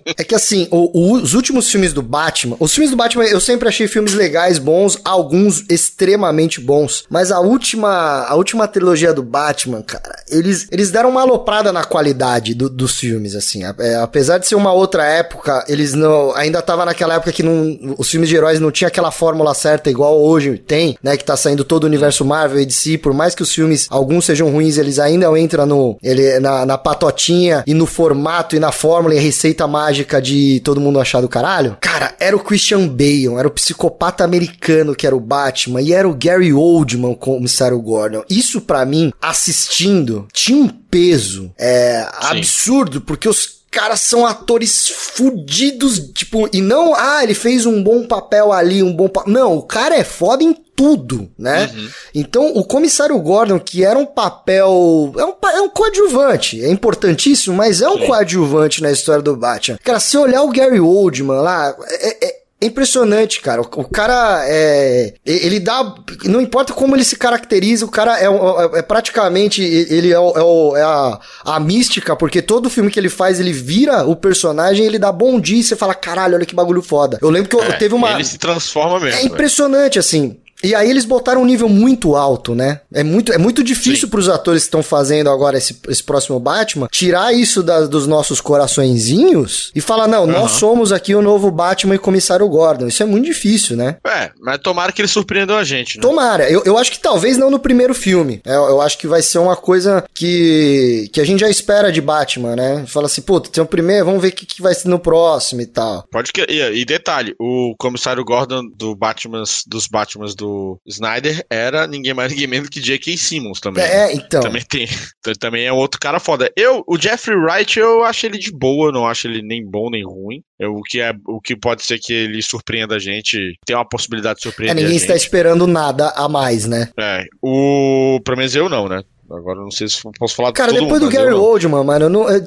é 0.17 0.23
que 0.23 0.35
assim, 0.35 0.67
o, 0.71 1.13
os 1.13 1.33
últimos 1.33 1.69
filmes 1.69 1.93
do 1.93 2.01
Batman, 2.01 2.55
os 2.59 2.73
filmes 2.73 2.91
do 2.91 2.97
Batman 2.97 3.25
eu 3.25 3.39
sempre 3.39 3.67
achei 3.67 3.87
filmes 3.87 4.13
legais, 4.13 4.57
bons, 4.57 4.97
alguns 5.03 5.63
extremamente 5.69 6.59
bons, 6.59 7.05
mas 7.09 7.31
a 7.31 7.39
última, 7.39 8.25
a 8.27 8.35
última 8.35 8.67
trilogia 8.67 9.13
do 9.13 9.23
Batman, 9.23 9.81
cara, 9.81 10.15
eles, 10.29 10.67
eles 10.71 10.91
deram 10.91 11.09
uma 11.09 11.21
aloprada 11.21 11.71
na 11.71 11.83
qualidade 11.83 12.53
do, 12.53 12.69
dos 12.69 12.97
filmes, 12.97 13.35
assim, 13.35 13.63
é, 13.79 13.95
apesar 13.95 14.37
de 14.37 14.47
ser 14.47 14.55
uma 14.55 14.71
outra 14.71 15.05
época, 15.05 15.42
época, 15.43 15.65
eles 15.67 15.93
não. 15.93 16.33
Ainda 16.35 16.61
tava 16.61 16.85
naquela 16.85 17.15
época 17.15 17.31
que 17.31 17.43
não, 17.43 17.95
os 17.97 18.09
filmes 18.09 18.29
de 18.29 18.35
heróis 18.35 18.59
não 18.59 18.71
tinha 18.71 18.87
aquela 18.87 19.11
fórmula 19.11 19.53
certa 19.53 19.89
igual 19.89 20.19
hoje 20.21 20.57
tem, 20.57 20.97
né? 21.03 21.17
Que 21.17 21.25
tá 21.25 21.35
saindo 21.35 21.63
todo 21.63 21.83
o 21.83 21.87
universo 21.87 22.23
Marvel 22.23 22.61
e 22.61 22.65
DC. 22.65 22.97
Por 22.97 23.13
mais 23.13 23.35
que 23.35 23.43
os 23.43 23.53
filmes, 23.53 23.87
alguns 23.89 24.25
sejam 24.25 24.49
ruins, 24.49 24.77
eles 24.77 24.99
ainda 24.99 25.27
entram 25.37 25.65
no, 25.65 25.97
ele, 26.01 26.39
na, 26.39 26.65
na 26.65 26.77
patotinha 26.77 27.63
e 27.67 27.73
no 27.73 27.85
formato 27.85 28.55
e 28.55 28.59
na 28.59 28.71
fórmula 28.71 29.13
e 29.13 29.19
receita 29.19 29.67
mágica 29.67 30.21
de 30.21 30.61
todo 30.61 30.81
mundo 30.81 30.99
achar 30.99 31.21
do 31.21 31.27
caralho. 31.27 31.77
Cara, 31.81 32.15
era 32.19 32.35
o 32.35 32.39
Christian 32.39 32.87
Bale, 32.87 33.35
era 33.37 33.47
o 33.47 33.51
psicopata 33.51 34.23
americano 34.23 34.95
que 34.95 35.05
era 35.05 35.15
o 35.15 35.19
Batman 35.19 35.81
e 35.81 35.93
era 35.93 36.07
o 36.07 36.15
Gary 36.15 36.53
Oldman 36.53 37.15
como 37.15 37.33
comissário 37.33 37.79
Gordon. 37.81 38.23
Isso 38.29 38.61
para 38.61 38.85
mim, 38.85 39.11
assistindo, 39.21 40.27
tinha 40.31 40.63
um 40.63 40.69
peso 40.93 41.51
é, 41.57 42.07
absurdo, 42.21 43.01
porque 43.01 43.27
os 43.27 43.52
caras 43.73 44.01
são 44.01 44.25
atores 44.25 44.87
fudidos, 44.87 46.11
tipo, 46.13 46.47
e 46.53 46.61
não, 46.61 46.93
ah, 46.95 47.23
ele 47.23 47.33
fez 47.33 47.65
um 47.65 47.83
bom 47.83 48.05
papel 48.05 48.53
ali, 48.53 48.83
um 48.83 48.95
bom 48.95 49.09
papel. 49.09 49.33
Não, 49.33 49.57
o 49.57 49.63
cara 49.63 49.95
é 49.95 50.03
foda 50.03 50.43
em 50.43 50.53
tudo, 50.75 51.29
né? 51.37 51.71
Uhum. 51.73 51.89
Então, 52.13 52.47
o 52.55 52.63
comissário 52.63 53.19
Gordon, 53.19 53.59
que 53.59 53.83
era 53.83 53.97
um 53.97 54.05
papel. 54.05 55.13
É 55.17 55.25
um, 55.25 55.33
é 55.49 55.61
um 55.61 55.69
coadjuvante, 55.69 56.63
é 56.63 56.69
importantíssimo, 56.69 57.55
mas 57.55 57.81
é 57.81 57.89
um 57.89 58.05
coadjuvante 58.05 58.81
na 58.81 58.91
história 58.91 59.21
do 59.21 59.35
Batman. 59.35 59.79
Cara, 59.83 59.99
se 59.99 60.17
olhar 60.17 60.43
o 60.43 60.51
Gary 60.51 60.79
Oldman 60.79 61.41
lá, 61.41 61.75
é, 61.89 62.27
é 62.27 62.42
é 62.63 62.67
impressionante, 62.67 63.41
cara. 63.41 63.61
O, 63.61 63.65
o, 63.65 63.83
cara 63.83 64.43
é. 64.45 65.13
Ele 65.25 65.59
dá. 65.59 65.95
Não 66.25 66.39
importa 66.39 66.73
como 66.73 66.95
ele 66.95 67.03
se 67.03 67.17
caracteriza, 67.17 67.85
o 67.85 67.89
cara 67.89 68.19
é, 68.19 68.25
é, 68.25 68.79
é 68.79 68.81
praticamente. 68.81 69.61
Ele 69.61 70.13
é, 70.13 70.15
é, 70.15 70.79
é 70.79 70.81
a, 70.81 71.19
a, 71.45 71.59
mística, 71.59 72.15
porque 72.15 72.41
todo 72.41 72.69
filme 72.69 72.89
que 72.89 72.99
ele 72.99 73.09
faz, 73.09 73.39
ele 73.39 73.51
vira 73.51 74.05
o 74.05 74.15
personagem, 74.15 74.85
ele 74.85 74.97
dá 74.97 75.11
bom 75.11 75.39
dia 75.39 75.59
e 75.59 75.63
você 75.63 75.75
fala, 75.75 75.93
caralho, 75.93 76.35
olha 76.35 76.45
que 76.45 76.55
bagulho 76.55 76.81
foda. 76.81 77.19
Eu 77.21 77.29
lembro 77.29 77.49
que 77.49 77.55
eu, 77.55 77.63
é, 77.63 77.73
teve 77.73 77.93
uma. 77.93 78.11
Ele 78.11 78.23
se 78.23 78.37
transforma 78.37 78.99
mesmo. 78.99 79.19
É 79.19 79.23
impressionante, 79.23 79.99
assim. 79.99 80.37
E 80.63 80.73
aí 80.73 80.89
eles 80.89 81.03
botaram 81.03 81.41
um 81.41 81.45
nível 81.45 81.67
muito 81.67 82.15
alto, 82.15 82.55
né? 82.55 82.79
É 82.93 83.03
muito, 83.03 83.33
é 83.33 83.37
muito 83.37 83.63
difícil 83.63 84.07
para 84.07 84.19
os 84.19 84.29
atores 84.29 84.63
que 84.63 84.67
estão 84.67 84.81
fazendo 84.81 85.29
agora 85.29 85.57
esse, 85.57 85.77
esse 85.89 86.01
próximo 86.01 86.39
Batman 86.39 86.87
tirar 86.89 87.33
isso 87.33 87.61
da, 87.61 87.81
dos 87.81 88.07
nossos 88.07 88.39
coraçõezinhos 88.39 89.71
e 89.75 89.81
falar, 89.81 90.07
não, 90.07 90.21
uhum. 90.21 90.31
nós 90.31 90.51
somos 90.51 90.93
aqui 90.93 91.13
o 91.13 91.21
novo 91.21 91.51
Batman 91.51 91.95
e 91.95 91.99
comissário 91.99 92.47
Gordon. 92.47 92.87
Isso 92.87 93.03
é 93.03 93.05
muito 93.05 93.25
difícil, 93.25 93.75
né? 93.75 93.97
É, 94.07 94.31
mas 94.39 94.59
tomara 94.59 94.93
que 94.93 95.01
eles 95.01 95.11
surpreendam 95.11 95.57
a 95.57 95.63
gente, 95.65 95.97
né? 95.97 96.01
Tomara. 96.01 96.49
Eu, 96.49 96.63
eu 96.65 96.77
acho 96.77 96.91
que 96.91 96.99
talvez 96.99 97.37
não 97.37 97.49
no 97.49 97.59
primeiro 97.59 97.93
filme. 97.93 98.41
Eu, 98.45 98.63
eu 98.69 98.81
acho 98.81 98.97
que 98.97 99.07
vai 99.07 99.21
ser 99.21 99.39
uma 99.39 99.57
coisa 99.57 100.05
que, 100.13 101.09
que 101.11 101.19
a 101.19 101.25
gente 101.25 101.41
já 101.41 101.49
espera 101.49 101.91
de 101.91 101.99
Batman, 101.99 102.55
né? 102.55 102.85
Fala 102.87 103.07
assim, 103.07 103.21
pô, 103.21 103.41
tem 103.41 103.61
o 103.61 103.67
primeiro, 103.67 104.05
vamos 104.05 104.21
ver 104.21 104.29
o 104.29 104.31
que, 104.31 104.45
que 104.45 104.61
vai 104.61 104.73
ser 104.73 104.87
no 104.87 104.99
próximo 104.99 105.61
e 105.61 105.65
tal. 105.65 106.05
Pode 106.09 106.31
que. 106.31 106.41
E, 106.49 106.81
e 106.81 106.85
detalhe, 106.85 107.35
o 107.37 107.75
comissário 107.77 108.23
Gordon 108.23 108.63
do 108.75 108.95
Batman, 108.95 109.43
dos 109.67 109.87
Batmans 109.87 110.33
do 110.35 110.52
Snyder 110.85 111.45
era 111.49 111.87
ninguém 111.87 112.13
mais 112.13 112.31
ninguém 112.33 112.47
menos 112.47 112.69
que 112.69 112.79
J.K. 112.79 113.17
Simmons 113.17 113.59
também. 113.59 113.83
É, 113.83 114.13
então. 114.13 114.41
Também 114.41 114.63
tem. 114.63 114.87
Também 115.39 115.65
é 115.65 115.71
outro 115.71 115.99
cara 115.99 116.19
foda. 116.19 116.51
Eu, 116.55 116.83
o 116.85 116.97
Jeffrey 116.99 117.37
Wright, 117.37 117.79
eu 117.79 118.03
acho 118.03 118.25
ele 118.25 118.37
de 118.37 118.51
boa, 118.51 118.91
não 118.91 119.07
acho 119.07 119.27
ele 119.27 119.41
nem 119.41 119.65
bom 119.65 119.89
nem 119.89 120.03
ruim. 120.03 120.41
Eu, 120.59 120.75
o, 120.75 120.81
que 120.81 120.99
é, 120.99 121.13
o 121.27 121.39
que 121.39 121.55
pode 121.55 121.83
ser 121.83 121.97
que 121.99 122.13
ele 122.13 122.41
surpreenda 122.41 122.95
a 122.95 122.99
gente, 122.99 123.57
tem 123.65 123.75
uma 123.75 123.87
possibilidade 123.87 124.37
de 124.37 124.43
surpreender. 124.43 124.77
É, 124.77 124.81
ninguém 124.81 124.97
está 124.97 125.15
esperando 125.15 125.65
nada 125.65 126.09
a 126.09 126.27
mais, 126.27 126.65
né? 126.65 126.89
É. 126.99 127.23
O. 127.41 128.19
Pelo 128.23 128.37
menos 128.37 128.55
eu 128.55 128.69
não, 128.69 128.87
né? 128.87 129.01
Agora 129.29 129.59
não 129.59 129.71
sei 129.71 129.87
se 129.87 130.01
posso 130.19 130.35
falar 130.35 130.51
Cara, 130.51 130.71
depois 130.71 131.01
mundo, 131.01 131.09
do 131.09 131.09
Gary 131.09 131.33
Oldman, 131.33 131.83
mano, 131.83 132.09
não, 132.09 132.29
é, 132.29 132.39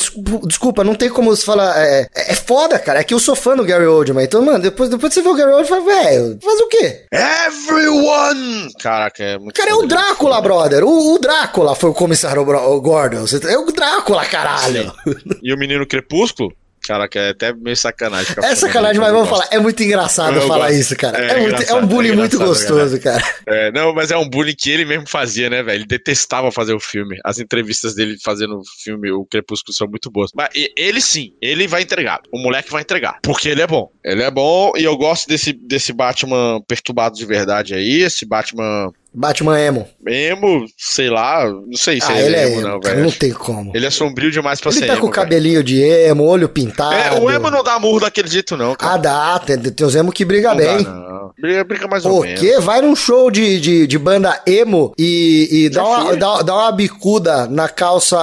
desculpa, 0.45 0.85
não 0.85 0.95
tem 0.95 1.09
como 1.09 1.35
você 1.35 1.45
falar. 1.45 1.77
É, 1.79 2.09
é, 2.15 2.33
é, 2.33 2.35
foda, 2.35 2.79
cara. 2.79 3.01
É 3.01 3.05
que 3.05 3.15
eu 3.15 3.19
sou 3.19 3.35
fã 3.35 3.57
do 3.57 3.65
Gary 3.65 3.87
Oldman. 3.87 4.25
Então, 4.25 4.43
mano, 4.43 4.61
depois, 4.61 4.91
depois 4.91 5.13
você 5.13 5.23
vê 5.23 5.29
o 5.29 5.35
Gary 5.35 5.53
Oldman, 5.53 5.69
fala, 5.69 5.85
velho, 5.85 6.39
faz 6.43 6.61
o 6.61 6.69
quê? 6.69 7.07
Everyone! 7.13 8.73
Caraca, 8.79 9.23
é 9.23 9.39
muito. 9.39 9.55
Cara, 9.55 9.71
é 9.71 9.75
o 9.75 9.87
Drácula, 9.87 10.41
brother. 10.41 10.85
O, 10.85 11.15
o, 11.15 11.19
Drácula 11.19 11.75
foi 11.75 11.91
o 11.91 11.95
comissário 11.95 12.45
Gordon. 12.45 13.25
É 13.49 13.59
o 13.59 13.67
Drácula, 13.73 14.25
caralho. 14.27 14.93
E 15.43 15.53
o 15.53 15.59
menino 15.59 15.87
Crepúsculo? 15.87 16.53
Caraca, 16.87 17.19
é 17.19 17.31
até 17.31 17.53
meio 17.53 17.77
sacanagem. 17.77 18.35
É 18.43 18.55
sacanagem, 18.55 19.01
mas 19.01 19.13
vamos 19.13 19.29
falar. 19.29 19.49
É 19.51 19.59
muito 19.59 19.83
engraçado 19.83 20.37
Eu 20.37 20.47
falar 20.47 20.69
gosto. 20.69 20.81
isso, 20.81 20.97
cara. 20.97 21.19
É 21.19 21.31
É, 21.33 21.41
muito, 21.41 21.63
é 21.63 21.75
um 21.75 21.87
bullying 21.87 22.11
é 22.11 22.17
muito 22.17 22.37
engraçado, 22.37 22.75
gostoso, 22.77 23.01
cara. 23.01 23.23
É, 23.47 23.73
não, 23.73 23.93
mas 23.95 24.11
é 24.11 24.17
um 24.17 24.29
bullying 24.29 24.55
que 24.57 24.71
ele 24.71 24.85
mesmo 24.85 25.09
fazia, 25.09 25.51
né, 25.51 25.63
velho? 25.63 25.79
Ele 25.79 25.87
detestava 25.87 26.51
fazer 26.53 26.75
o 26.75 26.81
filme. 26.81 27.19
As 27.25 27.39
entrevistas 27.39 27.95
dele 27.95 28.17
fazendo 28.23 28.59
o 28.59 28.63
filme, 28.83 29.11
o 29.11 29.25
Crepúsculo, 29.25 29.75
são 29.75 29.89
muito 29.89 30.11
boas. 30.11 30.31
Mas 30.35 30.49
ele 30.77 31.01
sim, 31.01 31.33
ele 31.43 31.67
vai 31.67 31.83
entregar. 31.83 32.21
O 32.33 32.39
moleque 32.39 32.71
vai 32.71 32.83
entregar. 32.83 33.19
Porque 33.23 33.49
ele 33.49 33.63
é 33.63 33.67
bom. 33.67 33.91
Ele 34.05 34.23
é 34.23 34.31
bom 34.31 34.73
e 34.77 34.85
eu 34.85 34.97
gosto 34.97 35.27
desse, 35.29 35.53
desse 35.53 35.93
Batman 35.93 36.61
perturbado 36.67 37.17
de 37.17 37.25
verdade 37.25 37.75
aí. 37.75 38.03
Esse 38.03 38.25
Batman 38.25 38.93
Batman 39.19 39.59
emo. 39.59 39.89
emo, 40.07 40.67
sei 40.77 41.09
lá. 41.09 41.47
Não 41.47 41.73
sei 41.75 42.03
se 42.03 42.13
ah, 42.13 42.19
ele 42.21 42.27
ele 42.27 42.37
é 42.37 42.39
é 42.39 42.47
emo, 42.49 42.61
emo, 42.61 42.69
não, 42.69 42.81
velho. 42.81 43.03
não 43.05 43.11
tem 43.11 43.33
como. 43.33 43.73
Ele 43.75 43.87
é 43.87 43.91
sombrio 43.91 44.31
demais 44.31 44.61
pra 44.61 44.71
Ele 44.71 44.81
ser 44.81 44.87
tá 44.87 44.93
emo, 44.93 45.01
com 45.01 45.07
o 45.09 45.11
cabelinho 45.11 45.65
de 45.65 45.81
emo, 45.81 46.25
olho 46.25 46.51
pintado. 46.51 46.95
É, 46.95 47.19
o 47.19 47.31
emo 47.31 47.51
não 47.51 47.65
dá 47.65 47.79
murro 47.79 48.01
daquele 48.01 48.29
jeito, 48.29 48.59
não, 48.59 48.75
cara. 48.75 48.93
Ah, 48.93 48.99
dá. 48.99 49.39
Tem, 49.39 49.59
tem 49.59 49.87
os 49.87 49.95
emo 49.95 50.13
que 50.13 50.23
briga 50.23 50.51
não 50.51 50.57
bem. 50.59 50.85
dá, 50.85 50.91
não. 50.91 51.16
Briga, 51.39 51.65
briga 51.65 51.87
mais 51.89 52.05
ou 52.05 52.19
O 52.19 52.23
menos. 52.23 52.41
quê? 52.41 52.59
Vai 52.61 52.81
num 52.81 52.95
show 52.97 53.31
de, 53.31 53.61
de, 53.61 53.87
de 53.87 53.99
banda 53.99 54.41
emo 54.47 54.93
e, 54.99 55.49
e 55.65 55.69
dá, 55.71 55.85
uma, 55.85 56.17
dá, 56.17 56.43
dá 56.43 56.55
uma 56.55 56.73
bicuda 56.73 57.47
na 57.47 57.69
calça 57.69 58.17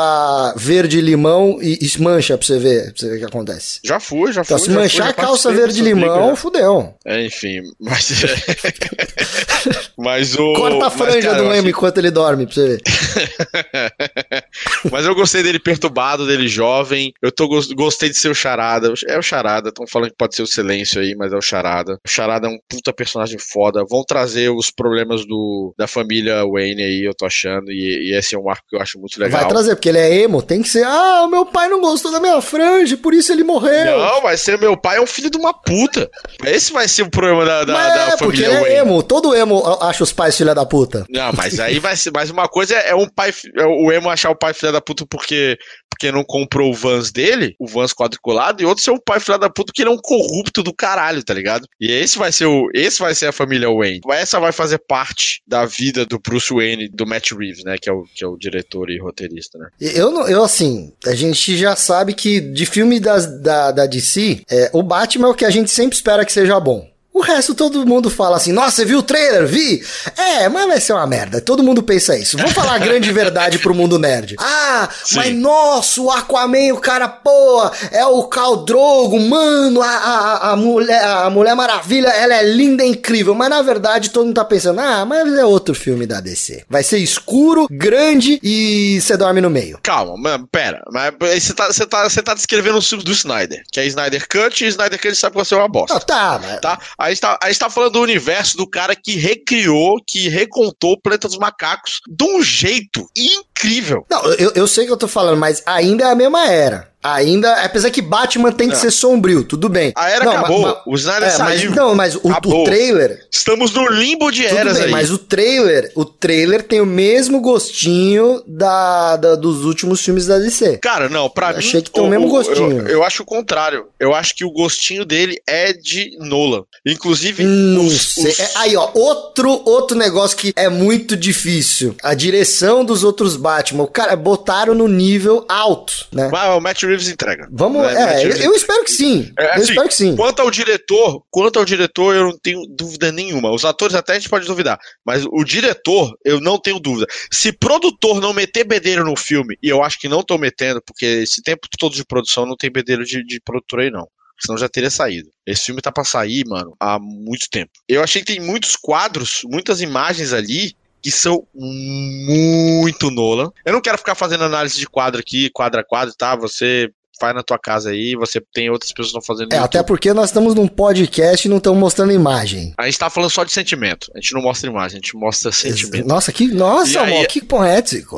verde-limão 0.58 1.60
e, 1.62 1.80
e 1.82 2.02
mancha 2.02 2.38
pra 2.38 2.46
você 2.46 2.58
ver, 2.60 2.84
pra 2.86 2.94
você 2.96 3.10
ver 3.10 3.16
o 3.16 3.20
que 3.20 3.26
acontece. 3.26 3.80
Já 3.84 4.00
fui, 4.00 4.32
já 4.32 4.44
fui. 4.44 4.56
Então, 4.56 4.60
se 4.66 4.70
manchar 4.72 5.10
a 5.10 5.14
calça 5.14 5.52
verde-limão, 5.52 6.36
fudeu. 6.36 6.94
É, 7.06 7.26
enfim, 7.26 7.62
mas. 7.80 8.10
mas 9.98 10.36
o. 10.36 10.54
Corta 10.54 10.78
a 10.78 10.80
mas, 10.90 10.94
franja 10.94 11.30
cara, 11.30 11.38
do 11.38 11.44
emo 11.46 11.54
achei- 11.54 11.70
enquanto 11.70 11.98
ele 11.98 12.12
dorme, 12.12 12.46
pra 12.46 12.56
você 12.56 12.68
ver. 12.68 12.82
Mas 14.92 15.06
eu 15.06 15.16
gostei 15.16 15.42
dele 15.44 15.60
perturbado, 15.60 16.26
dele 16.28 16.48
jovem. 16.48 17.12
Eu 17.22 17.32
tô, 17.32 17.48
gos- 17.48 17.72
gostei 17.72 18.10
de 18.10 18.18
ser 18.18 18.30
o 18.30 18.36
Charada. 18.36 18.94
É 19.08 19.18
o 19.18 19.22
Charada. 19.22 19.70
Estão 19.70 19.86
falando 19.88 20.10
que 20.12 20.18
pode 20.18 20.36
ser 20.36 20.42
o 20.44 20.48
Silêncio 20.48 21.02
aí, 21.02 21.16
mas 21.16 21.32
é 21.34 21.36
o 21.38 21.42
Charada. 21.42 21.94
O 22.06 22.10
Charada 22.10 22.48
é 22.48 22.50
um 22.50 22.58
puta 22.70 22.94
personagem 22.94 23.38
foda. 23.40 23.84
Vão 23.90 24.04
trazer 24.04 24.50
os 24.50 24.70
problemas 24.72 25.26
do, 25.26 25.74
da 25.78 25.88
família 25.88 26.44
Wayne 26.46 26.84
aí, 26.84 27.04
eu 27.04 27.14
tô 27.14 27.26
achando. 27.26 27.72
E, 27.72 28.10
e 28.12 28.18
esse 28.18 28.36
é 28.36 28.40
um 28.40 28.50
arco 28.50 28.64
que 28.70 28.76
eu 28.76 28.82
acho 28.82 29.00
muito 29.00 29.18
legal. 29.20 29.40
Vai 29.42 29.50
trazer, 29.50 29.76
porque 29.76 29.90
ele 29.90 29.98
é 30.00 30.22
emo, 30.22 30.42
tem 30.42 30.62
que 30.62 30.70
ser, 30.70 30.84
ah, 30.86 31.28
meu 31.30 31.46
pai 31.46 31.68
não 31.70 31.82
gostou 31.82 32.12
da 32.12 32.20
minha 32.20 32.40
franja, 32.42 32.98
por 32.98 33.14
isso 33.14 33.32
ele 33.32 33.44
morreu. 33.44 33.98
Não, 33.98 34.22
vai 34.22 34.38
ser 34.38 34.58
meu 34.60 34.76
pai 34.78 34.98
é 34.98 35.02
um 35.02 35.08
filho 35.08 35.30
de 35.30 35.38
uma 35.38 35.54
puta. 35.54 36.10
Esse 36.46 36.72
vai 36.72 36.88
ser 36.88 37.04
o 37.04 37.10
problema 37.10 37.46
da, 37.46 37.64
da, 37.64 37.74
Mas 37.74 37.94
da 37.94 38.02
é, 38.14 38.18
porque 38.18 38.44
família 38.44 38.46
ele 38.48 38.56
é 38.56 38.60
Wayne. 38.62 38.76
emo, 38.92 39.04
todo 39.04 39.36
emo 39.36 39.64
acha 39.82 40.04
os 40.04 40.12
pais 40.14 40.38
filha 40.38 40.54
da 40.54 40.66
puta. 40.66 41.06
Não, 41.10 41.32
mas 41.34 41.60
aí 41.60 41.80
vai 41.80 41.96
ser. 41.96 42.12
Mas 42.14 42.30
uma 42.30 42.48
coisa 42.48 42.76
é 42.76 42.94
um 42.94 43.08
pai. 43.08 43.34
é 43.58 43.66
o 43.66 43.92
emo 43.92 44.10
achar 44.10 44.30
o 44.30 44.36
pai 44.44 44.54
filha 44.54 44.74
da 44.74 44.82
puta 44.82 45.06
porque, 45.10 45.58
porque 45.90 46.12
não 46.12 46.22
comprou 46.22 46.70
o 46.70 46.74
Vans 46.76 47.14
dele, 47.14 47.56
o 47.58 47.66
Vans 47.66 47.94
quadriculado, 47.94 48.62
e 48.62 48.66
outro 48.66 48.84
ser 48.84 48.92
o 48.92 49.02
pai 49.02 49.22
filha 49.22 49.38
da 49.38 49.50
puta 49.50 49.68
porque 49.68 49.84
ele 49.84 49.90
é 49.90 49.94
um 49.94 50.02
corrupto 50.02 50.62
do 50.62 50.76
caralho, 50.76 51.24
tá 51.24 51.34
ligado? 51.34 51.66
E 51.80 51.90
esse 51.90 52.18
vai 52.18 52.30
ser 52.30 52.46
o. 52.46 52.68
Esse 52.74 53.00
vai 53.00 53.16
ser 53.16 53.28
a 53.28 53.32
família 53.32 53.70
Wayne. 53.70 54.02
Essa 54.12 54.38
vai 54.38 54.52
fazer 54.52 54.80
parte 54.80 55.42
da 55.48 55.66
vida 55.66 56.06
do 56.06 56.20
Bruce 56.20 56.54
Wayne, 56.54 56.90
do 56.90 57.08
Matt 57.08 57.32
Reeves, 57.32 57.64
né? 57.64 57.78
Que 57.82 57.90
é 57.90 57.94
o, 57.94 58.04
que 58.04 58.22
é 58.22 58.28
o 58.28 58.36
diretor 58.36 58.90
e 58.90 59.00
roteirista, 59.00 59.58
né? 59.58 59.70
Eu, 59.80 60.28
eu 60.28 60.44
assim, 60.44 60.92
a 61.06 61.16
gente 61.16 61.56
já 61.56 61.76
sabe 61.78 62.14
que 62.14 62.42
de 62.42 62.66
filme 62.66 63.00
das, 63.00 63.42
da, 63.42 63.72
da 63.72 63.86
DC, 63.86 64.42
é, 64.50 64.70
o 64.74 64.84
Batman 64.84 65.28
é 65.28 65.32
o 65.32 65.36
que 65.36 65.46
a 65.46 65.50
gente 65.50 65.72
sempre 65.72 65.96
espera 65.96 66.26
que 66.26 66.34
seja 66.34 66.60
bom. 66.60 66.93
O 67.14 67.22
resto 67.22 67.54
todo 67.54 67.86
mundo 67.86 68.10
fala 68.10 68.38
assim, 68.38 68.52
nossa, 68.52 68.72
você 68.78 68.86
viu 68.86 68.98
o 69.00 69.04
trailer? 69.04 69.46
Vi! 69.46 69.86
É, 70.18 70.50
mas 70.50 70.66
vai 70.68 70.82
ser 70.82 70.94
uma 70.94 71.06
merda. 71.06 71.40
Todo 71.40 71.62
mundo 71.62 71.84
pensa 71.84 72.18
isso. 72.18 72.38
Vamos 72.38 72.54
falar 72.54 72.74
a 72.74 72.80
grande 72.80 73.12
verdade 73.14 73.60
pro 73.60 73.76
mundo 73.76 74.00
nerd. 74.00 74.36
Ah, 74.40 74.90
Sim. 75.04 75.16
mas 75.18 75.36
nossa, 75.36 76.02
o 76.02 76.10
Aquaman, 76.10 76.74
o 76.74 76.80
cara, 76.80 77.08
pô, 77.08 77.70
é 77.92 78.04
o 78.06 78.24
Khal 78.24 78.66
Drogo, 78.66 79.20
mano, 79.20 79.82
a, 79.82 79.88
a, 79.88 80.52
a- 80.52 80.56
mulher, 80.56 81.04
a 81.04 81.30
Mulher 81.30 81.56
Maravilha, 81.56 82.08
ela 82.08 82.34
é 82.34 82.44
linda, 82.44 82.84
é 82.84 82.88
incrível. 82.88 83.36
Mas 83.36 83.50
na 83.50 83.62
verdade 83.62 84.10
todo 84.10 84.26
mundo 84.26 84.36
tá 84.36 84.46
pensando, 84.46 84.80
ah, 84.80 85.06
mas 85.06 85.32
é 85.38 85.46
outro 85.46 85.76
filme 85.76 86.08
da 86.08 86.20
DC. 86.20 86.64
Vai 86.68 86.82
ser 86.84 86.98
escuro, 86.98 87.68
grande 87.70 88.40
e 88.42 89.00
você 89.00 89.16
dorme 89.16 89.40
no 89.40 89.52
meio. 89.52 89.78
Calma, 89.84 90.18
mano, 90.18 90.48
pera. 90.52 90.82
Mas 90.92 91.14
você 91.20 91.54
tá, 91.54 91.70
tá, 91.88 92.10
tá 92.10 92.34
descrevendo 92.34 92.80
o 92.80 92.82
filme 92.82 93.04
do 93.04 93.12
Snyder, 93.12 93.64
que 93.72 93.80
é 93.80 93.86
Snyder 93.86 94.28
Cut, 94.28 94.64
e 94.66 94.68
Snyder 94.68 95.00
Cut 95.00 95.16
sabe 95.16 95.34
que 95.34 95.38
vai 95.38 95.46
ser 95.46 95.56
uma 95.56 95.68
bosta. 95.68 95.96
Ah, 95.96 96.00
tá, 96.00 96.40
mas... 96.42 96.60
Tá? 96.60 96.80
A 97.04 97.10
gente 97.10 97.20
tá, 97.20 97.38
a 97.44 97.48
gente 97.48 97.60
tá 97.60 97.70
falando 97.70 97.92
do 97.92 98.02
universo 98.02 98.56
do 98.56 98.66
cara 98.66 98.96
que 98.96 99.18
recriou, 99.18 100.02
que 100.08 100.30
recontou 100.30 100.94
o 100.94 101.02
Planeta 101.02 101.28
dos 101.28 101.38
Macacos 101.38 102.00
de 102.08 102.24
um 102.24 102.42
jeito 102.42 103.06
incrível. 103.18 104.06
Não, 104.10 104.24
eu, 104.36 104.54
eu 104.56 104.66
sei 104.66 104.86
que 104.86 104.92
eu 104.94 104.96
tô 104.96 105.06
falando, 105.06 105.38
mas 105.38 105.62
ainda 105.66 106.06
é 106.06 106.12
a 106.12 106.16
mesma 106.16 106.48
era. 106.48 106.93
Ainda, 107.04 107.54
apesar 107.64 107.90
que 107.92 108.02
Batman 108.02 108.52
tem 108.52 108.70
que 108.70 108.76
É. 108.76 108.80
ser 108.80 108.92
sombrio, 108.92 109.44
tudo 109.44 109.68
bem. 109.70 109.92
A 109.96 110.10
era 110.10 110.26
Não, 110.26 110.32
acabou, 110.38 110.62
ma- 110.62 110.68
ma- 110.70 110.82
o 110.88 110.96
Snyder 110.96 111.24
é, 111.30 111.38
mas, 111.38 111.60
saiu. 111.60 111.72
não, 111.76 111.94
mas 111.96 112.16
o, 112.16 112.22
o 112.24 112.64
trailer, 112.64 113.26
Estamos 113.32 113.72
no 113.74 113.88
limbo 113.90 114.32
de 114.32 114.46
eras 114.46 114.78
bem, 114.78 114.86
aí. 114.86 114.92
mas 114.92 115.12
o 115.12 115.18
trailer, 115.18 115.92
o 115.96 116.06
trailer 116.06 116.64
tem 116.64 116.80
o 116.82 116.86
mesmo 116.86 117.42
gostinho 117.42 118.42
da, 118.48 119.16
da- 119.18 119.36
dos 119.36 119.66
últimos 119.66 120.02
filmes 120.02 120.26
da 120.28 120.38
DC. 120.40 120.78
Cara, 120.78 121.10
não, 121.10 121.30
pra 121.30 121.48
Eu 121.50 121.54
mim. 121.54 121.60
achei 121.60 121.82
que 121.82 121.92
tem 121.92 122.04
o 122.04 122.08
mesmo 122.08 122.28
gostinho. 122.30 122.80
Eu, 122.82 122.88
eu 122.88 123.04
acho 123.04 123.24
o 123.24 123.26
contrário. 123.26 123.86
Eu 124.00 124.14
acho 124.14 124.36
que 124.36 124.46
o 124.46 124.52
gostinho 124.52 125.04
dele 125.06 125.42
é 125.48 125.74
de 125.74 126.16
Nolan. 126.20 126.64
Inclusive, 126.86 127.44
Não 127.44 127.86
os- 127.86 128.14
sei. 128.14 128.32
os- 128.32 128.40
É, 128.40 128.50
aí, 128.56 128.76
ó, 128.78 128.90
outro, 128.94 129.62
outro 129.66 129.98
negócio 129.98 130.38
que 130.38 130.54
é 130.56 130.70
muito 130.70 131.16
difícil. 131.18 131.96
A 132.04 132.14
direção 132.14 132.84
dos 132.86 133.04
outros 133.04 133.36
Batman. 133.36 133.84
O 133.84 133.88
cara 133.88 134.16
botaram 134.16 134.74
no 134.74 134.88
nível 134.88 135.46
alto, 135.50 135.94
né? 136.12 136.30
Mas 136.32 136.50
o 136.58 136.60
Matt 136.62 136.84
Reeves 136.94 137.10
entrega. 137.10 137.48
Vamos. 137.52 137.82
Né, 137.82 137.94
Matt 137.94 138.16
É, 138.16 138.26
eu, 138.26 138.38
eu 138.38 138.56
espero 138.56 138.84
que 138.84 138.92
sim. 138.92 139.32
É, 139.38 139.46
eu 139.46 139.52
assim, 139.52 139.64
espero 139.64 139.88
que 139.88 139.96
sim. 139.96 140.16
Quanto 140.16 140.42
ao 140.42 140.52
diretor, 140.52 141.24
quanto 141.30 141.60
ao 141.60 141.66
diretor, 141.66 142.16
eu 142.16 142.24
não 142.26 142.38
tenho 142.38 142.66
dúvida 142.68 143.12
nenhuma. 143.12 143.52
Os 143.52 143.66
atores 143.66 143.96
até 143.96 144.14
a 144.14 144.16
gente 144.16 144.30
pode 144.30 144.46
duvidar, 144.46 144.80
mas 145.06 145.26
o 145.26 145.44
diretor, 145.44 146.16
eu 146.24 146.40
não 146.40 146.60
tenho 146.60 146.80
dúvida. 146.80 147.08
Se 147.32 147.52
produtor 147.52 148.22
não 148.22 148.34
meter 148.34 148.64
bedelho 148.64 149.04
no 149.04 149.16
filme, 149.16 149.58
e 149.62 149.70
eu 149.70 149.84
acho 149.84 150.00
que 150.00 150.08
não 150.08 150.24
tô 150.24 150.38
metendo, 150.38 150.82
porque 150.86 151.06
esse 151.06 151.42
tempo 151.42 151.68
todo 151.78 151.96
de 151.96 152.06
produção 152.06 152.46
não 152.46 152.56
tem 152.56 152.72
bedelho 152.72 153.06
de, 153.06 153.24
de 153.24 153.42
produtor 153.42 153.82
aí 153.82 153.92
não. 153.92 154.08
Senão 154.40 154.58
já 154.58 154.68
teria 154.68 154.90
saído. 154.90 155.30
Esse 155.46 155.66
filme 155.66 155.82
tá 155.82 155.92
pra 155.92 156.04
sair, 156.04 156.44
mano, 156.46 156.76
há 156.80 157.00
muito 157.00 157.48
tempo. 157.50 157.72
Eu 157.88 158.04
achei 158.04 158.22
que 158.22 158.34
tem 158.34 158.42
muitos 158.42 158.76
quadros, 158.76 159.42
muitas 159.46 159.80
imagens 159.80 160.34
ali 160.34 160.76
que 161.04 161.12
são 161.12 161.46
muito 161.54 163.12
Nolan. 163.12 163.52
Eu 163.66 163.74
não 163.74 163.82
quero 163.82 163.98
ficar 163.98 164.16
fazendo 164.16 164.46
análise 164.46 164.80
de 164.80 164.88
quadro 164.88 165.20
aqui, 165.20 165.50
quadro 165.50 165.82
a 165.82 165.84
quadro, 165.84 166.16
tá? 166.16 166.34
Você 166.38 166.90
faz 167.20 167.34
na 167.36 167.44
tua 167.44 167.58
casa 167.60 167.92
aí, 167.92 168.16
você 168.16 168.42
tem 168.54 168.70
outras 168.70 168.92
pessoas 168.92 169.12
que 169.12 169.18
estão 169.20 169.36
fazendo 169.36 169.54
É, 169.54 169.58
até 169.58 169.82
porque 169.84 170.14
nós 170.14 170.30
estamos 170.30 170.56
num 170.56 170.68
podcast 170.68 171.48
e 171.48 171.50
não 171.50 171.58
estamos 171.58 171.80
mostrando 171.80 172.12
imagem. 172.12 172.74
A 172.78 172.86
gente 172.86 173.00
tá 173.00 173.10
falando 173.10 173.30
só 173.30 173.44
de 173.44 173.52
sentimento. 173.52 174.12
A 174.16 174.20
gente 174.20 174.34
não 174.34 174.42
mostra 174.42 174.70
imagem, 174.70 174.98
a 174.98 175.02
gente 175.02 175.16
mostra 175.16 175.52
sentimento. 175.52 176.08
Nossa, 176.08 176.32
que. 176.32 176.48
Nossa, 176.48 177.02
aí- 177.02 177.14
amor, 177.14 177.28
que 177.28 177.42
poético. 177.44 178.18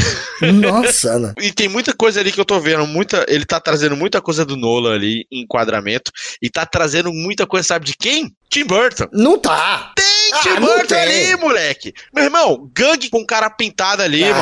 Nossa, 0.52 1.12
Ana. 1.12 1.34
E 1.40 1.50
tem 1.52 1.68
muita 1.68 1.94
coisa 1.94 2.20
ali 2.20 2.30
que 2.32 2.40
eu 2.40 2.44
tô 2.44 2.60
vendo, 2.60 2.86
muita, 2.86 3.24
ele 3.28 3.44
tá 3.44 3.58
trazendo 3.60 3.96
muita 3.96 4.20
coisa 4.20 4.44
do 4.44 4.56
Nolan 4.56 4.94
ali, 4.94 5.26
em 5.32 5.42
enquadramento, 5.42 6.10
e 6.42 6.50
tá 6.50 6.64
trazendo 6.66 7.12
muita 7.12 7.46
coisa, 7.46 7.66
sabe 7.68 7.86
de 7.86 7.96
quem? 7.96 8.30
Tim 8.50 8.64
Burton. 8.64 9.06
Não 9.12 9.38
tá. 9.38 9.92
Tem 9.96 10.04
Ah, 10.32 10.40
Tim 10.42 10.60
Burton 10.60 10.94
ali, 10.94 11.36
moleque. 11.36 11.92
Meu 12.14 12.24
irmão, 12.24 12.70
gangue 12.74 13.08
com 13.10 13.24
cara 13.24 13.48
pintado 13.50 14.02
ali, 14.02 14.22
mano. 14.24 14.36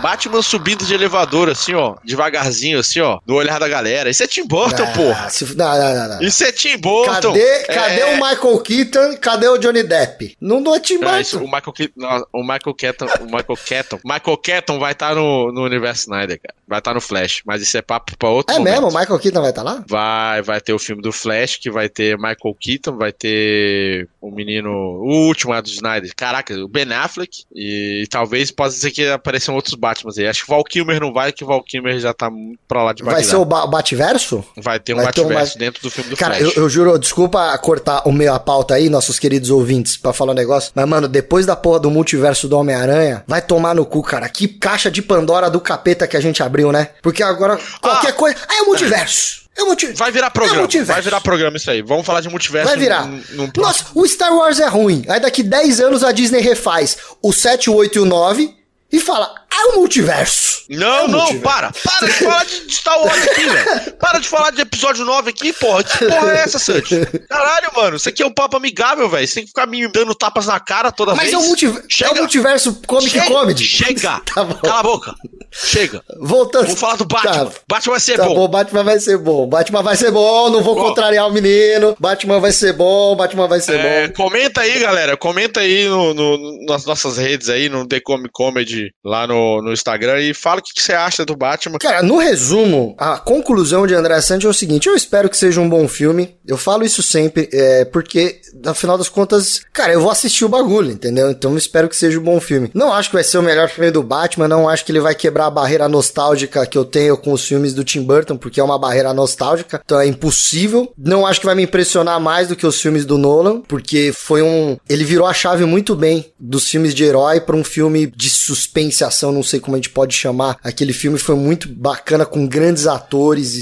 Batman 0.00 0.42
subindo 0.42 0.84
de 0.84 0.94
elevador, 0.94 1.48
assim, 1.48 1.74
ó, 1.74 1.96
devagarzinho, 2.04 2.78
assim, 2.78 3.00
ó, 3.00 3.18
no 3.26 3.34
olhar 3.34 3.58
da 3.58 3.68
galera. 3.68 4.08
Isso 4.10 4.22
é 4.22 4.26
Tim 4.26 4.46
Burton, 4.46 4.82
ah, 4.84 4.92
porra. 4.92 5.30
se- 5.30 5.56
Não, 5.56 5.78
não, 5.78 5.94
não, 5.94 6.08
não. 6.16 6.22
Isso 6.22 6.44
é 6.44 6.52
Tim 6.52 6.76
Burton. 6.78 7.32
Cadê, 7.32 7.62
cadê 7.64 8.00
É- 8.00 8.06
o 8.14 8.14
Michael 8.16 8.58
Keaton? 8.60 9.16
Cadê 9.20 9.48
o 9.48 9.58
Johnny 9.58 9.82
Depp? 9.82 10.36
Não, 10.40 10.60
não 10.60 10.74
é 10.74 10.80
Tim 10.80 10.98
Não, 10.98 11.20
isso, 11.20 11.38
Burton. 11.38 11.50
o 11.50 11.56
Michael 11.56 11.72
Keaton, 11.72 12.26
o 12.32 12.42
Michael 12.42 12.74
Keaton, 12.74 13.06
o 13.20 13.24
Michael 13.24 13.56
Keaton, 13.64 13.98
Michael 14.04 14.36
Keaton 14.38 14.78
vai 14.78 14.92
estar 14.92 15.14
no, 15.14 15.52
no 15.52 15.62
universo 15.64 16.02
Snyder, 16.02 16.40
cara. 16.40 16.54
Vai 16.66 16.78
estar 16.80 16.92
no 16.94 17.00
Flash, 17.00 17.40
mas 17.46 17.62
isso 17.62 17.76
é 17.78 17.82
papo 17.82 18.16
pra 18.18 18.28
outro 18.28 18.54
É 18.54 18.58
momento. 18.58 18.74
mesmo? 18.82 18.88
O 18.88 18.98
Michael 19.00 19.18
Keaton 19.18 19.40
vai 19.40 19.50
estar 19.50 19.62
lá? 19.62 19.82
Vai, 19.88 20.42
vai 20.42 20.60
ter 20.60 20.72
o 20.74 20.78
filme 20.78 21.00
do 21.02 21.10
Flash, 21.12 21.56
que 21.56 21.70
vai 21.70 21.88
ter 21.88 22.16
Michael 22.18 22.56
Keaton, 22.60 22.96
vai 22.96 23.10
ter 23.12 24.08
o 24.20 24.30
menino, 24.30 24.70
o 24.70 25.26
último 25.26 25.54
é 25.54 25.62
do 25.62 25.68
Snyder, 25.68 26.10
caraca, 26.14 26.54
o 26.54 26.68
Ben 26.68 26.92
Affleck, 26.92 27.44
e, 27.54 28.06
talvez 28.10 28.50
possa 28.50 28.76
ser 28.78 28.90
que 28.90 29.06
apareçam 29.08 29.54
outros 29.54 29.74
Batman 29.88 30.12
aí. 30.18 30.26
Acho 30.26 30.44
que 30.44 30.50
o 30.52 30.54
Val 30.54 30.64
Kilmer 30.64 31.00
não 31.00 31.12
vai, 31.12 31.32
que 31.32 31.44
o 31.44 31.46
Val 31.46 31.62
Kilmer 31.62 31.98
já 31.98 32.12
tá 32.12 32.30
pra 32.66 32.82
lá 32.82 32.92
de 32.92 33.02
Vai 33.02 33.14
Bagdá. 33.16 33.28
ser 33.30 33.36
o 33.36 33.44
ba 33.44 33.66
Bativerso? 33.66 34.44
Vai 34.56 34.78
ter 34.78 34.94
um 34.94 34.96
vai 35.02 35.12
ter 35.12 35.20
um 35.22 35.28
dentro 35.58 35.82
do 35.82 35.90
filme 35.90 36.10
do 36.10 36.16
Cara, 36.16 36.34
Flash. 36.36 36.56
eu, 36.56 36.62
eu 36.64 36.68
juro, 36.68 36.98
desculpa 36.98 37.56
cortar 37.58 38.02
o 38.06 38.12
meu 38.12 38.32
a 38.34 38.38
pauta 38.38 38.74
aí, 38.74 38.88
nossos 38.88 39.18
queridos 39.18 39.50
ouvintes, 39.50 39.96
pra 39.96 40.12
falar 40.12 40.32
um 40.32 40.34
negócio. 40.34 40.70
Mas, 40.74 40.86
mano, 40.88 41.08
depois 41.08 41.46
da 41.46 41.56
porra 41.56 41.80
do 41.80 41.90
multiverso 41.90 42.48
do 42.48 42.56
Homem-Aranha, 42.58 43.24
vai 43.26 43.40
tomar 43.42 43.74
no 43.74 43.84
cu, 43.86 44.02
cara. 44.02 44.28
Que 44.28 44.46
caixa 44.48 44.90
de 44.90 45.00
Pandora 45.02 45.50
do 45.50 45.60
capeta 45.60 46.06
que 46.06 46.16
a 46.16 46.20
gente 46.20 46.42
abriu, 46.42 46.70
né? 46.70 46.88
Porque 47.02 47.22
agora 47.22 47.58
qualquer 47.80 48.12
coisa. 48.12 48.36
Ah, 48.48 48.56
é 48.58 48.62
o 48.62 48.66
multiverso! 48.66 49.48
É 49.56 49.62
o 49.62 49.66
multiverso! 49.66 49.98
Vai 49.98 50.12
virar 50.12 50.26
É 50.26 50.30
programa, 50.30 50.60
multiverso. 50.60 50.92
vai 50.92 51.02
virar 51.02 51.20
programa 51.20 51.56
isso 51.56 51.70
aí. 51.70 51.82
Vamos 51.82 52.06
falar 52.06 52.20
de 52.20 52.28
multiverso 52.28 52.68
Vai 52.68 52.76
virar. 52.78 53.06
num- 53.06 53.22
num 53.32 53.50
Nossa, 53.56 53.86
o 53.94 54.06
Star 54.06 54.32
Wars 54.34 54.60
é 54.60 54.68
ruim. 54.68 55.04
Aí 55.08 55.18
daqui 55.18 55.42
10 55.42 55.80
anos 55.80 56.04
a 56.04 56.12
Disney 56.12 56.40
refaz 56.40 56.96
o 57.22 57.32
7, 57.32 57.68
o 57.70 57.74
8 57.74 57.96
e 57.98 58.00
o 58.00 58.04
9 58.04 58.54
e 58.90 58.98
fala: 59.00 59.34
É 59.52 59.64
o 59.74 59.76
multiverso. 59.80 60.58
Não, 60.70 60.86
é 61.04 61.08
não, 61.08 61.18
multiverso. 61.18 61.42
para. 61.42 61.72
Para 61.72 62.06
de 62.06 62.12
falar 62.14 62.44
de 62.44 62.74
Star 62.74 63.00
Wars 63.00 63.22
aqui, 63.28 63.44
velho. 63.48 63.92
Para 63.98 64.18
de 64.18 64.28
falar 64.28 64.50
de 64.50 64.60
episódio 64.60 65.04
9 65.04 65.30
aqui, 65.30 65.52
porra. 65.54 65.82
Que 65.82 66.04
porra 66.06 66.32
é 66.32 66.40
essa, 66.42 66.58
Sandy? 66.58 67.06
Caralho, 67.28 67.70
mano. 67.74 67.96
Isso 67.96 68.08
aqui 68.08 68.22
é 68.22 68.26
um 68.26 68.32
papo 68.32 68.56
amigável, 68.58 69.08
velho. 69.08 69.26
Você 69.26 69.34
tem 69.36 69.42
que 69.44 69.48
ficar 69.48 69.66
me 69.66 69.86
dando 69.88 70.14
tapas 70.14 70.46
na 70.46 70.60
cara 70.60 70.92
toda 70.92 71.14
Mas 71.14 71.30
vez. 71.30 71.34
é 71.34 71.38
o, 71.38 71.42
multiver... 71.48 71.82
é 72.02 72.08
o 72.10 72.16
multiverso 72.16 72.80
Comic 72.86 73.10
Chega. 73.10 73.26
Comedy. 73.26 73.64
Chega. 73.64 74.20
Tá. 74.34 74.44
Cala 74.62 74.80
a 74.80 74.82
boca. 74.82 75.14
Chega. 75.50 76.02
Voltando. 76.20 76.64
Vamos 76.66 76.80
falar 76.80 76.96
do 76.96 77.06
Batman. 77.06 77.46
Tá. 77.46 77.52
Batman 77.66 77.92
vai 77.92 78.00
ser 78.00 78.16
Tá 78.16 78.24
bom. 78.26 78.34
bom, 78.34 78.48
Batman 78.48 78.84
vai 78.84 79.00
ser 79.00 79.18
bom. 79.18 79.46
Batman 79.48 79.82
vai 79.82 79.96
ser 79.96 80.10
bom, 80.10 80.50
não 80.50 80.62
vou 80.62 80.74
Bom. 80.74 80.82
contrariar 80.88 81.26
o 81.26 81.32
menino. 81.32 81.96
Batman 81.98 82.38
vai 82.40 82.52
ser 82.52 82.74
bom, 82.74 83.16
Batman 83.16 83.48
vai 83.48 83.60
ser 83.60 83.80
É, 83.80 84.06
bom. 84.08 84.14
comenta 84.14 84.60
aí, 84.60 84.78
galera. 84.78 85.16
Comenta 85.16 85.60
aí 85.60 85.88
no, 85.88 86.12
no- 86.14 86.66
nas 86.66 86.84
nossas 86.84 87.16
redes 87.16 87.48
aí, 87.48 87.68
no 87.70 87.86
The 87.86 88.00
Comic 88.00 88.30
Comedy 88.32 88.77
lá 89.04 89.26
no, 89.26 89.62
no 89.62 89.72
Instagram 89.72 90.20
e 90.20 90.34
fala 90.34 90.60
o 90.60 90.62
que, 90.62 90.74
que 90.74 90.82
você 90.82 90.92
acha 90.92 91.24
do 91.24 91.36
Batman. 91.36 91.78
Cara, 91.78 92.02
no 92.02 92.18
resumo, 92.18 92.94
a 92.98 93.18
conclusão 93.18 93.86
de 93.86 93.94
André 93.94 94.20
Santos 94.20 94.44
é 94.44 94.48
o 94.48 94.54
seguinte: 94.54 94.88
eu 94.88 94.94
espero 94.94 95.28
que 95.28 95.36
seja 95.36 95.60
um 95.60 95.68
bom 95.68 95.86
filme. 95.88 96.36
Eu 96.46 96.56
falo 96.56 96.84
isso 96.84 97.02
sempre, 97.02 97.48
é, 97.52 97.84
porque, 97.84 98.40
no 98.64 98.74
final 98.74 98.96
das 98.96 99.08
contas, 99.08 99.60
cara, 99.72 99.92
eu 99.92 100.00
vou 100.00 100.10
assistir 100.10 100.44
o 100.44 100.48
bagulho, 100.48 100.90
entendeu? 100.90 101.30
Então 101.30 101.52
eu 101.52 101.58
espero 101.58 101.88
que 101.88 101.96
seja 101.96 102.18
um 102.18 102.22
bom 102.22 102.40
filme. 102.40 102.70
Não 102.72 102.92
acho 102.92 103.10
que 103.10 103.16
vai 103.16 103.24
ser 103.24 103.38
o 103.38 103.42
melhor 103.42 103.68
filme 103.68 103.90
do 103.90 104.02
Batman, 104.02 104.48
não 104.48 104.68
acho 104.68 104.84
que 104.84 104.92
ele 104.92 105.00
vai 105.00 105.14
quebrar 105.14 105.46
a 105.46 105.50
barreira 105.50 105.88
nostálgica 105.88 106.66
que 106.66 106.78
eu 106.78 106.84
tenho 106.84 107.16
com 107.16 107.32
os 107.32 107.46
filmes 107.46 107.74
do 107.74 107.84
Tim 107.84 108.02
Burton, 108.02 108.36
porque 108.36 108.60
é 108.60 108.64
uma 108.64 108.78
barreira 108.78 109.12
nostálgica, 109.12 109.80
então 109.84 110.00
é 110.00 110.06
impossível. 110.06 110.92
Não 110.96 111.26
acho 111.26 111.40
que 111.40 111.46
vai 111.46 111.54
me 111.54 111.64
impressionar 111.64 112.20
mais 112.20 112.48
do 112.48 112.56
que 112.56 112.66
os 112.66 112.80
filmes 112.80 113.04
do 113.04 113.18
Nolan, 113.18 113.60
porque 113.60 114.12
foi 114.14 114.42
um. 114.42 114.76
Ele 114.88 115.04
virou 115.04 115.26
a 115.26 115.34
chave 115.34 115.64
muito 115.64 115.94
bem 115.94 116.32
dos 116.38 116.68
filmes 116.68 116.94
de 116.94 117.04
herói 117.04 117.40
para 117.40 117.56
um 117.56 117.64
filme 117.64 118.06
de 118.06 118.30
suspense, 118.30 118.67
ação, 119.04 119.32
não 119.32 119.42
sei 119.42 119.60
como 119.60 119.76
a 119.76 119.78
gente 119.78 119.90
pode 119.90 120.14
chamar. 120.14 120.58
Aquele 120.62 120.92
filme 120.92 121.18
foi 121.18 121.34
muito 121.34 121.68
bacana, 121.68 122.24
com 122.24 122.46
grandes 122.46 122.86
atores 122.86 123.54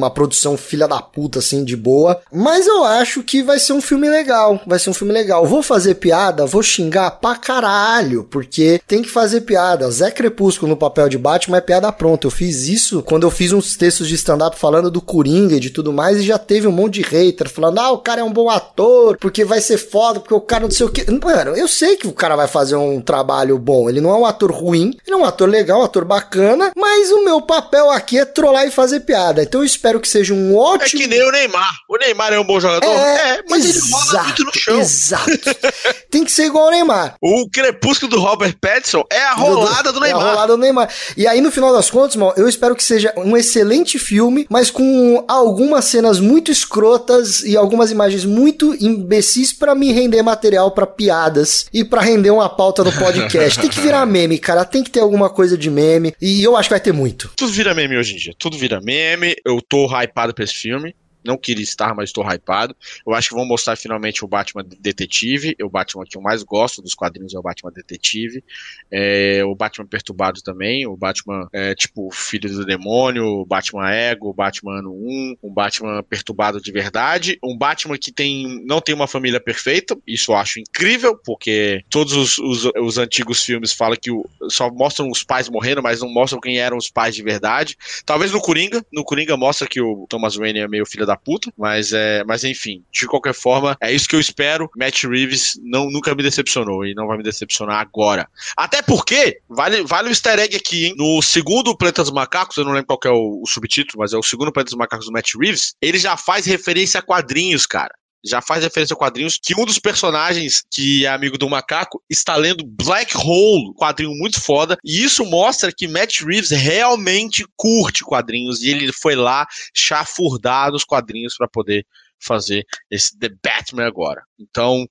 uma 0.00 0.10
produção 0.10 0.56
filha 0.56 0.88
da 0.88 1.00
puta, 1.00 1.38
assim, 1.38 1.64
de 1.64 1.76
boa. 1.76 2.20
Mas 2.32 2.66
eu 2.66 2.84
acho 2.84 3.22
que 3.22 3.42
vai 3.42 3.58
ser 3.58 3.72
um 3.72 3.80
filme 3.80 4.08
legal. 4.08 4.60
Vai 4.66 4.78
ser 4.78 4.90
um 4.90 4.94
filme 4.94 5.12
legal. 5.12 5.46
Vou 5.46 5.62
fazer 5.62 5.96
piada, 5.96 6.46
vou 6.46 6.62
xingar 6.62 7.10
pra 7.12 7.36
caralho, 7.36 8.24
porque 8.24 8.80
tem 8.86 9.02
que 9.02 9.08
fazer 9.08 9.42
piada. 9.42 9.90
Zé 9.90 10.10
Crepúsculo 10.10 10.70
no 10.70 10.76
papel 10.76 11.08
de 11.08 11.18
Batman 11.18 11.58
é 11.58 11.60
piada 11.60 11.92
pronta. 11.92 12.26
Eu 12.26 12.30
fiz 12.30 12.68
isso 12.68 13.02
quando 13.02 13.24
eu 13.24 13.30
fiz 13.30 13.52
uns 13.52 13.76
textos 13.76 14.08
de 14.08 14.14
stand-up 14.14 14.58
falando 14.58 14.90
do 14.90 15.00
Coringa 15.00 15.56
e 15.56 15.60
de 15.60 15.70
tudo 15.70 15.92
mais, 15.92 16.18
e 16.18 16.22
já 16.22 16.38
teve 16.38 16.66
um 16.66 16.72
monte 16.72 16.94
de 16.94 17.02
hater 17.02 17.48
falando: 17.48 17.78
ah, 17.78 17.90
o 17.90 17.98
cara 17.98 18.20
é 18.20 18.24
um 18.24 18.32
bom 18.32 18.48
ator, 18.48 19.16
porque 19.18 19.44
vai 19.44 19.60
ser 19.60 19.78
foda, 19.78 20.20
porque 20.20 20.34
o 20.34 20.40
cara 20.40 20.64
não 20.64 20.70
sei 20.70 20.86
o 20.86 20.90
que. 20.90 21.10
Mano, 21.10 21.56
eu 21.56 21.66
sei 21.66 21.96
que 21.96 22.06
o 22.06 22.12
cara 22.12 22.36
vai 22.36 22.46
fazer 22.46 22.76
um 22.76 23.00
trabalho 23.00 23.58
bom. 23.58 23.88
Ele 23.88 24.00
não 24.00 24.10
é 24.10 24.14
um 24.14 24.26
ator 24.26 24.52
ruim, 24.52 24.96
ele 25.06 25.16
é 25.16 25.18
um 25.18 25.24
ator 25.24 25.48
legal, 25.48 25.80
um 25.80 25.84
ator 25.84 26.04
bacana, 26.04 26.70
mas 26.76 27.10
o 27.10 27.24
meu 27.24 27.42
papel 27.42 27.90
aqui 27.90 28.18
é 28.18 28.24
trollar 28.24 28.66
e 28.66 28.70
fazer 28.70 29.00
piada. 29.00 29.42
Então 29.42 29.60
eu 29.60 29.64
espero 29.64 29.89
que 29.98 30.08
seja 30.08 30.34
um 30.34 30.52
É 30.52 30.54
ótimo. 30.56 31.00
que 31.00 31.06
nem 31.08 31.22
o 31.26 31.32
Neymar. 31.32 31.72
O 31.88 31.96
Neymar 31.96 32.32
é 32.32 32.38
um 32.38 32.44
bom 32.44 32.60
jogador? 32.60 32.86
É, 32.88 33.42
mas 33.48 33.64
ele 33.64 33.80
rola 33.90 34.22
muito 34.24 34.44
no 34.44 34.52
chão. 34.54 34.78
Exato. 34.78 35.30
Tem 36.10 36.24
que 36.24 36.30
ser 36.32 36.44
igual 36.46 36.66
o 36.68 36.70
Neymar. 36.70 37.14
O 37.20 37.48
crepúsculo 37.50 38.10
do 38.10 38.20
Robert 38.20 38.54
Pattinson 38.60 39.02
é 39.10 39.22
a 39.22 39.32
rolada 39.34 39.90
do 39.92 39.98
É 39.98 40.02
Neymar. 40.08 40.22
a 40.26 40.30
rolada 40.30 40.52
do 40.52 40.58
Neymar. 40.58 40.88
E 41.16 41.26
aí, 41.26 41.40
no 41.40 41.50
final 41.50 41.72
das 41.72 41.90
contas, 41.90 42.16
mano, 42.16 42.34
eu 42.36 42.48
espero 42.48 42.76
que 42.76 42.84
seja 42.84 43.12
um 43.16 43.36
excelente 43.36 43.98
filme, 43.98 44.46
mas 44.50 44.70
com 44.70 45.24
algumas 45.26 45.86
cenas 45.86 46.20
muito 46.20 46.50
escrotas 46.50 47.42
e 47.42 47.56
algumas 47.56 47.90
imagens 47.90 48.24
muito 48.24 48.74
imbecis 48.80 49.52
pra 49.52 49.74
me 49.74 49.92
render 49.92 50.22
material 50.22 50.70
pra 50.72 50.86
piadas 50.86 51.66
e 51.72 51.84
pra 51.84 52.00
render 52.00 52.30
uma 52.30 52.48
pauta 52.48 52.84
no 52.84 52.92
podcast. 52.92 53.58
Tem 53.60 53.70
que 53.70 53.80
virar 53.80 54.04
meme, 54.06 54.38
cara. 54.38 54.64
Tem 54.64 54.82
que 54.82 54.90
ter 54.90 55.00
alguma 55.00 55.30
coisa 55.30 55.56
de 55.56 55.70
meme. 55.70 56.14
E 56.20 56.42
eu 56.42 56.56
acho 56.56 56.68
que 56.68 56.74
vai 56.74 56.80
ter 56.80 56.92
muito. 56.92 57.30
Tudo 57.36 57.52
vira 57.52 57.74
meme 57.74 57.96
hoje 57.96 58.14
em 58.14 58.16
dia. 58.18 58.34
Tudo 58.38 58.58
vira 58.58 58.80
meme. 58.80 59.36
Eu 59.44 59.60
tô 59.70 59.86
hypado 59.86 60.34
pra 60.34 60.44
esse 60.44 60.54
filme. 60.54 60.94
Não 61.24 61.36
queria 61.36 61.62
estar, 61.62 61.94
mas 61.94 62.08
estou 62.10 62.24
hypado. 62.24 62.74
Eu 63.06 63.14
acho 63.14 63.28
que 63.30 63.34
vão 63.34 63.44
mostrar 63.46 63.76
finalmente 63.76 64.24
o 64.24 64.28
Batman 64.28 64.64
Detetive. 64.80 65.56
O 65.62 65.68
Batman 65.68 66.04
que 66.04 66.16
eu 66.16 66.22
mais 66.22 66.42
gosto 66.42 66.80
dos 66.82 66.94
quadrinhos 66.94 67.34
é 67.34 67.38
o 67.38 67.42
Batman 67.42 67.72
Detetive. 67.72 68.42
É, 68.90 69.42
o 69.44 69.54
Batman 69.54 69.86
Perturbado 69.86 70.42
também. 70.42 70.86
O 70.86 70.96
Batman, 70.96 71.48
é, 71.52 71.74
tipo, 71.74 72.10
Filho 72.10 72.50
do 72.50 72.64
Demônio. 72.64 73.24
O 73.24 73.46
Batman 73.46 73.90
Ego. 73.90 74.28
O 74.30 74.34
Batman 74.34 74.78
Ano 74.78 74.92
1. 74.92 75.36
Um 75.42 75.52
Batman 75.52 76.02
Perturbado 76.02 76.60
de 76.60 76.72
verdade. 76.72 77.38
Um 77.42 77.56
Batman 77.56 77.98
que 77.98 78.12
tem, 78.12 78.64
não 78.64 78.80
tem 78.80 78.94
uma 78.94 79.06
família 79.06 79.40
perfeita. 79.40 79.96
Isso 80.06 80.32
eu 80.32 80.36
acho 80.36 80.60
incrível, 80.60 81.16
porque 81.24 81.82
todos 81.90 82.12
os, 82.14 82.38
os, 82.38 82.70
os 82.80 82.98
antigos 82.98 83.44
filmes 83.44 83.72
falam 83.72 83.96
que 84.00 84.10
o- 84.10 84.24
só 84.48 84.70
mostram 84.70 85.10
os 85.10 85.22
pais 85.22 85.48
morrendo, 85.48 85.82
mas 85.82 86.00
não 86.00 86.08
mostram 86.08 86.40
quem 86.40 86.58
eram 86.58 86.76
os 86.76 86.90
pais 86.90 87.14
de 87.14 87.22
verdade. 87.22 87.76
Talvez 88.04 88.32
no 88.32 88.40
Coringa. 88.40 88.84
No 88.92 89.04
Coringa 89.04 89.36
mostra 89.36 89.66
que 89.68 89.80
o 89.80 90.06
Thomas 90.08 90.34
Wayne 90.36 90.60
é 90.60 90.68
meio 90.68 90.86
filho 90.86 91.06
da 91.10 91.16
puta, 91.16 91.52
mas 91.58 91.92
é, 91.92 92.22
mas 92.24 92.44
enfim, 92.44 92.84
de 92.92 93.06
qualquer 93.06 93.34
forma, 93.34 93.76
é 93.80 93.92
isso 93.92 94.08
que 94.08 94.14
eu 94.14 94.20
espero. 94.20 94.70
Matt 94.76 95.04
Reeves 95.04 95.58
não, 95.62 95.90
nunca 95.90 96.14
me 96.14 96.22
decepcionou 96.22 96.86
e 96.86 96.94
não 96.94 97.06
vai 97.06 97.16
me 97.16 97.24
decepcionar 97.24 97.80
agora. 97.80 98.28
Até 98.56 98.80
porque, 98.80 99.40
vale, 99.48 99.82
vale 99.82 100.08
o 100.08 100.12
easter 100.12 100.38
egg 100.38 100.56
aqui, 100.56 100.86
hein? 100.86 100.94
No 100.96 101.20
segundo 101.20 101.76
Planeta 101.76 102.02
dos 102.02 102.12
Macacos, 102.12 102.56
eu 102.56 102.64
não 102.64 102.72
lembro 102.72 102.86
qual 102.86 103.00
é 103.04 103.10
o, 103.10 103.42
o 103.42 103.46
subtítulo, 103.46 104.00
mas 104.00 104.12
é 104.12 104.16
o 104.16 104.22
segundo 104.22 104.52
Planeta 104.52 104.70
dos 104.70 104.78
Macacos 104.78 105.06
do 105.06 105.12
Matt 105.12 105.34
Reeves, 105.34 105.74
ele 105.82 105.98
já 105.98 106.16
faz 106.16 106.46
referência 106.46 107.00
a 107.00 107.02
quadrinhos, 107.02 107.66
cara 107.66 107.94
já 108.24 108.40
faz 108.40 108.62
referência 108.62 108.94
a 108.94 108.96
quadrinhos, 108.96 109.38
que 109.42 109.54
um 109.54 109.64
dos 109.64 109.78
personagens 109.78 110.62
que 110.70 111.04
é 111.06 111.08
amigo 111.08 111.38
do 111.38 111.48
macaco 111.48 112.02
está 112.08 112.36
lendo 112.36 112.64
Black 112.66 113.16
Hole, 113.16 113.74
quadrinho 113.74 114.12
muito 114.12 114.40
foda, 114.40 114.76
e 114.84 115.02
isso 115.02 115.24
mostra 115.24 115.72
que 115.72 115.88
Matt 115.88 116.20
Reeves 116.20 116.50
realmente 116.50 117.44
curte 117.56 118.04
quadrinhos, 118.04 118.62
e 118.62 118.70
ele 118.70 118.92
foi 118.92 119.14
lá 119.14 119.46
chafurdar 119.74 120.72
os 120.72 120.84
quadrinhos 120.84 121.36
para 121.36 121.48
poder 121.48 121.86
fazer 122.22 122.66
esse 122.90 123.18
The 123.18 123.30
Batman 123.42 123.86
agora. 123.86 124.22
Então, 124.38 124.86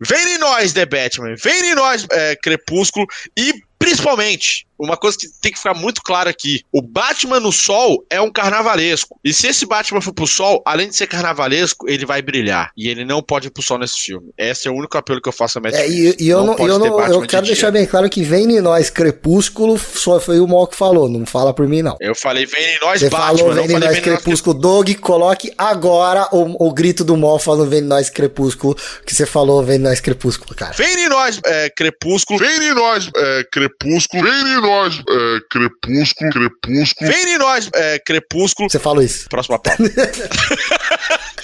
vem 0.00 0.34
em 0.34 0.38
nós, 0.38 0.72
The 0.72 0.84
Batman, 0.84 1.34
vem 1.42 1.70
em 1.70 1.74
nós, 1.74 2.06
é, 2.10 2.36
Crepúsculo, 2.36 3.06
e 3.36 3.54
principalmente, 3.84 4.66
uma 4.78 4.96
coisa 4.96 5.16
que 5.16 5.28
tem 5.40 5.52
que 5.52 5.58
ficar 5.58 5.74
muito 5.74 6.02
clara 6.02 6.30
aqui: 6.30 6.62
o 6.72 6.80
Batman 6.80 7.38
no 7.38 7.52
sol 7.52 8.04
é 8.08 8.20
um 8.20 8.30
carnavalesco. 8.30 9.20
E 9.22 9.32
se 9.32 9.46
esse 9.46 9.66
Batman 9.66 10.00
for 10.00 10.12
pro 10.12 10.26
sol, 10.26 10.62
além 10.64 10.88
de 10.88 10.96
ser 10.96 11.06
carnavalesco, 11.06 11.88
ele 11.88 12.06
vai 12.06 12.22
brilhar. 12.22 12.70
E 12.76 12.88
ele 12.88 13.04
não 13.04 13.22
pode 13.22 13.48
ir 13.48 13.50
pro 13.50 13.62
sol 13.62 13.78
nesse 13.78 13.98
filme. 13.98 14.30
Esse 14.38 14.66
é 14.66 14.70
o 14.70 14.74
único 14.74 14.96
apelo 14.96 15.20
que 15.20 15.28
eu 15.28 15.32
faço 15.32 15.58
a 15.58 15.60
Matt 15.60 15.74
É, 15.74 15.88
e, 15.88 16.16
e 16.18 16.28
eu 16.28 16.44
não, 16.44 16.56
pode 16.56 16.70
eu, 16.70 16.78
não, 16.78 17.00
eu 17.00 17.20
de 17.20 17.26
quero 17.28 17.44
dia. 17.44 17.54
deixar 17.54 17.70
bem 17.70 17.86
claro 17.86 18.08
que 18.08 18.22
vem 18.22 18.56
em 18.56 18.60
nós 18.60 18.88
Crepúsculo, 18.90 19.78
só 19.78 20.18
foi 20.18 20.40
o 20.40 20.46
Mal 20.46 20.66
que 20.66 20.76
falou, 20.76 21.08
não 21.08 21.26
fala 21.26 21.52
por 21.52 21.68
mim 21.68 21.82
não. 21.82 21.96
Eu 22.00 22.14
falei, 22.14 22.46
vem 22.46 22.76
em 22.76 22.80
nós, 22.80 23.00
Você 23.00 23.10
Batman. 23.10 23.38
falou 23.38 23.54
não 23.54 23.66
vem 23.66 23.76
em 23.76 23.80
nós 23.80 24.00
Crepúsculo, 24.00 24.58
Doug, 24.58 24.90
coloque 25.00 25.52
agora 25.58 26.28
o, 26.32 26.68
o 26.68 26.72
grito 26.72 27.04
do 27.04 27.16
Mol 27.16 27.38
falando 27.38 27.68
vem 27.68 27.80
em 27.80 27.84
nós 27.84 28.08
Crepúsculo, 28.10 28.74
que 29.06 29.14
você 29.14 29.26
falou 29.26 29.62
vem 29.62 29.76
em 29.76 29.80
nós 29.80 30.00
Crepúsculo, 30.00 30.54
cara. 30.54 30.72
Vem 30.72 31.04
em 31.04 31.08
nós, 31.08 31.40
é, 31.44 31.70
Crepúsculo. 31.70 32.38
Vem 32.38 32.70
em 32.70 32.74
nós, 32.74 33.10
é, 33.14 33.44
Crepúsculo. 33.52 33.73
Vem 34.22 34.56
em 34.56 34.60
nós, 34.60 35.02
é, 35.08 35.38
Crepúsculo. 35.50 36.30
Crepúsculo. 36.30 37.10
Vem 37.10 37.34
em 37.34 37.38
nós, 37.38 37.70
é, 37.74 37.98
Crepúsculo. 37.98 38.70
Você 38.70 38.78
falou 38.78 39.02
isso. 39.02 39.28
Próxima 39.28 39.58
pauta. 39.58 39.82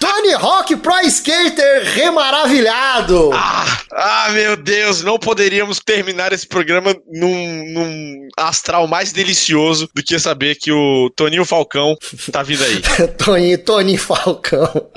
Tony 0.00 0.34
Hawk 0.34 0.76
Pro 0.76 1.00
Skater 1.06 1.84
remaravilhado. 1.94 3.30
ah, 3.32 3.78
ah, 3.92 4.28
meu 4.30 4.56
Deus, 4.56 5.02
não 5.02 5.18
poderíamos 5.18 5.80
terminar 5.80 6.32
esse 6.32 6.46
programa 6.46 6.94
num, 7.10 7.72
num 7.72 8.28
astral 8.36 8.86
mais 8.86 9.12
delicioso 9.12 9.88
do 9.94 10.02
que 10.02 10.18
saber 10.18 10.56
que 10.56 10.70
o 10.70 11.10
Toninho 11.10 11.44
Falcão 11.44 11.96
tá 12.30 12.42
vindo 12.42 12.62
aí. 12.62 12.80
Toninho, 13.18 13.58
Toninho 13.58 13.98
Falcão. 13.98 14.90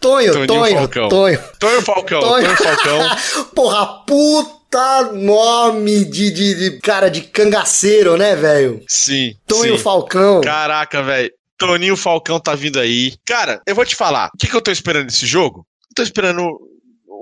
Tonho, 0.00 0.32
Toninho 0.32 0.46
Tonho, 0.46 0.76
Falcão. 0.76 1.08
Tonho. 1.08 1.40
Tonho 1.58 1.82
Falcão, 1.82 2.20
Tonho. 2.20 2.44
Tonho 2.44 2.56
Falcão. 2.56 3.00
Porra, 3.54 3.86
puta 4.06 4.63
nome 5.12 6.04
de, 6.04 6.30
de, 6.30 6.54
de 6.54 6.80
cara 6.80 7.08
de 7.08 7.22
cangaceiro, 7.22 8.16
né, 8.16 8.34
velho? 8.34 8.82
Sim. 8.88 9.34
Tonho 9.46 9.76
sim. 9.76 9.82
Falcão. 9.82 10.40
Caraca, 10.40 11.02
velho. 11.02 11.30
Toninho 11.56 11.96
Falcão 11.96 12.40
tá 12.40 12.54
vindo 12.54 12.78
aí. 12.80 13.14
Cara, 13.24 13.62
eu 13.66 13.74
vou 13.74 13.84
te 13.84 13.94
falar. 13.94 14.30
O 14.34 14.38
que, 14.38 14.48
que 14.48 14.56
eu 14.56 14.60
tô 14.60 14.70
esperando 14.70 15.06
desse 15.06 15.26
jogo? 15.26 15.66
Eu 15.90 15.94
tô 15.94 16.02
esperando 16.02 16.58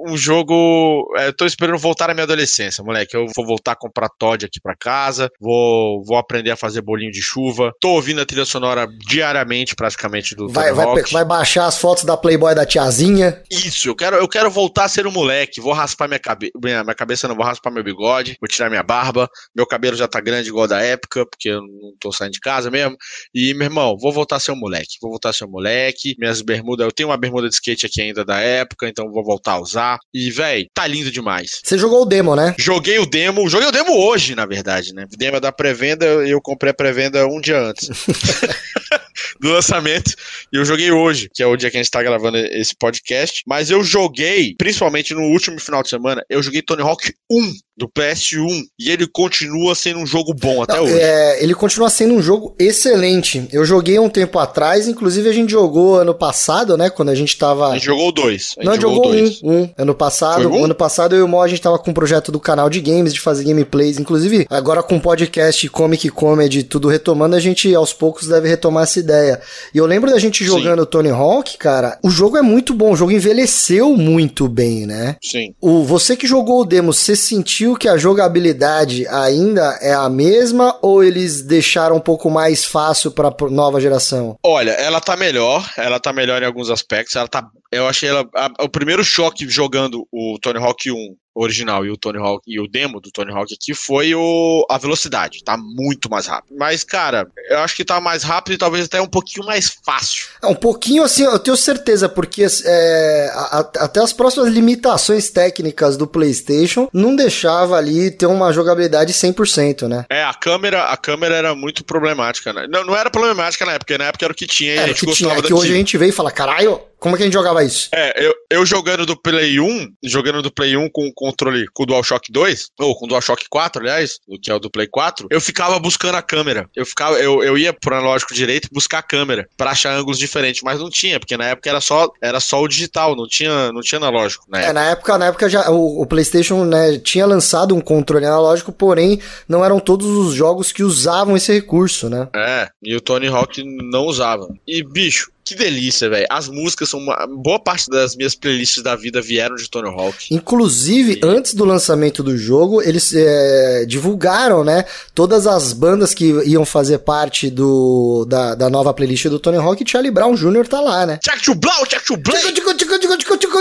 um 0.06 0.16
jogo. 0.16 1.12
É, 1.16 1.28
eu 1.28 1.36
tô 1.36 1.46
esperando 1.46 1.78
voltar 1.78 2.10
à 2.10 2.14
minha 2.14 2.24
adolescência, 2.24 2.82
moleque. 2.84 3.16
Eu 3.16 3.26
vou 3.34 3.46
voltar 3.46 3.72
a 3.72 3.76
comprar 3.76 4.08
Todd 4.18 4.44
aqui 4.44 4.60
pra 4.60 4.76
casa. 4.76 5.30
Vou, 5.40 6.04
vou 6.04 6.16
aprender 6.16 6.50
a 6.50 6.56
fazer 6.56 6.82
bolinho 6.82 7.10
de 7.10 7.22
chuva. 7.22 7.72
Tô 7.80 7.90
ouvindo 7.90 8.20
a 8.20 8.26
trilha 8.26 8.44
sonora 8.44 8.86
diariamente, 9.06 9.74
praticamente, 9.74 10.34
do 10.34 10.48
Vai, 10.48 10.72
vai, 10.72 11.02
vai 11.10 11.24
baixar 11.24 11.66
as 11.66 11.78
fotos 11.78 12.04
da 12.04 12.16
Playboy 12.16 12.54
da 12.54 12.66
tiazinha. 12.66 13.42
Isso, 13.50 13.88
eu 13.88 13.96
quero, 13.96 14.16
eu 14.16 14.28
quero 14.28 14.50
voltar 14.50 14.84
a 14.84 14.88
ser 14.88 15.06
um 15.06 15.12
moleque. 15.12 15.60
Vou 15.60 15.72
raspar 15.72 16.08
minha 16.08 16.20
cabeça. 16.20 16.52
Minha, 16.62 16.82
minha 16.82 16.94
cabeça 16.94 17.28
não, 17.28 17.36
vou 17.36 17.44
raspar 17.44 17.70
meu 17.70 17.84
bigode, 17.84 18.36
vou 18.40 18.48
tirar 18.48 18.68
minha 18.68 18.82
barba. 18.82 19.28
Meu 19.54 19.66
cabelo 19.66 19.96
já 19.96 20.08
tá 20.08 20.20
grande 20.20 20.48
igual 20.48 20.66
da 20.66 20.80
época, 20.80 21.26
porque 21.26 21.48
eu 21.48 21.60
não 21.60 21.92
tô 22.00 22.12
saindo 22.12 22.32
de 22.32 22.40
casa 22.40 22.70
mesmo. 22.70 22.96
E, 23.34 23.54
meu 23.54 23.66
irmão, 23.66 23.96
vou 23.98 24.12
voltar 24.12 24.36
a 24.36 24.40
ser 24.40 24.52
um 24.52 24.56
moleque. 24.56 24.98
Vou 25.00 25.10
voltar 25.10 25.30
a 25.30 25.32
ser 25.32 25.44
um 25.44 25.50
moleque. 25.50 26.14
Minhas 26.18 26.42
bermudas, 26.42 26.84
eu 26.84 26.92
tenho 26.92 27.08
uma 27.08 27.16
bermuda 27.16 27.48
de 27.48 27.54
skate 27.54 27.86
aqui 27.86 28.00
ainda 28.00 28.24
da 28.24 28.40
época, 28.40 28.88
então 28.88 29.10
vou 29.10 29.24
voltar 29.24 29.52
a 29.52 29.60
usar. 29.60 29.91
Jogar. 29.92 29.98
E, 30.12 30.30
véi, 30.30 30.68
tá 30.72 30.86
lindo 30.86 31.10
demais. 31.10 31.60
Você 31.62 31.76
jogou 31.76 32.02
o 32.02 32.06
demo, 32.06 32.34
né? 32.34 32.54
Joguei 32.58 32.98
o 32.98 33.06
demo, 33.06 33.48
joguei 33.48 33.68
o 33.68 33.72
demo 33.72 33.92
hoje, 33.92 34.34
na 34.34 34.46
verdade, 34.46 34.94
né? 34.94 35.06
O 35.12 35.16
demo 35.16 35.36
é 35.36 35.40
da 35.40 35.52
pré-venda, 35.52 36.06
eu 36.06 36.40
comprei 36.40 36.70
a 36.70 36.74
pré-venda 36.74 37.26
um 37.26 37.40
dia 37.40 37.60
antes. 37.60 37.88
do 39.40 39.50
lançamento. 39.50 40.14
E 40.52 40.56
eu 40.56 40.64
joguei 40.64 40.90
hoje, 40.90 41.28
que 41.32 41.42
é 41.42 41.46
o 41.46 41.56
dia 41.56 41.70
que 41.70 41.76
a 41.76 41.82
gente 41.82 41.90
tá 41.90 42.02
gravando 42.02 42.36
esse 42.38 42.74
podcast. 42.76 43.42
Mas 43.46 43.70
eu 43.70 43.82
joguei, 43.82 44.54
principalmente 44.56 45.14
no 45.14 45.22
último 45.22 45.58
final 45.60 45.82
de 45.82 45.88
semana, 45.88 46.24
eu 46.28 46.42
joguei 46.42 46.62
Tony 46.62 46.82
Hawk 46.82 47.12
1 47.30 47.52
do 47.76 47.88
PS1 47.88 48.64
e 48.78 48.90
ele 48.90 49.06
continua 49.06 49.74
sendo 49.74 50.00
um 50.00 50.06
jogo 50.06 50.34
bom 50.34 50.62
até 50.62 50.76
Não, 50.76 50.84
hoje. 50.84 50.94
É, 51.00 51.42
ele 51.42 51.54
continua 51.54 51.88
sendo 51.88 52.14
um 52.14 52.22
jogo 52.22 52.54
excelente. 52.58 53.48
Eu 53.50 53.64
joguei 53.64 53.98
um 53.98 54.10
tempo 54.10 54.38
atrás, 54.38 54.86
inclusive 54.86 55.28
a 55.28 55.32
gente 55.32 55.50
jogou 55.50 55.96
ano 55.96 56.14
passado, 56.14 56.76
né? 56.76 56.90
Quando 56.90 57.08
a 57.08 57.14
gente 57.14 57.36
tava. 57.36 57.70
A 57.70 57.74
gente 57.74 57.86
jogou 57.86 58.12
dois. 58.12 58.54
Não, 58.62 58.74
jogou, 58.74 58.96
jogou 58.96 59.12
dois. 59.12 59.42
um, 59.42 59.62
um. 59.62 59.70
Ano 59.76 59.94
passado. 59.94 60.50
Um? 60.50 60.64
Ano 60.64 60.74
passado 60.74 61.14
eu 61.14 61.20
e 61.20 61.22
o 61.22 61.28
Mo 61.28 61.40
a 61.40 61.48
gente 61.48 61.62
tava 61.62 61.78
com 61.78 61.90
um 61.90 61.94
projeto 61.94 62.30
do 62.30 62.38
canal 62.38 62.68
de 62.68 62.80
games, 62.80 63.14
de 63.14 63.20
fazer 63.20 63.44
gameplays. 63.44 63.98
Inclusive, 63.98 64.46
agora 64.50 64.82
com 64.82 65.00
podcast 65.00 65.66
Comic 65.70 66.10
Comedy, 66.10 66.62
tudo 66.64 66.88
retomando, 66.88 67.36
a 67.36 67.40
gente 67.40 67.74
aos 67.74 67.92
poucos 67.92 68.28
deve 68.28 68.48
retomar 68.48 68.84
essa 68.84 68.98
ideia. 68.98 69.40
E 69.74 69.78
eu 69.78 69.86
lembro 69.86 70.10
da 70.10 70.18
gente 70.18 70.44
jogando 70.44 70.82
Sim. 70.82 70.88
Tony 70.90 71.10
Hawk, 71.10 71.56
cara. 71.56 71.98
O 72.02 72.10
jogo 72.10 72.36
é 72.36 72.42
muito 72.42 72.74
bom, 72.74 72.92
o 72.92 72.96
jogo 72.96 73.12
envelheceu 73.12 73.96
muito 73.96 74.46
bem, 74.46 74.86
né? 74.86 75.16
Sim. 75.22 75.54
O, 75.60 75.82
você 75.84 76.16
que 76.16 76.26
jogou 76.26 76.60
o 76.60 76.64
demo, 76.64 76.92
você 76.92 77.16
sentiu 77.16 77.61
que 77.78 77.88
a 77.88 77.96
jogabilidade 77.96 79.06
ainda 79.08 79.78
é 79.80 79.92
a 79.92 80.08
mesma 80.08 80.76
ou 80.82 81.02
eles 81.02 81.42
deixaram 81.42 81.96
um 81.96 82.00
pouco 82.00 82.28
mais 82.30 82.64
fácil 82.64 83.10
para 83.10 83.32
nova 83.50 83.80
geração? 83.80 84.36
Olha, 84.44 84.72
ela 84.72 85.00
tá 85.00 85.16
melhor, 85.16 85.68
ela 85.76 86.00
tá 86.00 86.12
melhor 86.12 86.42
em 86.42 86.46
alguns 86.46 86.70
aspectos, 86.70 87.16
ela 87.16 87.28
tá 87.28 87.48
eu 87.72 87.88
achei 87.88 88.10
ela. 88.10 88.28
A, 88.34 88.64
o 88.64 88.68
primeiro 88.68 89.02
choque 89.02 89.48
jogando 89.48 90.06
o 90.12 90.38
Tony 90.40 90.58
Hawk 90.58 90.92
1 90.92 91.16
original 91.34 91.84
e 91.84 91.90
o 91.90 91.96
Tony 91.96 92.18
Hawk 92.18 92.42
e 92.46 92.60
o 92.60 92.68
demo 92.68 93.00
do 93.00 93.10
Tony 93.10 93.32
Hawk 93.32 93.54
aqui 93.54 93.74
foi 93.74 94.14
o, 94.14 94.66
a 94.70 94.78
velocidade. 94.78 95.42
Tá 95.44 95.56
muito 95.56 96.10
mais 96.10 96.26
rápido. 96.26 96.56
Mas, 96.58 96.84
cara, 96.84 97.26
eu 97.48 97.58
acho 97.58 97.74
que 97.74 97.84
tá 97.84 98.00
mais 98.00 98.22
rápido 98.22 98.54
e 98.54 98.58
talvez 98.58 98.86
até 98.86 99.00
um 99.00 99.06
pouquinho 99.06 99.46
mais 99.46 99.78
fácil. 99.84 100.26
É, 100.42 100.46
um 100.46 100.54
pouquinho 100.54 101.02
assim, 101.02 101.24
eu 101.24 101.38
tenho 101.38 101.56
certeza, 101.56 102.08
porque 102.08 102.46
é, 102.64 103.30
a, 103.32 103.58
a, 103.58 103.60
até 103.84 104.00
as 104.00 104.12
próximas 104.12 104.48
limitações 104.48 105.30
técnicas 105.30 105.96
do 105.96 106.06
PlayStation 106.06 106.88
não 106.92 107.16
deixava 107.16 107.76
ali 107.76 108.10
ter 108.10 108.26
uma 108.26 108.52
jogabilidade 108.52 109.12
100%, 109.12 109.88
né? 109.88 110.04
É, 110.10 110.24
a 110.24 110.34
câmera, 110.34 110.84
a 110.84 110.96
câmera 110.96 111.34
era 111.34 111.54
muito 111.54 111.84
problemática, 111.84 112.52
né? 112.52 112.66
Não, 112.68 112.84
não 112.84 112.96
era 112.96 113.10
problemática 113.10 113.64
na 113.64 113.72
época, 113.72 113.98
na 113.98 114.04
época 114.04 114.24
era 114.24 114.32
o 114.32 114.36
que 114.36 114.46
tinha 114.46 114.74
e 114.74 114.78
era 114.78 114.84
a 114.84 114.88
gente 114.88 115.06
que 115.06 115.12
tinha, 115.12 115.32
é 115.32 115.42
que 115.42 115.54
hoje 115.54 115.72
a 115.72 115.76
gente 115.76 115.96
veio 115.96 116.10
e 116.10 116.12
fala, 116.12 116.30
caralho, 116.30 116.80
como 117.02 117.16
é 117.16 117.18
que 117.18 117.24
a 117.24 117.26
gente 117.26 117.34
jogava 117.34 117.64
isso? 117.64 117.88
É, 117.92 118.24
eu, 118.24 118.32
eu 118.48 118.64
jogando 118.64 119.04
do 119.04 119.20
Play 119.20 119.58
1, 119.58 119.94
jogando 120.04 120.40
do 120.40 120.52
Play 120.52 120.76
1 120.76 120.88
com 120.90 121.08
o 121.08 121.12
controle 121.12 121.66
com 121.74 121.82
o 121.82 121.86
DualShock 121.86 122.30
2, 122.30 122.70
ou 122.78 122.96
com 122.96 123.06
o 123.06 123.08
DualShock 123.08 123.44
4, 123.50 123.82
aliás, 123.82 124.20
que 124.40 124.52
é 124.52 124.54
o 124.54 124.60
do 124.60 124.70
Play 124.70 124.86
4, 124.86 125.26
eu 125.28 125.40
ficava 125.40 125.80
buscando 125.80 126.14
a 126.14 126.22
câmera. 126.22 126.70
Eu 126.76 126.86
ficava, 126.86 127.18
eu, 127.18 127.42
eu 127.42 127.58
ia 127.58 127.72
pro 127.72 127.96
analógico 127.96 128.32
direito 128.32 128.68
buscar 128.70 128.98
a 128.98 129.02
câmera 129.02 129.48
para 129.56 129.72
achar 129.72 129.92
ângulos 129.92 130.16
diferentes, 130.16 130.62
mas 130.62 130.78
não 130.78 130.88
tinha, 130.88 131.18
porque 131.18 131.36
na 131.36 131.46
época 131.46 131.68
era 131.68 131.80
só, 131.80 132.08
era 132.22 132.38
só 132.38 132.62
o 132.62 132.68
digital, 132.68 133.16
não 133.16 133.26
tinha, 133.26 133.72
não 133.72 133.80
tinha 133.80 133.98
analógico. 133.98 134.44
Né? 134.48 134.66
É, 134.66 134.72
na 134.72 134.84
época, 134.90 135.18
na 135.18 135.26
época 135.26 135.48
já 135.48 135.68
o, 135.70 136.02
o 136.02 136.06
PlayStation 136.06 136.64
né, 136.64 136.98
tinha 136.98 137.26
lançado 137.26 137.74
um 137.74 137.80
controle 137.80 138.26
analógico, 138.26 138.70
porém 138.70 139.20
não 139.48 139.64
eram 139.64 139.80
todos 139.80 140.06
os 140.06 140.34
jogos 140.34 140.70
que 140.70 140.84
usavam 140.84 141.36
esse 141.36 141.52
recurso, 141.52 142.08
né? 142.08 142.28
É, 142.32 142.68
e 142.80 142.94
o 142.94 143.00
Tony 143.00 143.26
Hawk 143.26 143.60
não 143.64 144.04
usava. 144.04 144.46
E 144.66 144.84
bicho, 144.84 145.32
que 145.44 145.54
delícia, 145.54 146.08
velho. 146.08 146.26
As 146.30 146.48
músicas 146.48 146.88
são 146.88 147.00
uma 147.00 147.26
boa 147.26 147.58
parte 147.58 147.90
das 147.90 148.14
minhas 148.14 148.34
playlists 148.34 148.82
da 148.82 148.94
vida 148.94 149.20
vieram 149.20 149.56
de 149.56 149.68
Tony 149.68 149.88
Hawk. 149.88 150.32
Inclusive, 150.32 151.20
e... 151.22 151.26
antes 151.26 151.54
do 151.54 151.64
lançamento 151.64 152.22
do 152.22 152.36
jogo, 152.36 152.80
eles 152.82 153.12
é, 153.14 153.84
divulgaram, 153.86 154.64
né, 154.64 154.84
todas 155.14 155.46
as 155.46 155.72
bandas 155.72 156.14
que 156.14 156.26
iam 156.44 156.64
fazer 156.64 156.98
parte 156.98 157.50
do 157.50 158.24
da, 158.28 158.54
da 158.54 158.70
nova 158.70 158.94
playlist 158.94 159.26
do 159.26 159.38
Tony 159.38 159.58
Hawk 159.58 159.82
e 159.82 159.88
Charlie 159.88 160.10
Brown 160.12 160.34
Jr. 160.34 160.66
tá 160.68 160.80
lá, 160.80 161.06
né? 161.06 161.18
Charlie 161.24 161.60
Brown, 161.60 161.84
Charlie 161.88 162.22
Brown. 162.22 162.36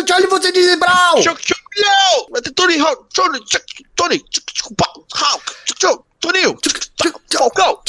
Charlie, 0.07 0.27
você 0.27 0.51
diz 0.51 0.75
Brown. 0.77 1.21
Charlie 1.21 1.41
Tony 2.55 2.79
Hawk, 2.79 3.03
Tony, 3.13 3.39
Tony, 3.95 4.23
Hawk, 5.15 5.43
Toninho, 6.19 6.55
Falcão. 7.31 7.79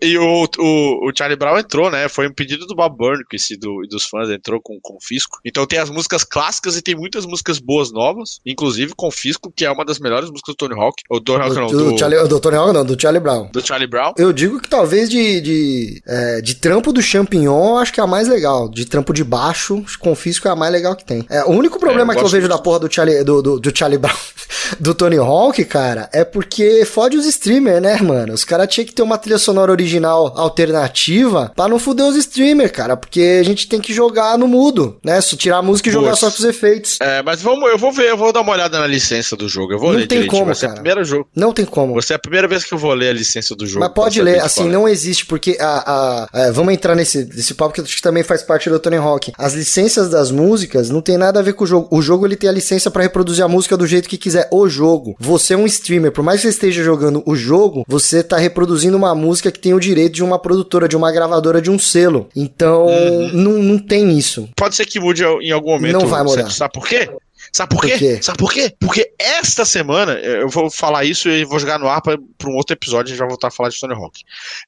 E 0.00 0.18
o, 0.18 0.44
o, 0.58 1.08
o, 1.08 1.12
Charlie 1.16 1.36
Brown 1.36 1.58
entrou, 1.58 1.90
né? 1.90 2.08
Foi 2.08 2.28
um 2.28 2.32
pedido 2.32 2.66
do 2.66 2.74
Bob 2.74 2.96
Burnquist 2.96 3.52
e 3.52 3.56
do, 3.56 3.82
dos 3.88 4.04
fãs, 4.04 4.28
entrou 4.28 4.60
com 4.60 4.78
Confisco. 4.80 5.38
Então 5.44 5.66
tem 5.66 5.78
as 5.78 5.88
músicas 5.88 6.22
clássicas 6.22 6.76
e 6.76 6.82
tem 6.82 6.94
muitas 6.94 7.24
músicas 7.24 7.58
boas 7.58 7.90
novas, 7.90 8.40
inclusive 8.44 8.92
Confisco, 8.94 9.50
que 9.54 9.64
é 9.64 9.70
uma 9.70 9.84
das 9.84 9.98
melhores 9.98 10.28
músicas 10.28 10.54
do 10.54 10.58
Tony 10.58 10.78
Hawk. 10.78 11.02
Ou 11.08 11.18
do, 11.18 11.32
do, 11.32 11.38
não, 11.38 11.66
do, 11.66 11.92
do, 11.92 11.98
Charlie, 11.98 12.28
do 12.28 12.40
Tony 12.40 12.56
Hawk, 12.56 12.72
não, 12.74 12.84
do 12.84 13.00
Charlie 13.00 13.20
Brown. 13.20 13.48
Do 13.50 13.66
Charlie 13.66 13.86
Brown. 13.86 14.12
Eu 14.18 14.32
digo 14.32 14.60
que 14.60 14.68
talvez 14.68 15.08
de, 15.08 15.40
de, 15.40 16.02
é, 16.06 16.40
de 16.42 16.54
trampo 16.56 16.92
do 16.92 17.00
Champignon, 17.00 17.78
acho 17.78 17.92
que 17.92 18.00
é 18.00 18.02
a 18.02 18.06
mais 18.06 18.28
legal. 18.28 18.68
De 18.68 18.84
trampo 18.84 19.14
de 19.14 19.24
baixo, 19.24 19.82
Confisco 19.98 20.46
é 20.46 20.50
a 20.50 20.56
mais 20.56 20.72
legal 20.72 20.94
que 20.94 21.04
tem. 21.04 21.24
É, 21.30 21.42
o 21.44 21.50
único 21.50 21.80
problema 21.80 22.12
é, 22.12 22.16
que 22.16 22.22
eu 22.22 22.28
vejo 22.28 22.48
da 22.48 22.58
porra 22.58 22.80
do 22.80 22.92
Charlie, 22.92 23.24
do, 23.24 23.40
do, 23.40 23.60
do 23.60 23.76
Charlie 23.76 23.98
Brown, 23.98 24.16
do 24.78 24.94
Tony 24.94 25.16
Hawk, 25.16 25.64
cara, 25.64 26.10
é 26.12 26.22
porque 26.22 26.84
fode 26.84 27.16
os 27.16 27.24
streamers, 27.24 27.80
né, 27.80 27.96
mano? 28.02 28.34
Os 28.34 28.44
caras 28.44 28.68
tinham 28.68 28.86
que 28.86 28.92
ter 28.92 29.02
uma 29.02 29.16
trilha 29.16 29.38
sonora 29.38 29.72
original 29.72 29.85
alternativa 29.94 31.52
pra 31.54 31.68
não 31.68 31.78
fuder 31.78 32.06
os 32.06 32.16
streamers, 32.16 32.72
cara. 32.72 32.96
Porque 32.96 33.38
a 33.40 33.42
gente 33.42 33.68
tem 33.68 33.80
que 33.80 33.92
jogar 33.92 34.38
no 34.38 34.48
mudo, 34.48 34.98
né? 35.04 35.20
Só 35.20 35.36
tirar 35.36 35.58
a 35.58 35.62
música 35.62 35.88
e 35.88 35.92
jogar 35.92 36.10
Poxa. 36.10 36.20
só 36.20 36.30
com 36.30 36.38
os 36.38 36.44
efeitos. 36.44 36.98
É, 37.00 37.22
mas 37.22 37.42
vamos, 37.42 37.70
eu 37.70 37.78
vou 37.78 37.92
ver, 37.92 38.10
eu 38.10 38.16
vou 38.16 38.32
dar 38.32 38.40
uma 38.40 38.52
olhada 38.52 38.78
na 38.78 38.86
licença 38.86 39.36
do 39.36 39.48
jogo. 39.48 39.72
Eu 39.72 39.78
vou 39.78 39.92
não 39.92 40.00
ler 40.00 40.06
tem 40.06 40.26
como, 40.26 40.54
cara. 40.54 40.74
primeiro 40.74 41.04
jogo. 41.04 41.28
Não 41.34 41.52
tem 41.52 41.64
como. 41.64 41.94
Você 41.94 42.12
é 42.12 42.16
a 42.16 42.18
primeira 42.18 42.48
vez 42.48 42.64
que 42.64 42.72
eu 42.72 42.78
vou 42.78 42.92
ler 42.94 43.10
a 43.10 43.12
licença 43.12 43.54
do 43.54 43.66
jogo. 43.66 43.80
Mas 43.80 43.92
pode 43.92 44.20
ler, 44.22 44.40
assim, 44.40 44.68
é. 44.68 44.70
não 44.70 44.88
existe, 44.88 45.26
porque 45.26 45.56
a, 45.60 46.26
a, 46.32 46.46
a, 46.46 46.50
vamos 46.52 46.72
entrar 46.74 46.94
nesse, 46.94 47.24
nesse 47.24 47.54
papo 47.54 47.74
que 47.74 47.80
acho 47.80 47.96
que 47.96 48.02
também 48.02 48.22
faz 48.22 48.42
parte 48.42 48.68
do 48.68 48.78
Tony 48.78 48.96
Hawk. 48.96 49.32
As 49.38 49.54
licenças 49.54 50.08
das 50.08 50.30
músicas 50.30 50.90
não 50.90 51.00
tem 51.00 51.16
nada 51.16 51.40
a 51.40 51.42
ver 51.42 51.54
com 51.54 51.64
o 51.64 51.66
jogo. 51.66 51.88
O 51.90 52.02
jogo 52.02 52.26
ele 52.26 52.36
tem 52.36 52.48
a 52.48 52.52
licença 52.52 52.90
para 52.90 53.02
reproduzir 53.02 53.44
a 53.44 53.48
música 53.48 53.76
do 53.76 53.86
jeito 53.86 54.08
que 54.08 54.18
quiser. 54.18 54.48
O 54.50 54.68
jogo. 54.68 55.16
Você 55.18 55.54
é 55.54 55.56
um 55.56 55.66
streamer, 55.66 56.12
por 56.12 56.22
mais 56.22 56.40
que 56.40 56.46
você 56.46 56.50
esteja 56.50 56.82
jogando 56.82 57.22
o 57.26 57.34
jogo, 57.34 57.84
você 57.86 58.22
tá 58.22 58.36
reproduzindo 58.36 58.96
uma 58.96 59.14
música 59.14 59.50
que 59.50 59.58
tem 59.58 59.74
o 59.76 59.80
direito 59.80 60.14
de 60.14 60.24
uma 60.24 60.38
produtora, 60.38 60.88
de 60.88 60.96
uma 60.96 61.12
gravadora, 61.12 61.60
de 61.60 61.70
um 61.70 61.78
selo. 61.78 62.28
Então, 62.34 62.86
uhum. 62.86 63.30
não, 63.32 63.52
não 63.62 63.78
tem 63.78 64.16
isso. 64.16 64.48
Pode 64.56 64.74
ser 64.74 64.86
que 64.86 64.98
mude 64.98 65.22
em 65.24 65.52
algum 65.52 65.70
momento. 65.72 65.92
Não 65.92 66.06
vai 66.06 66.22
mudar. 66.22 66.50
Sabe 66.50 66.72
por 66.72 66.86
quê? 66.86 67.08
Sabe 67.56 67.70
por, 67.70 67.80
por 67.80 67.98
quê? 67.98 68.18
Sabe 68.20 68.38
por 68.38 68.52
quê? 68.52 68.74
Porque 68.78 69.10
esta 69.18 69.64
semana, 69.64 70.12
eu 70.12 70.46
vou 70.50 70.70
falar 70.70 71.04
isso 71.04 71.26
e 71.30 71.42
vou 71.42 71.58
jogar 71.58 71.78
no 71.78 71.88
ar 71.88 72.02
para 72.02 72.18
um 72.44 72.54
outro 72.54 72.74
episódio, 72.74 73.06
a 73.06 73.08
gente 73.08 73.18
vai 73.18 73.28
voltar 73.28 73.48
a 73.48 73.50
falar 73.50 73.70
de 73.70 73.80
Tony 73.80 73.94
Hawk. 73.94 74.20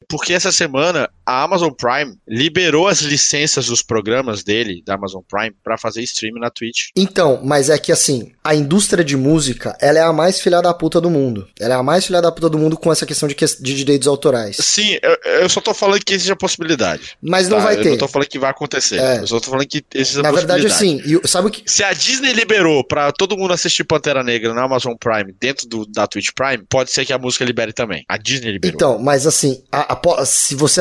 Porque 0.08 0.32
essa 0.32 0.50
semana 0.50 1.10
a 1.26 1.42
Amazon 1.42 1.70
Prime 1.70 2.16
liberou 2.26 2.88
as 2.88 3.00
licenças 3.00 3.66
dos 3.66 3.82
programas 3.82 4.42
dele, 4.42 4.82
da 4.86 4.94
Amazon 4.94 5.20
Prime, 5.28 5.54
para 5.62 5.76
fazer 5.76 6.02
stream 6.04 6.38
na 6.40 6.48
Twitch. 6.48 6.86
Então, 6.96 7.42
mas 7.44 7.68
é 7.68 7.76
que 7.76 7.92
assim, 7.92 8.32
a 8.42 8.54
indústria 8.54 9.04
de 9.04 9.18
música, 9.18 9.76
ela 9.82 9.98
é 9.98 10.02
a 10.02 10.12
mais 10.12 10.40
filha 10.40 10.62
da 10.62 10.72
puta 10.72 10.98
do 10.98 11.10
mundo. 11.10 11.46
Ela 11.60 11.74
é 11.74 11.76
a 11.76 11.82
mais 11.82 12.06
filha 12.06 12.22
da 12.22 12.32
puta 12.32 12.48
do 12.48 12.58
mundo 12.58 12.78
com 12.78 12.90
essa 12.90 13.04
questão 13.04 13.28
de, 13.28 13.34
que, 13.34 13.44
de 13.44 13.74
direitos 13.74 14.08
autorais. 14.08 14.56
Sim, 14.56 14.98
eu, 15.02 15.42
eu, 15.42 15.48
só 15.50 15.60
tô 15.60 15.74
falando 15.74 16.02
que 16.02 16.14
existe 16.14 16.32
a 16.32 16.36
possibilidade. 16.36 17.18
Mas 17.20 17.50
não 17.50 17.58
tá? 17.58 17.64
vai 17.64 17.76
ter. 17.76 17.88
Eu 17.88 17.90
não 17.92 17.98
tô 17.98 18.08
falando 18.08 18.28
que 18.28 18.38
vai 18.38 18.50
acontecer. 18.50 18.98
É. 18.98 19.18
Eu 19.18 19.26
só 19.26 19.38
tô 19.40 19.50
falando 19.50 19.66
que 19.66 19.84
existe 19.94 20.20
a 20.20 20.22
Na 20.22 20.32
verdade, 20.32 20.70
sim. 20.70 21.02
Sabe 21.26 21.48
o 21.48 21.50
que... 21.50 21.62
Se 21.70 21.84
a 21.84 21.92
Disney 21.92 22.32
liberou 22.32 22.77
para 22.84 23.12
todo 23.12 23.36
mundo 23.36 23.52
assistir 23.52 23.84
Pantera 23.84 24.22
Negra 24.22 24.54
na 24.54 24.62
Amazon 24.62 24.94
Prime, 24.98 25.34
dentro 25.38 25.68
do, 25.68 25.86
da 25.86 26.06
Twitch 26.06 26.30
Prime, 26.34 26.64
pode 26.68 26.90
ser 26.90 27.04
que 27.04 27.12
a 27.12 27.18
música 27.18 27.44
libere 27.44 27.72
também. 27.72 28.04
A 28.08 28.16
Disney 28.16 28.52
liberou. 28.52 28.74
Então, 28.74 28.98
mas 28.98 29.26
assim, 29.26 29.62
a, 29.70 29.94
a, 29.94 30.24
se 30.24 30.54
você 30.54 30.80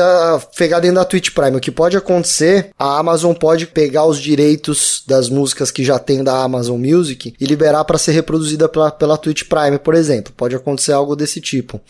pegar 0.56 0.80
dentro 0.80 0.96
da 0.96 1.04
Twitch 1.04 1.30
Prime, 1.30 1.56
o 1.56 1.60
que 1.60 1.70
pode 1.70 1.96
acontecer, 1.96 2.70
a 2.78 2.98
Amazon 2.98 3.34
pode 3.34 3.66
pegar 3.66 4.04
os 4.04 4.20
direitos 4.20 5.02
das 5.06 5.28
músicas 5.28 5.70
que 5.70 5.84
já 5.84 5.98
tem 5.98 6.22
da 6.22 6.42
Amazon 6.42 6.78
Music 6.78 7.34
e 7.38 7.44
liberar 7.44 7.84
para 7.84 7.98
ser 7.98 8.12
reproduzida 8.12 8.68
pela, 8.68 8.90
pela 8.90 9.16
Twitch 9.16 9.44
Prime, 9.44 9.78
por 9.78 9.94
exemplo. 9.94 10.32
Pode 10.36 10.54
acontecer 10.54 10.92
algo 10.92 11.16
desse 11.16 11.40
tipo. 11.40 11.80